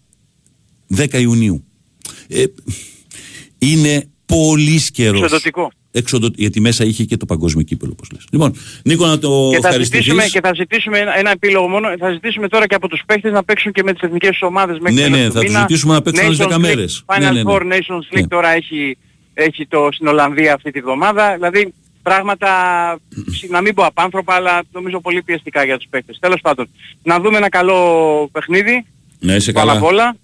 [0.96, 1.64] 10 Ιουνίου.
[2.28, 2.44] Ε,
[3.58, 5.42] είναι πολύ καιρός.
[5.92, 5.98] Εξοδοτικό.
[5.98, 6.28] Εξοδο...
[6.36, 8.24] Γιατί μέσα είχε και το παγκόσμιο κύπελο, όπως λες.
[8.30, 10.04] Λοιπόν, Νίκο, να το Και θα, ευχαριστηθείς.
[10.04, 13.32] ζητήσουμε, και θα ζητήσουμε ένα, ένα επίλογο μόνο, θα ζητήσουμε τώρα και από τους παίχτες
[13.32, 15.48] να παίξουν και με τις εθνικές τους ομάδες μέχρι Ναι, τέλος ναι, του θα τους
[15.48, 15.60] μήνα.
[15.60, 17.04] ζητήσουμε να παίξουν άλλες Nations 10 League, μέρες.
[17.06, 17.52] Final Ναι, ναι, ναι.
[17.52, 18.26] Four Nations League Ναι.
[18.26, 18.96] τώρα έχει,
[19.34, 21.34] έχει το στην Ολλανδία αυτή τη βδομάδα.
[21.34, 22.48] Δηλαδή πράγματα,
[23.50, 26.18] να μην πω απάνθρωπα, αλλά νομίζω πολύ πιεστικά για τους παίχτες.
[26.20, 26.68] Τέλος πάντων,
[27.02, 27.78] να δούμε ένα καλό
[28.32, 28.86] παιχνίδι.
[29.18, 29.78] Να είσαι Πάνω καλά.
[29.78, 30.16] απ' όλα.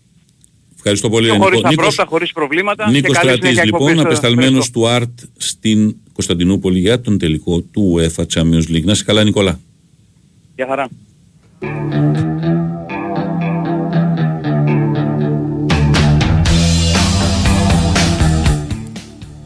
[0.88, 1.26] Ευχαριστώ πολύ.
[1.26, 1.44] Και Νίκο.
[1.44, 2.90] χωρίς τα Νίκος- πρώτα, χωρίς προβλήματα.
[2.90, 7.00] Νίκος και καλή Στρατής συνέχεια λοιπόν, εκπομπής στο- απεσταλμένος στο- του ΑΡΤ στην Κωνσταντινούπολη για
[7.00, 8.84] τον τελικό του UEFA Champions League.
[8.84, 9.60] Να είσαι καλά Νικόλα.
[10.56, 10.88] Γεια χαρά.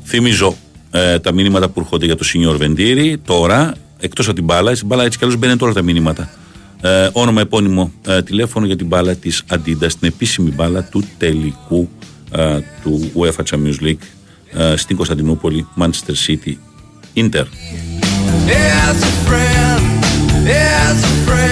[0.04, 0.56] Θυμίζω
[0.90, 4.86] ε, τα μηνύματα που έρχονται για το Σινιόρ Βεντήρη τώρα, εκτός από την μπάλα, στην
[4.86, 6.30] μπάλα έτσι κι αλλιώς μπαίνουν όλα τα μηνύματα.
[6.80, 11.88] Ε, όνομα, επώνυμο, ε, τηλέφωνο για την μπάλα της Adidas, την επίσημη μπάλα του τελικού
[12.30, 14.04] ε, του UEFA Champions League
[14.52, 16.54] ε, στην Κωνσταντινούπολη, Manchester City,
[17.14, 17.44] Inter.
[18.84, 19.84] As a friend,
[20.46, 21.50] as a friend.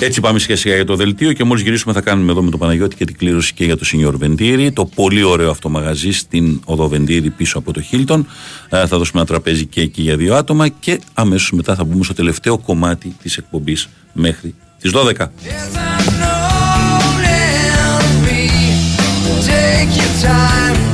[0.00, 2.58] Έτσι πάμε σιγά σιγά για το δελτίο και μόλις γυρίσουμε θα κάνουμε εδώ με τον
[2.58, 4.72] Παναγιώτη και την κλήρωση και για το Σινιόρ Βεντήρη.
[4.72, 8.26] Το πολύ ωραίο αυτό μαγαζί στην οδό Βεντήρη πίσω από το Χίλτον.
[8.68, 12.04] Ε, θα δώσουμε ένα τραπέζι και εκεί για δύο άτομα και αμέσως μετά θα μπούμε
[12.04, 15.30] στο τελευταίο κομμάτι της εκπομπής μέχρι τις 12.
[19.46, 20.92] Take your time,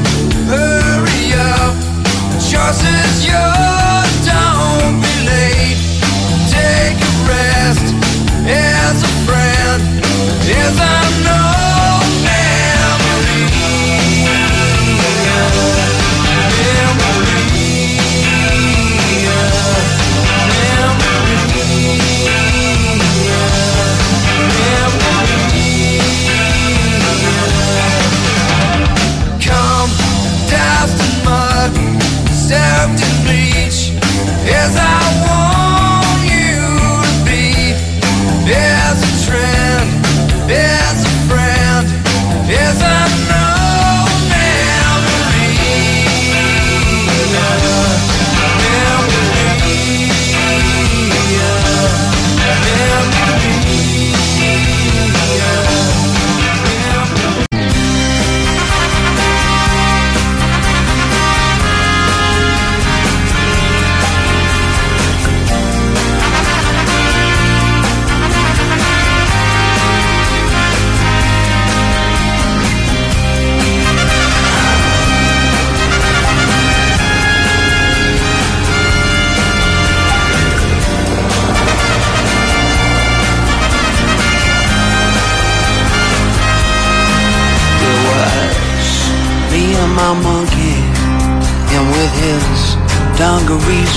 [34.48, 34.87] Yes, I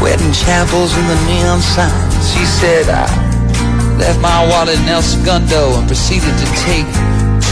[0.00, 2.26] wedding chapels and the neon signs.
[2.38, 3.06] He said, I
[3.98, 6.88] left my wallet in El Segundo and proceeded to take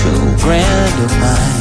[0.01, 1.59] two grand of mine.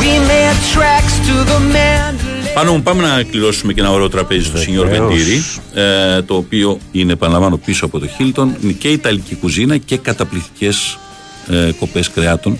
[0.00, 2.14] We made tracks to the man.
[2.54, 5.44] Πάνω, πάμε να κληρώσουμε και ένα ωραίο τραπέζι στο Σινιόρ Βεντήρι,
[5.74, 8.56] ε, το οποίο είναι επαναλαμβάνω πίσω από το Χίλτον.
[8.62, 10.98] Είναι και Ιταλική κουζίνα και καταπληκτικές
[11.48, 12.58] ε, κοπές κρεάτων.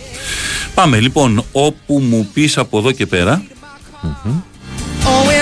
[0.75, 3.43] Πάμε λοιπόν, όπου μου πεις από εδώ και πέρα.
[4.03, 4.31] Oh,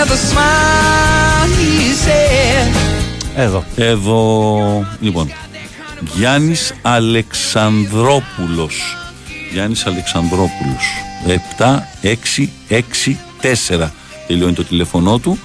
[0.07, 2.69] with a smile, he said.
[3.37, 3.65] Εδώ.
[3.77, 5.33] Εδώ, λοιπόν,
[6.15, 8.97] Γιάννης Αλεξανδρόπουλος.
[9.53, 10.85] Γιάννης Αλεξανδρόπουλος.
[11.27, 13.91] 7-6-6-4
[14.27, 15.39] τελειώνει το τηλέφωνό του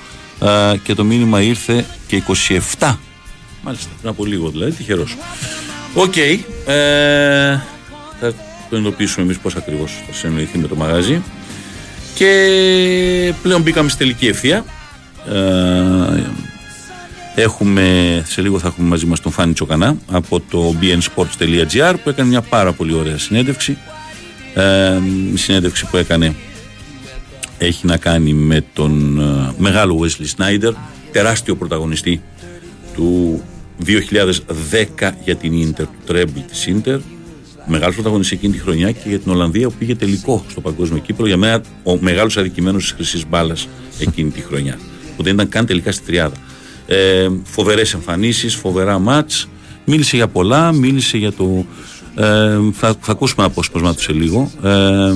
[0.45, 2.23] α, και το μήνυμα ήρθε και
[2.79, 2.95] 27.
[3.63, 5.17] Μάλιστα, πριν από λίγο δηλαδή, τυχερός.
[5.93, 6.31] Οκ, ε,
[8.19, 8.33] θα
[8.69, 11.21] το εντοπίσουμε εμείς πώς ακριβώς θα συνεννοηθεί με το μαγάζι.
[12.13, 14.65] Και πλέον μπήκαμε στη τελική ευθεία.
[15.29, 16.21] Ε,
[17.35, 22.29] Έχουμε, σε λίγο θα έχουμε μαζί μας τον Φάνη Τσοκανά από το bnsports.gr που έκανε
[22.29, 23.77] μια πάρα πολύ ωραία συνέντευξη.
[24.53, 24.99] Ε,
[25.33, 26.35] η συνέντευξη που έκανε
[27.57, 30.71] έχει να κάνει με τον ε, μεγάλο Wesley Sneijder,
[31.11, 32.21] τεράστιο πρωταγωνιστή
[32.93, 33.41] του
[33.85, 36.99] 2010 για την Inter, του Treble της Inter.
[37.67, 41.27] Μεγάλος πρωταγωνιστής εκείνη τη χρονιά και για την Ολλανδία που πήγε τελικό στο παγκόσμιο κύπρο.
[41.27, 43.67] Για μένα ο μεγάλος αδικημένος της χρυσής μπάλας
[43.99, 44.79] εκείνη τη χρονιά.
[45.17, 46.35] Που δεν ήταν καν τελικά στη τριάδα.
[46.87, 49.47] Ε, φοβερές εμφανίσεις, φοβερά μάτς.
[49.85, 51.65] Μίλησε για πολλά, μίλησε για το...
[52.15, 54.51] Ε, θα, θα ακούσουμε απόσπασμα του σε λίγο.
[54.63, 55.13] Ε,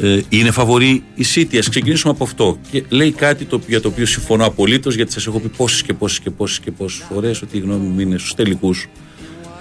[0.00, 1.56] ε, είναι φαβορή η City.
[1.56, 2.58] Ας ξεκινήσουμε από αυτό.
[2.70, 5.92] Και λέει κάτι το, για το οποίο συμφωνώ απολύτως γιατί σας έχω πει πόσες και
[5.92, 8.88] πόσες και πόσες και πόσες φορές ότι η γνώμη μου είναι στους τελικούς.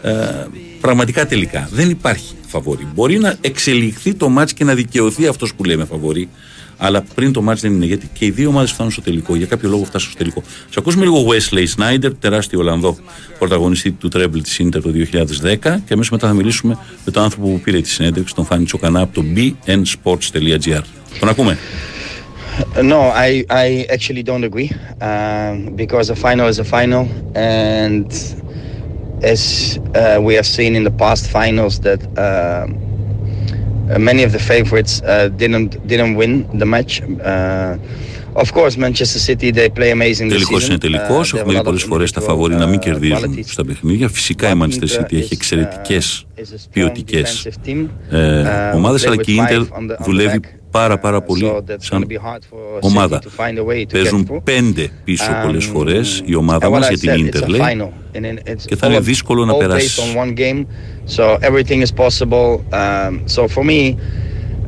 [0.01, 0.13] Ε,
[0.81, 2.87] πραγματικά τελικά δεν υπάρχει φαβορή.
[2.93, 6.29] Μπορεί να εξελιχθεί το μάτς και να δικαιωθεί αυτός που λέμε φαβορή.
[6.77, 9.35] Αλλά πριν το μάτς δεν είναι γιατί και οι δύο ομάδες φτάνουν στο τελικό.
[9.35, 10.43] Για κάποιο λόγο φτάσουν στο τελικό.
[10.69, 12.97] Σα ακούσουμε λίγο Wesley Snyder, τεράστιο Ολλανδό
[13.39, 14.91] πρωταγωνιστή του Treble της Inter το
[15.43, 18.65] 2010 και αμέσως μετά θα μιλήσουμε με τον άνθρωπο που πήρε τη συνέντευξη, τον Φάνη
[18.65, 20.81] Τσοκανά από το bnsports.gr.
[21.19, 21.57] Τον ακούμε.
[22.75, 24.71] No, I, I actually don't agree
[25.01, 28.11] um, because a final is a final, and
[29.23, 29.41] as
[29.95, 32.67] uh, we have seen in the past finals that uh,
[34.09, 36.93] many of the favorites uh, didn't didn't win the match.
[37.01, 37.77] Uh,
[38.43, 40.69] of course, Manchester City they play amazing this Τελικό season.
[40.69, 41.19] είναι τελικό.
[41.19, 42.79] Uh, they have Έχουμε a δει lot πολλέ of φορέ τα individual, φαβορή να μην
[42.79, 43.45] uh, κερδίζουν qualities.
[43.45, 44.07] στα παιχνίδια.
[44.09, 45.97] Φυσικά η Manchester City έχει εξαιρετικέ
[46.71, 47.23] ποιοτικέ
[48.09, 48.41] ε,
[48.75, 49.65] ομάδε, αλλά και η Inter
[49.99, 50.39] δουλεύει
[50.79, 52.05] πάρα πάρα πολύ σαν
[52.79, 53.21] ομάδα.
[53.91, 57.39] Παίζουν πέντε πίσω πολλές φορές η ομάδα And μας what I για την said, it's
[57.39, 57.59] Inter, a λέει.
[57.63, 60.01] final, and then it's Και θα all είναι of- δύσκολο να all περάσει.
[60.01, 60.65] based on one game,
[61.17, 62.49] so everything is possible.
[62.71, 63.95] Um, so for me,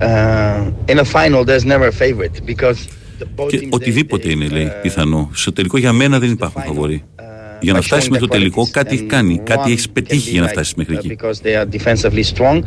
[0.02, 2.78] uh, in a final, there's never a favorite because
[3.20, 5.30] the both Και teams, οτιδήποτε είναι, λέει, πιθανό.
[5.34, 7.04] Στο τελικό για μένα δεν υπάρχουν φαβοροί.
[7.62, 8.72] Για να by φτάσει showing μέχρι their το τελικό, qualities.
[8.72, 10.96] κάτι έχει And κάνει, κάτι one έχεις can πετύχει be για να like, φτάσεις μέχρι
[10.96, 11.16] uh, εκεί.
[11.20, 12.64] Because they are defensively strong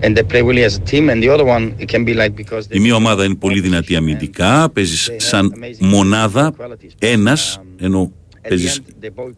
[0.00, 2.34] and they play really as a team, and the other one it can be like
[2.44, 6.54] because Η μία ομάδα είναι πολύ δυνατή αμυντικά, παίζεις σαν μονάδα,
[6.98, 8.12] ένας, ενώ
[8.48, 8.80] παίζεις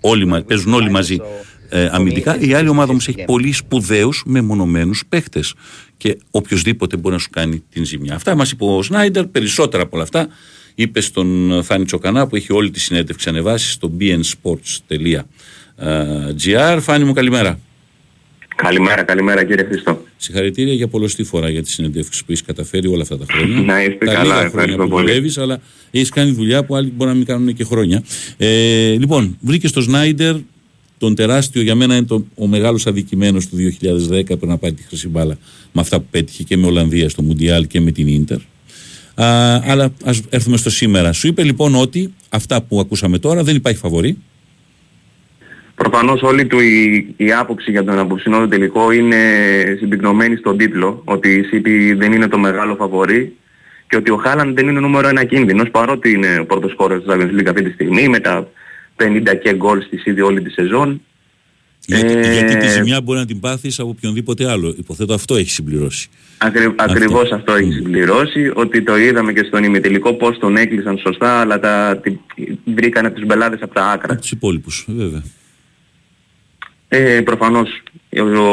[0.00, 1.20] όλοι, μα- παίζουν όλοι μαζί
[1.68, 2.38] ε, αμυντικά.
[2.40, 5.54] Η άλλη ομάδα όμως έχει πολύ σπουδαίους μεμονωμένους παίχτες.
[5.96, 8.14] Και οποιοδήποτε μπορεί να σου κάνει την ζημιά.
[8.14, 10.28] Αυτά μας είπε ο Σνάιντερ, περισσότερα από όλα αυτά.
[10.80, 15.22] Είπε στον Φάνη Τσοκανά που έχει όλη τη συνέντευξη ανεβάσει στο bnsports.gr.
[16.80, 17.58] Φάνη μου, καλημέρα.
[18.56, 20.02] Καλημέρα, καλημέρα κύριε Χριστό.
[20.16, 23.60] Συγχαρητήρια για πολλωστή φορά για τις συνεντεύξεις που έχεις καταφέρει όλα αυτά τα χρόνια.
[23.60, 25.06] Να είστε τα καλά, λίγα χρόνια ευχαριστώ που πολύ.
[25.06, 25.60] δουλεύεις, αλλά
[25.90, 28.02] έχεις κάνει δουλειά που άλλοι μπορεί να μην κάνουν και χρόνια.
[28.36, 30.36] Ε, λοιπόν, βρήκες στο Σνάιντερ
[30.98, 33.56] τον τεράστιο, για μένα είναι το, ο μεγάλος αδικημένος του
[34.10, 35.38] 2010 πριν να πάρει τη χρυσή μπάλα
[35.72, 38.38] με αυτά που πέτυχε και με Ολλανδία στο Μουντιάλ και με την Ίντερ.
[39.22, 41.12] Α, αλλά ας έρθουμε στο σήμερα.
[41.12, 44.18] Σου είπε λοιπόν ότι αυτά που ακούσαμε τώρα δεν υπάρχει φαβορή.
[45.74, 49.16] Προφανώς όλη του η, η άποψη για τον απόψινό του τελικό είναι
[49.78, 53.36] συμπυκνωμένη στον τίτλο ότι η City δεν είναι το μεγάλο φαβορή
[53.88, 57.14] και ότι ο Χάλαντ δεν είναι νούμερο ένα κίνδυνος παρότι είναι ο πρώτος σκόρος της
[57.14, 58.48] Champions League αυτή τη στιγμή με τα
[58.96, 61.02] 50 και γκολ στη City όλη τη σεζόν.
[61.90, 64.74] Γιατί, Ε, γιατί τη ζημιά μπορεί να την πάθεις από οποιονδήποτε άλλο.
[64.78, 66.08] Υποθέτω αυτό έχει συμπληρώσει.
[66.38, 71.40] Ακρι, ακριβώς αυτό έχει συμπληρώσει, ότι το είδαμε και στον ημιτελικό πώς τον έκλεισαν σωστά,
[71.40, 72.16] αλλά τα, τη,
[72.74, 74.16] βρήκανε τους μπελάδες από τα άκρα.
[74.16, 75.22] Τους υπόλοιπους, βέβαια.
[76.88, 77.82] Ε, προφανώς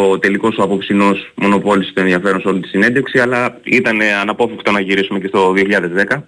[0.09, 4.71] ο τελικός ο απόψινός μονοπόλησε το ενδιαφέρον σε όλη τη συνέντευξη, αλλά ήταν ε, αναπόφευκτο
[4.71, 5.53] να γυρίσουμε και στο
[6.09, 6.21] 2010.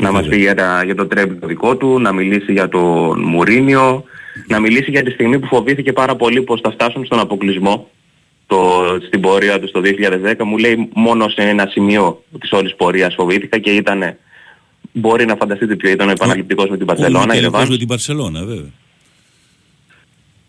[0.00, 3.20] Να μας πει για, τα, για το τρέμπι το δικό του, να μιλήσει για τον
[3.20, 4.04] Μουρίνιο,
[4.48, 7.90] να μιλήσει για τη στιγμή που φοβήθηκε πάρα πολύ πως θα φτάσουν στον αποκλεισμό
[8.46, 8.58] το,
[9.06, 10.44] στην πορεία τους στο 2010.
[10.44, 14.16] Μου λέει μόνο σε ένα σημείο της όλης πορείας φοβήθηκα και ήταν
[14.92, 17.18] μπορεί να φανταστείτε ποιο ήταν ο επαναληπτικός με την Παρσελώνα.
[17.22, 18.70] Ο Μιχαηλικός με την Παρσελώνα, βέβαια.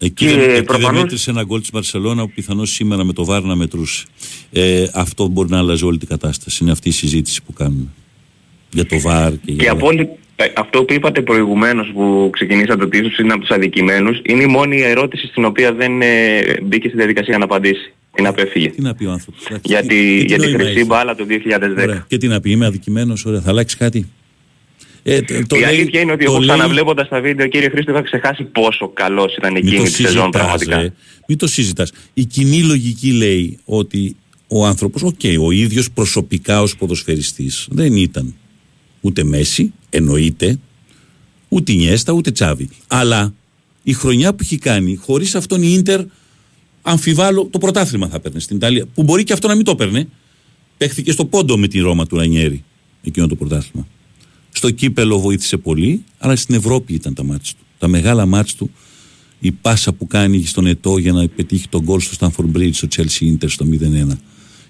[0.02, 3.14] Εκεί, Και δεν, εκεί δεν προφανώς- μέτρησε ένα γκολ της Μπαρσελώνα που πιθανώς σήμερα με
[3.14, 4.06] το βάρ να μετρούσε.
[4.52, 6.60] Ε, αυτό μπορεί να αλλάζει όλη την κατάσταση.
[6.64, 7.86] Είναι αυτή η συζήτηση που κάνουμε.
[8.72, 9.64] Για το βάρ και για...
[9.64, 10.08] Και από όλη- ε,
[10.56, 14.82] αυτό που είπατε προηγουμένως που ξεκινήσατε ότι ίσως είναι από τους αδικημένους είναι η μόνη
[14.82, 17.94] ερώτηση στην οποία δεν ε, μπήκε στη διαδικασία να απαντήσει.
[18.14, 18.70] Την απέφυγε.
[18.70, 19.48] Τι να πει ο άνθρωπος.
[19.64, 21.82] Για τη, τι για τη νόημα χρυσή έχει; μπάλα του 2010.
[21.82, 22.06] Ωραία.
[22.08, 24.08] Και τι να πει, είμαι αδικημένος, ωραία, θα αλλάξει κάτι.
[25.04, 27.70] Ε, το- το η λέει- αλήθεια είναι ότι το εγώ λέει- ξαναβλέποντας τα βίντεο κύριε
[27.70, 30.80] Χρήστο είχα ξεχάσει πόσο καλός ήταν Μην εκείνη το τη σεζόν συζητάς, πραγματικά.
[30.80, 30.94] ε.
[31.28, 31.92] Μην το συζητάς.
[32.14, 34.16] Η κοινή λογική λέει ότι
[34.48, 38.36] ο άνθρωπος, οκ, ο ίδιος προσωπικά ως ποδοσφαιριστής δεν ήταν
[39.02, 40.60] ούτε Μέσι, εννοείται,
[41.50, 42.70] ούτε Ινιέστα, ούτε Τσάβι.
[42.88, 43.34] Αλλά
[43.84, 46.02] η χρονιά που έχει κάνει, χωρίς αυτόν η Ίντερ,
[46.82, 48.86] αμφιβάλλω, το πρωτάθλημα θα 'παιρνε στην Ιταλία.
[48.86, 50.08] Που μπορεί και αυτό να μην το 'παιρνε.
[50.78, 52.64] Παίχθηκε στο πόντο με τη Ρώμα του Ρανιέρη,
[53.04, 53.88] εκείνο το πρωτάθλημα.
[54.52, 57.64] Στο κύπελλο βοήθησε πολύ, αλλά στην Ευρώπη ήταν τα ματς του.
[57.78, 58.72] Τα μεγάλα ματς του,
[59.40, 62.88] η πάσα που κάνει στον Ετώ για να πετύχει τον γκολ στο Stanford Bridge, στο
[62.96, 64.18] Chelsea Inter στο 0-1.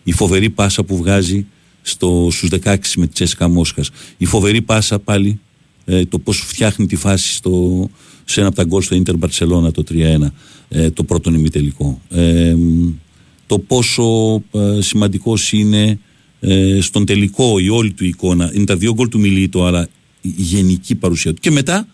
[0.03, 1.45] Η φοβερή πάσα που βγάζει
[1.81, 3.89] στο, στους 16 με τη Τσέσκα Μόσχας.
[4.17, 5.39] Η φοβερή πάσα πάλι,
[5.85, 7.89] ε, το πώς φτιάχνει τη φάση στο,
[8.25, 10.31] σε ένα από τα γκολ στο Inter Barcelona το 3-1,
[10.69, 12.01] ε, το πρώτο ημιτελικό.
[12.09, 12.55] Ε,
[13.45, 15.99] το πόσο ε, σημαντικός είναι
[16.39, 18.51] ε, στον τελικό η όλη του εικόνα.
[18.53, 19.87] Είναι τα δύο γκολ του Μιλίτο, αλλά
[20.21, 21.39] η γενική παρουσία του.
[21.41, 21.87] Και μετά,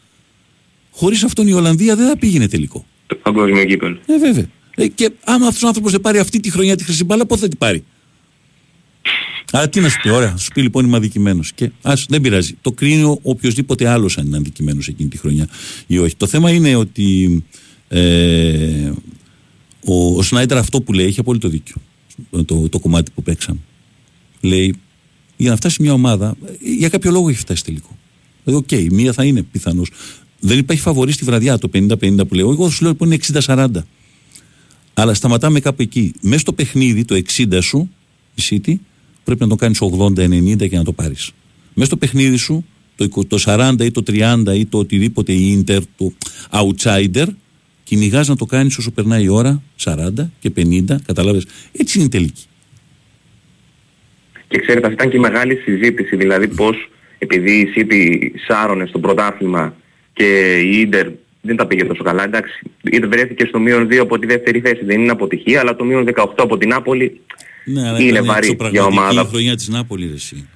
[0.92, 2.86] χωρίς αυτόν η Ολλανδία δεν θα πήγαινε τελικό.
[3.08, 3.98] Το παγκόσμιο κύπελο.
[4.06, 4.46] Ε, βέβαια.
[4.76, 7.42] Ε, και άμα αυτός ο άνθρωπος δεν πάρει αυτή τη χρονιά τη χρυσή μπάλα, πότε
[7.42, 7.84] θα την πάρει;
[9.56, 11.52] Άρα τι να σου πει, ωραία, θα σου πει λοιπόν είμαι αδικημένος.
[11.54, 12.58] Και ας, δεν πειράζει.
[12.62, 15.48] Το κρίνει ο οποιοδήποτε άλλος αν είναι αδικημένος εκείνη τη χρονιά
[15.88, 16.16] ή όχι.
[16.16, 17.44] Το θέμα είναι ότι
[17.88, 18.92] ε,
[19.86, 21.76] ο, ο Σνάιντερ αυτό που λέει έχει απόλυτο δίκιο.
[22.46, 23.60] Το, το κομμάτι που παίξαμε.
[24.42, 24.76] Λέει,
[25.38, 27.98] για να φτάσει μια ομάδα, ε, για κάποιο λόγο έχει φτάσει τελικό.
[28.44, 29.84] Δηλαδή, οκ, η μία θα είναι πιθανώ.
[30.40, 32.52] Δεν υπάρχει φαβορί στη βραδιά το 50-50 που λέω.
[32.52, 33.68] Εγώ σου λέω λοιπόν είναι 60-40.
[34.94, 36.14] Αλλά σταματάμε κάπου εκεί.
[36.22, 37.90] Μέσα στο παιχνίδι, το 60 σου,
[38.36, 38.76] η City,
[39.26, 41.32] πρέπει να το κάνεις 80-90 και να το πάρεις.
[41.74, 42.66] Μέσα στο παιχνίδι σου,
[42.96, 46.14] το, 20 το 40 ή το 30 ή το οτιδήποτε η Inter, το
[46.52, 47.28] outsider,
[47.84, 51.42] κυνηγάς να το κάνεις όσο περνάει η ώρα, 40 και 50, κατάλαβε.
[51.72, 52.44] Έτσι είναι η τελική.
[54.48, 59.00] Και ξέρετε, αυτή ήταν και η μεγάλη συζήτηση, δηλαδή πώς επειδή η City σάρωνε στο
[59.00, 59.76] πρωτάθλημα
[60.14, 61.08] και η Ίντερ
[61.42, 64.86] δεν τα πήγε τόσο καλά, εντάξει, είτε βρέθηκε στο μείον 2 από τη δεύτερη θέση,
[64.86, 67.22] δεν είναι αποτυχία, αλλά το μείον 18 από την Νάπολη
[67.66, 69.22] Ναι, αλλά είναι ήταν βαρύ για εξωπραγματική ομάδα.
[69.22, 70.48] η χρονιά της Νάπολης, ρε, εσύ.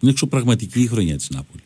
[0.00, 1.64] Είναι εξωπραγματική η χρονιά της Νάπολης.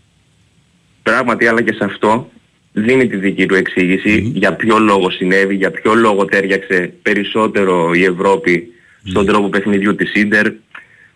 [1.03, 2.31] Πράγματι, αλλά και σε αυτό
[2.73, 8.05] δίνει τη δική του εξήγηση για ποιο λόγο συνέβη, για ποιο λόγο τέριαξε περισσότερο η
[8.05, 8.69] Ευρώπη
[9.05, 10.53] στον τρόπο παιχνιδιού της Ίντερ,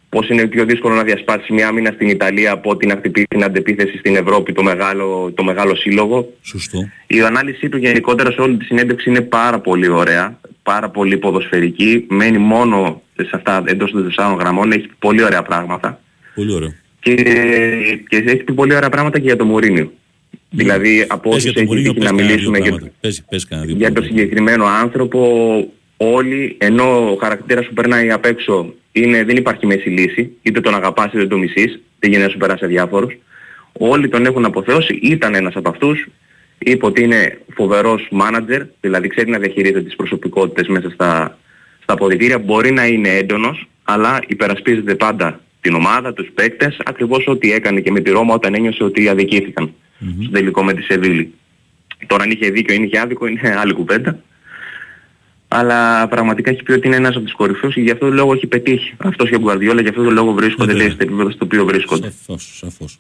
[0.09, 3.45] πώς είναι πιο δύσκολο να διασπάσει μια άμυνα στην Ιταλία από ότι να χτυπήσει την
[3.45, 6.33] αντεπίθεση στην Ευρώπη το μεγάλο, το μεγάλο σύλλογο.
[6.43, 6.79] Σωστό.
[7.07, 12.07] Η ανάλυση του γενικότερα σε όλη τη συνέντευξη είναι πάρα πολύ ωραία, πάρα πολύ ποδοσφαιρική,
[12.09, 16.01] μένει μόνο σε αυτά εντός των τεσσάρων γραμμών, έχει πολύ ωραία πράγματα
[16.35, 16.75] Πολύ ωραίο.
[17.01, 17.15] και,
[18.09, 19.93] και έχει πει πολύ ωραία πράγματα και για το Μουρίνιο.
[20.51, 22.69] Δηλαδή από Πες όσους για το έχει Μουρίνιο, τύχει πες να κανένα δύο μιλήσουμε για,
[22.69, 22.93] πράγματα.
[23.01, 24.21] Πες, πες κανένα δύο για τον πράγματα.
[24.21, 25.21] συγκεκριμένο άνθρωπο
[25.97, 30.75] όλοι, ενώ ο χαρακτήρας που περνάει απ' έξω είναι, δεν υπάρχει μέση λύση, είτε τον
[30.75, 33.17] αγαπάς είτε τον μισείς, δεν γίνεται να σου περάσει αδιάφορος.
[33.73, 36.07] Όλοι τον έχουν αποθεώσει, ήταν ένας από αυτούς,
[36.59, 41.39] είπε ότι είναι φοβερός μάνατζερ, δηλαδή ξέρει να διαχειρίζεται τις προσωπικότητες μέσα στα,
[41.83, 47.53] στα αποδητήρια, μπορεί να είναι έντονος, αλλά υπερασπίζεται πάντα την ομάδα, τους παίκτες, ακριβώς ό,τι
[47.53, 49.73] έκανε και με τη Ρώμα όταν ένιωσε ότι αδικήθηκαν
[50.23, 51.33] στο τελικό με τη Σεβίλη.
[52.07, 54.19] Τώρα αν είχε δίκιο ή είχε άδικο είναι άλλη κουβέντα.
[55.49, 58.33] Αλλά πραγματικά έχει πει ότι είναι ένας από τους κορυφαίους και γι' αυτό τον λόγο
[58.33, 58.95] έχει πετύχει.
[58.97, 62.13] Αυτός και ο Γκουαρδιόλα γι' αυτό τον λόγο βρίσκονται λέει, στο επίπεδο στο οποίο βρίσκονται.
[62.27, 62.99] Σαφώς, σαφώς.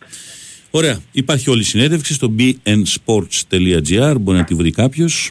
[0.70, 0.98] Ωραία.
[1.12, 4.14] Υπάρχει όλη η συνέντευξη στο bnsports.gr.
[4.20, 5.30] Μπορεί να τη βρει κάποιος.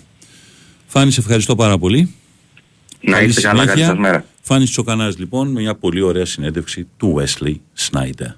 [0.87, 2.15] Φάνης, σε ευχαριστώ πάρα πολύ.
[3.01, 4.25] Να είστε καλά, καλή σας μέρα.
[4.41, 8.33] Φάνης Τσοκανάς λοιπόν με μια πολύ ωραία συνέντευξη του Wesley Snyder.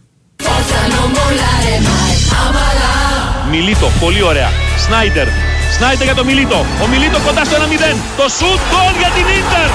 [3.52, 4.50] Μιλίτο, πολύ ωραία.
[4.86, 5.28] Σνάιντερ,
[5.76, 6.60] Σνάιτερ για το Μιλίτο.
[6.84, 7.96] Ο Μιλίτο κοντά στο 1-0.
[8.20, 9.68] Το σουτ γκολ για την Ίντερ.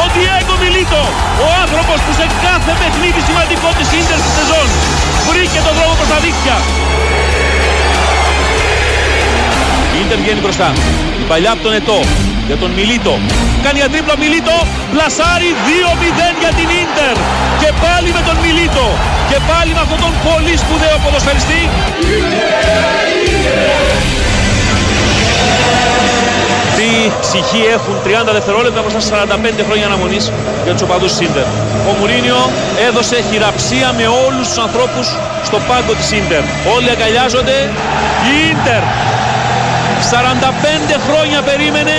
[0.00, 1.02] Ο Διέγκο Μιλίτο.
[1.44, 4.68] Ο άνθρωπος που σε κάθε παιχνίδι σημαντικό της Ίντερ στη σεζόν
[5.28, 6.56] βρήκε τον δρόμο προς τα δίκτυα.
[9.94, 10.68] Η Ίντερ βγαίνει μπροστά.
[11.22, 12.00] Η παλιά από τον Ετώ.
[12.48, 13.14] Για τον Μιλίτο.
[13.64, 14.56] Κάνει αντρίπλα Μιλίτο.
[14.92, 17.14] Πλασάρει 2-0 για την Ίντερ.
[17.60, 18.86] Και πάλι με τον Μιλίτο.
[19.30, 21.62] Και πάλι με αυτόν τον πολύ σπουδαίο ποδοσφαιριστή.
[26.78, 26.90] Τι
[27.24, 29.16] ψυχή έχουν 30 δευτερόλεπτα μπροστά στα
[29.60, 30.24] 45 χρόνια αναμονής
[30.64, 31.46] για τους οπαδούς της Ίντερ.
[31.88, 32.40] Ο Μουρίνιο
[32.88, 35.06] έδωσε χειραψία με όλους τους ανθρώπους
[35.48, 36.42] στο πάγκο της Ίντερ.
[36.76, 37.56] Όλοι αγκαλιάζονται.
[38.32, 38.82] Η Ίντερ
[40.10, 41.94] 45 χρόνια περίμενε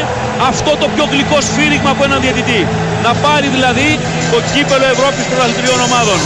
[0.51, 2.61] αυτό το πιο γλυκό σφύριγμα από έναν διαιτητή.
[3.06, 3.89] Να πάρει δηλαδή
[4.31, 6.19] το κύπελλο Ευρώπης πρωταθλητριών ομάδων.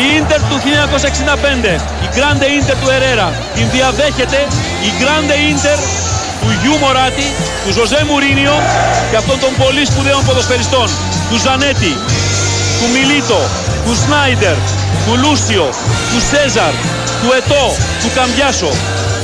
[0.00, 4.40] Η Ίντερ του 1965, η Grande Ίντερ του Ερέρα, την διαδέχεται
[4.88, 5.78] η Grande Ίντερ
[6.40, 7.28] του υιού Μοράτι,
[7.64, 8.56] του Ζωζέ Μουρίνιο
[9.10, 10.88] και αυτών των πολύ σπουδαίων ποδοσφαιριστών,
[11.28, 11.92] του Ζανέτη,
[12.78, 13.40] του Μιλίτο,
[13.84, 14.56] του Σνάιντερ,
[15.04, 15.66] του Λούσιο,
[16.10, 16.72] του Σέζαρ,
[17.20, 17.64] του Ετώ,
[18.02, 18.72] του Καμπιάσο.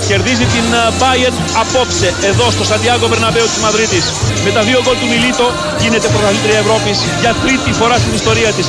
[0.08, 4.04] Κερδίζει την ε, Bayern απόψε εδώ στο Σαντιάγκο Βερναμπέου της Μαδρίτης.
[4.44, 5.46] Με τα δύο γκολ του Μιλίτο
[5.82, 8.66] γίνεται πρωταθλήτρια Ευρώπης για τρίτη φορά στην ιστορία της.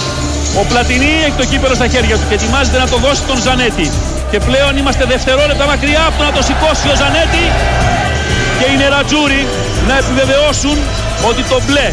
[0.59, 3.91] Ο Πλατινί έχει το κύπελο στα χέρια του και ετοιμάζεται να το δώσει τον Ζανέτη.
[4.31, 7.45] Και πλέον είμαστε δευτερόλεπτα μακριά από το να το σηκώσει ο Ζανέτη
[8.59, 9.47] και οι Νερατζούροι
[9.87, 10.77] να επιβεβαιώσουν
[11.29, 11.87] ότι το μπλε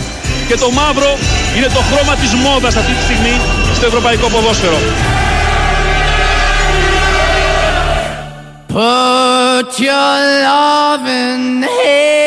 [0.48, 1.18] και το μαύρο
[1.56, 3.36] είναι το χρώμα της μόδας αυτή τη στιγμή
[3.76, 4.78] στο ευρωπαϊκό ποδόσφαιρο.
[8.74, 10.18] Put your
[10.48, 12.21] loving hand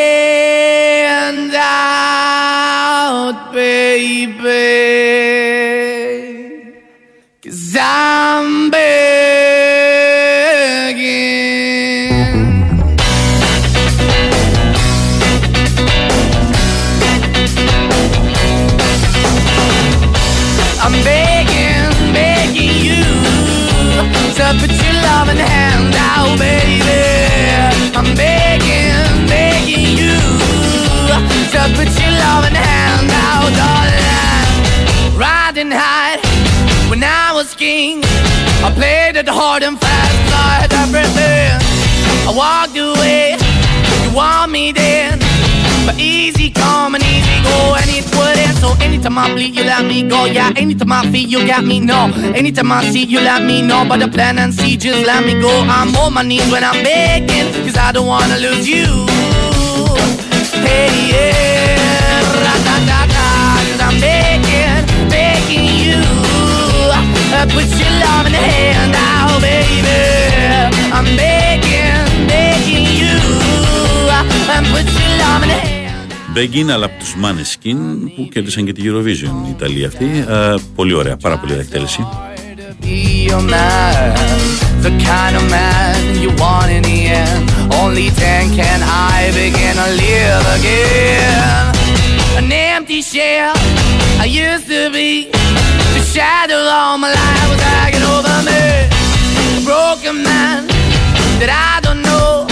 [31.74, 35.18] put your loving hand out, darling.
[35.18, 36.20] Riding high
[36.90, 38.02] when I was king,
[38.64, 41.58] I played it hard and fast, I had everything.
[42.28, 43.38] I walked away,
[44.04, 45.20] you want me then.
[45.86, 48.58] But easy come and easy go, and it wouldn't.
[48.58, 50.26] So anytime I bleed, you let me go.
[50.26, 51.80] Yeah, anytime I feel, you got me.
[51.80, 53.86] No, anytime I see, you let me know.
[53.88, 55.52] But the plan and see, just let me go.
[55.68, 59.06] I'm on my knees when I'm begging, cause I don't wanna lose you.
[60.66, 61.55] Hey, yeah,
[67.54, 68.96] with your loving hand
[76.74, 77.16] αλλά από τους
[78.16, 80.26] που κέρδισαν και τη Eurovision η Ιταλία αυτή.
[80.30, 82.06] Ε, πολύ ωραία, πάρα πολύ ωραία εκτέλεση.
[96.16, 98.88] The shadow all my life was hanging over me.
[99.68, 100.64] Broken man
[101.44, 102.48] that I don't know.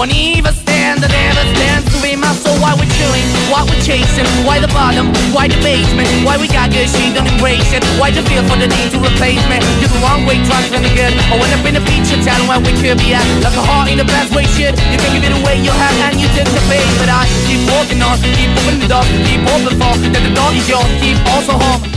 [0.00, 2.56] Won't even stand, that never stands to be my soul.
[2.56, 6.72] Why we're chilling, why we're chasing, why the bottom, why the basement, why we got
[6.72, 7.84] good, she don't embrace it.
[8.00, 9.60] Why the feel for the need to replace me?
[9.76, 11.12] You're the wrong way, trying to good.
[11.28, 13.24] I went up in a feature town where we could be at.
[13.44, 14.72] Like a heart in the best way, shit.
[14.88, 16.80] You can give it away, you have, and you did the pay.
[16.96, 20.56] But I keep walking on, keep moving the dog, keep open for that the dog
[20.56, 21.95] is yours, keep also home.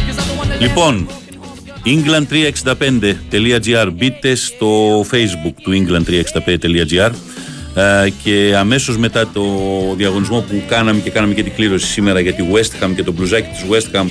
[0.60, 1.08] Λοιπόν,
[1.86, 7.12] england365.gr μπείτε στο facebook του england365.gr
[7.76, 9.44] ε, και αμέσως μετά το
[9.96, 13.12] διαγωνισμό που κάναμε και κάναμε και την κλήρωση σήμερα για τη West Ham και το
[13.12, 14.06] μπλουζάκι της West Ham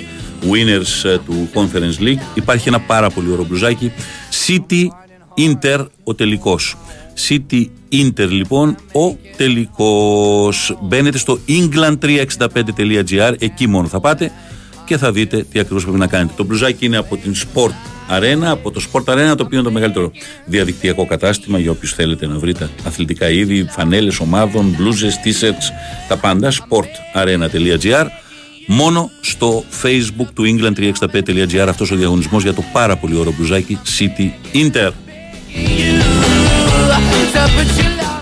[0.50, 3.92] winners ε, του Conference League υπάρχει ένα πάρα πολύ ωραίο μπλουζάκι.
[4.46, 4.86] City
[5.38, 6.76] Inter ο τελικός.
[7.28, 10.78] City Inter λοιπόν ο τελικός.
[10.82, 14.32] Μπαίνετε στο england365.gr εκεί μόνο θα πάτε
[14.88, 17.74] και θα δείτε τι ακριβώς πρέπει να κάνετε το μπλουζάκι είναι από την Sport
[18.10, 20.10] Arena, από το Sport Arena, το οποίο είναι το μεγαλύτερο
[20.44, 25.72] διαδικτυακό κατάστημα για όποιους θέλετε να βρείτε αθλητικά είδη, φανέλες ομάδων, μπλούζες, t-shirts,
[26.08, 26.52] τα πάντα.
[26.52, 28.06] sportarena.gr
[28.66, 34.56] Μόνο στο facebook του england365.gr αυτός ο διαγωνισμός για το πάρα πολύ ωραίο μπλουζάκι City
[34.56, 34.90] Inter.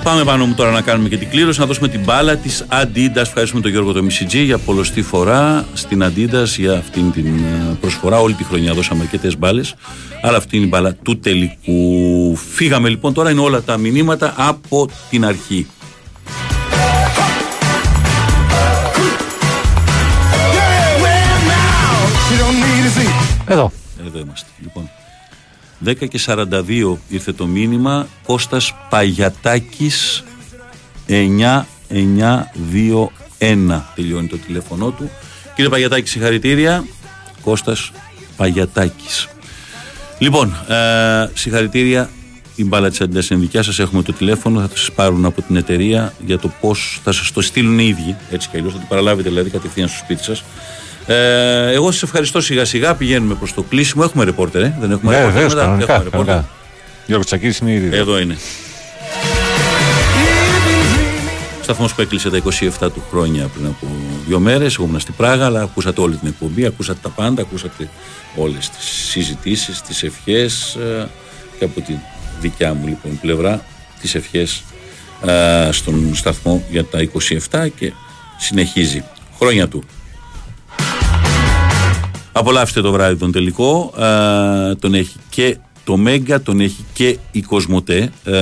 [0.03, 3.17] Πάμε πάνω μου τώρα να κάνουμε και την κλήρωση, να δώσουμε την μπάλα της Adidas.
[3.17, 8.19] Ευχαριστούμε τον Γιώργο το MCG για πολλωστή φορά στην Adidas για αυτήν την ε, προσφορά.
[8.21, 9.75] Όλη τη χρονιά δώσαμε αρκετές μπάλες.
[10.23, 11.57] Αλλά αυτή είναι η μπάλα του τελικού.
[11.65, 15.67] που φύγαμε λοιπόν τώρα είναι όλα τα μηνύματα από την αρχή.
[23.47, 23.73] Εδώ.
[24.07, 24.49] Εδώ είμαστε.
[24.63, 24.91] Λοιπόν.
[25.85, 28.07] 10 και 42 ήρθε το μήνυμα.
[28.27, 30.25] Κώστας Παγιατάκης
[31.07, 35.11] 9921 τελειώνει το τηλέφωνό του.
[35.55, 36.85] Κύριε Παγιατάκη, συγχαρητήρια.
[37.41, 37.93] Κώστας
[38.37, 39.29] Παγιατάκης.
[40.19, 42.11] Λοιπόν, ε, συγχαρητήρια.
[42.55, 43.79] Η μπάλα της Αντία είναι δικιά σας.
[43.79, 44.61] Έχουμε το τηλέφωνο.
[44.61, 48.17] Θα σας πάρουν από την εταιρεία για το πώς θα σας το στείλουν οι ίδιοι.
[48.31, 48.73] Έτσι κι αλλιώς.
[48.73, 50.45] Θα το παραλάβετε δηλαδή κατευθείαν στο σπίτι σας.
[51.07, 52.95] Ε, εγώ σας ευχαριστώ σιγά σιγά.
[52.95, 54.03] Πηγαίνουμε προς το κλείσιμο.
[54.07, 55.33] Έχουμε ρεπόρτερ, ε; δεν έχουμε Ναι, ρεπόρτερ.
[55.35, 56.55] βεβαίως, μετά; κανονικά, Έχουμε ρεπόρτερ; κανονικά.
[57.07, 57.97] Γιώργος Τσακίρης είναι ήδη.
[57.97, 58.37] Εδώ είναι.
[61.63, 63.87] Σταθμός που έκλεισε τα 27 του χρόνια πριν από
[64.27, 64.75] δύο μέρες.
[64.75, 67.89] Εγώ ήμουν στην Πράγα, αλλά ακούσατε όλη την εκπομπή, ακούσατε τα πάντα, ακούσατε
[68.37, 70.77] όλες τις συζητήσεις, τις ευχές
[71.59, 71.93] και από τη
[72.41, 73.65] δικιά μου λοιπόν πλευρά
[74.01, 74.63] τις ευχές
[75.71, 76.99] στον σταθμό για τα
[77.51, 77.93] 27 και
[78.39, 79.05] συνεχίζει.
[79.39, 79.85] Χρόνια του.
[82.39, 83.93] Απολαύστε το βράδυ τον τελικό.
[83.99, 88.33] Ε, τον έχει και το Μέγκα, τον έχει και η Κοσμοτέ ε,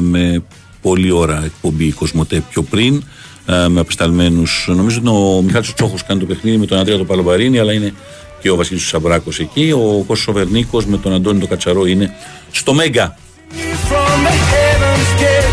[0.00, 0.42] με
[0.82, 3.02] πολλή ώρα εκπομπή η Κοσμοτέ πιο πριν
[3.46, 4.68] ε, με απεσταλμένους.
[4.68, 7.94] Νομίζω ότι ο Μιχάλης Τσόχος κάνει το παιχνίδι με τον Αντρέα τον Παλαμπαρίνη, αλλά είναι
[8.40, 9.72] και ο Βασίλης Σαμπράκος εκεί.
[9.72, 12.14] Ο Κώσο Βερνίκο με τον Αντώνη τον Κατσαρό είναι
[12.50, 13.16] στο Μέγκα.
[13.88, 15.52] From the heavens gate.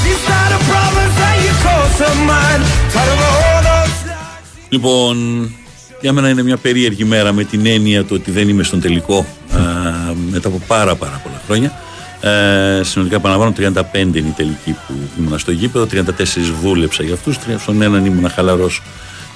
[0.00, 2.62] She's not a problem that you call some mine.
[2.92, 4.00] Tired of all those
[4.68, 5.48] Λοιπόν,
[6.00, 9.18] για μένα είναι μια περίεργη μέρα με την έννοια του ότι δεν είμαι στον τελικό
[9.52, 9.58] α,
[10.30, 11.72] μετά από πάρα πάρα πολλά χρόνια.
[12.20, 13.52] Ε, συνολικά επαναλαμβάνω
[13.92, 16.00] 35 είναι η τελική που ήμουν στο γήπεδο, 34
[16.62, 18.82] δούλεψα για αυτούς, τρία- στον έναν ήμουν χαλαρός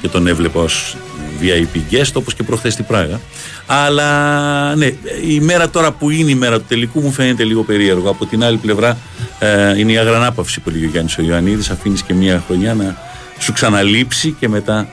[0.01, 0.97] και τον έβλεπα ως
[1.41, 3.21] VIP guest όπως και προχθές στην Πράγα.
[3.67, 4.87] Αλλά ναι,
[5.29, 8.11] η μέρα τώρα που είναι η μέρα του τελικού μου φαίνεται λίγο περίεργο.
[8.11, 8.99] Από την άλλη πλευρά
[9.39, 12.97] ε, είναι η αγρανάπαυση που λέγει ο Γιάννης ο Ιωαννίδης, αφήνεις και μια χρονιά να
[13.39, 14.89] σου ξαναλείψει και μετά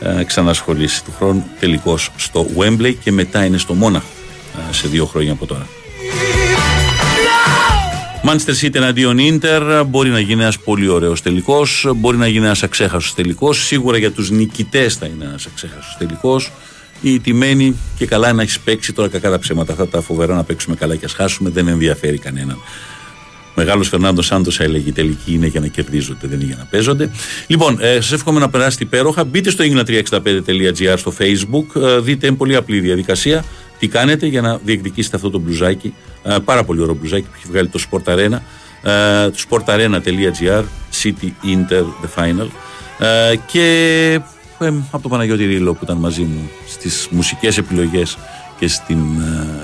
[0.00, 4.06] ε, ξανασχολήσει του χρόνου τελικώς στο Wembley και μετά είναι στο Μόναχο
[4.70, 5.66] ε, σε δύο χρόνια από τώρα.
[8.28, 11.90] Manchester City εναντίον Inter μπορεί να γίνει ένας πολύ ωραίος τελικός.
[11.96, 13.64] Μπορεί να γίνει ένας αξέχαστος τελικός.
[13.64, 16.52] Σίγουρα για τους νικητές θα είναι ένας αξέχαστος τελικός.
[17.00, 19.72] Οι τιμένοι και καλά να έχεις παίξει τώρα κακά τα ψέματα.
[19.72, 22.58] Αυτά τα φοβερά να παίξουμε καλά και ας χάσουμε δεν ενδιαφέρει κανέναν.
[23.56, 27.10] Μεγάλος Φερνάντος Σάντος έλεγε: Η τελική είναι για να κερδίζονται, δεν είναι για να παίζονται.
[27.46, 29.24] Λοιπόν, ε, σας εύχομαι να περάσετε υπέροχα.
[29.24, 31.82] Μπείτε στο england365.gr στο facebook.
[31.82, 33.44] Ε, δείτε είναι πολύ απλή διαδικασία.
[33.78, 35.94] Τι κάνετε για να διεκδικήσετε αυτό το μπλουζάκι.
[36.22, 38.38] Ε, πάρα πολύ ωραίο μπλουζάκι που έχει βγάλει το Sport Arena.
[38.82, 40.64] Ε, το sportarena.gr
[41.02, 42.48] City Inter The Final.
[42.98, 43.64] Ε, και
[44.58, 48.18] ε, από τον Παναγιώτη Ρίλο που ήταν μαζί μου στις μουσικές επιλογές
[48.58, 48.98] και στην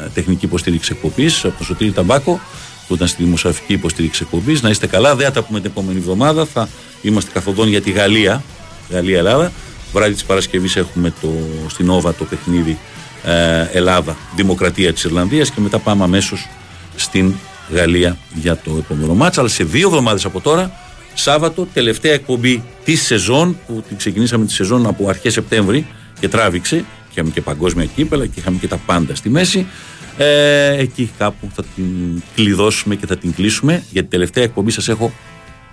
[0.04, 2.40] ε, τεχνική υποστήριξη εκπομπής από τον Σωτήρη Ταμπάκο
[2.88, 4.62] που ήταν στη δημοσιογραφική υποστήριξη εκπομπής.
[4.62, 5.16] Να είστε καλά.
[5.16, 6.44] Δεν θα τα πούμε την επόμενη εβδομάδα.
[6.44, 6.68] Θα
[7.02, 8.42] είμαστε καθοδόν για τη Γαλλία.
[8.90, 9.52] Γαλλία-Ελλάδα.
[9.92, 11.28] Βράδυ της Παρασκευής έχουμε το,
[11.68, 12.78] στην Όβα το παιχνίδι
[13.24, 16.48] ε, Ελλάδα, Δημοκρατία της Ιρλανδίας και μετά πάμε αμέσως
[16.96, 17.34] στην
[17.72, 19.40] Γαλλία για το επόμενο μάτσα.
[19.40, 20.72] Αλλά σε δύο εβδομάδες από τώρα,
[21.14, 25.86] Σάββατο, τελευταία εκπομπή της σεζόν που την ξεκινήσαμε τη σεζόν από αρχές Σεπτέμβρη
[26.20, 26.76] και τράβηξε.
[26.76, 29.66] Και είχαμε και παγκόσμια κύπελα και είχαμε και τα πάντα στη μέση.
[30.16, 33.84] Ε, εκεί κάπου θα την κλειδώσουμε και θα την κλείσουμε.
[33.90, 35.12] Για την τελευταία εκπομπή σας έχω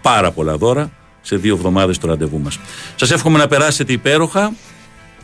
[0.01, 0.91] πάρα πολλά δώρα
[1.21, 2.59] σε δύο εβδομάδες το ραντεβού μας.
[2.95, 4.53] Σας εύχομαι να περάσετε υπέροχα.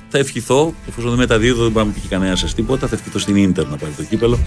[0.09, 2.87] Θα ευχηθώ, εφόσον δεν μεταδίδω, δεν μπορεί να μου πει κανένα σας τίποτα.
[2.87, 4.39] Θα ευχηθώ στην Ίντερ να πάρει το κύπελο.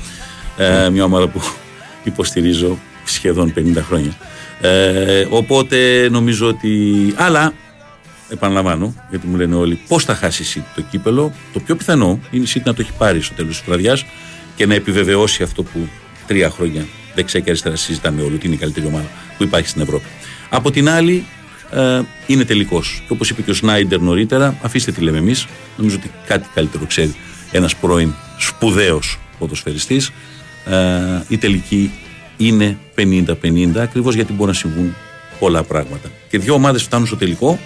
[0.57, 1.41] Ε, μια ομάδα που
[2.11, 4.17] υποστηρίζω σχεδόν 50 χρόνια.
[4.61, 7.15] Ε, οπότε νομίζω ότι.
[7.17, 7.53] Αλλά
[8.29, 12.21] επαναλαμβάνω, γιατί μου λένε όλοι, πώς θα χάσεις η City το κύπελο; Το πιο πιθανό
[12.31, 14.05] είναι η City να το έχει πάρει στο τέλος της βραδιάς
[14.59, 15.89] και να επιβεβαιώσει αυτό που
[16.27, 19.07] τρία χρόνια δεξιά και αριστερά συζητάμε όλοι, ότι είναι η καλύτερη ομάδα
[19.37, 20.05] που υπάρχει στην Ευρώπη.
[20.49, 21.25] Από την άλλη,
[21.71, 23.03] ε, είναι τελικός.
[23.07, 25.47] Και όπως είπε και ο Σνάιντερ νωρίτερα, αφήστε τι λέμε εμείς.
[25.77, 27.15] Νομίζω ότι κάτι καλύτερο ξέρει
[27.51, 30.11] ένας πρώην σπουδαίος ποδοσφαιριστής.
[30.67, 30.75] Ε,
[31.29, 31.91] η τελική
[32.37, 34.95] είναι 50-50 ακριβώς γιατί μπορεί να συμβούν
[35.39, 36.11] πολλά πράγματα.
[36.29, 37.59] Και δύο ομάδες φτάνουν στο τελικό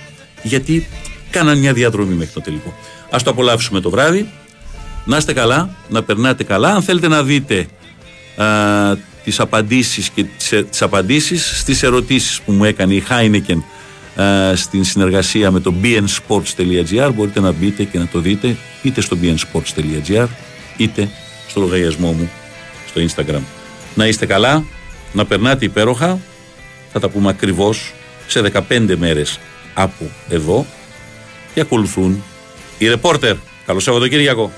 [0.43, 0.87] γιατί
[1.31, 2.75] κάναν μια διαδρομή μέχρι το τελικό.
[3.11, 4.29] Α το απολαύσουμε το βράδυ.
[5.05, 6.75] Να είστε καλά, να περνάτε καλά.
[6.75, 7.67] Αν θέλετε να δείτε
[8.37, 8.47] α,
[9.25, 13.59] τις απαντήσεις και τις, ε, τις απαντήσεις στις ερωτήσεις που μου έκανε η Heineken
[14.23, 19.17] α, στην συνεργασία με το bnsports.gr μπορείτε να μπείτε και να το δείτε είτε στο
[19.23, 20.27] bnsports.gr
[20.77, 21.09] είτε
[21.49, 22.31] στο λογαριασμό μου
[22.87, 23.43] στο Instagram.
[23.95, 24.65] Να είστε καλά,
[25.13, 26.19] να περνάτε υπέροχα.
[26.93, 27.93] Θα τα πούμε ακριβώς
[28.27, 29.39] σε 15 μέρες
[29.75, 30.67] από εδώ
[31.55, 32.23] και ακολουθούν
[32.79, 33.37] οι ρεπόρτερ.
[33.67, 34.53] Καλό Σαββατοκύριακο.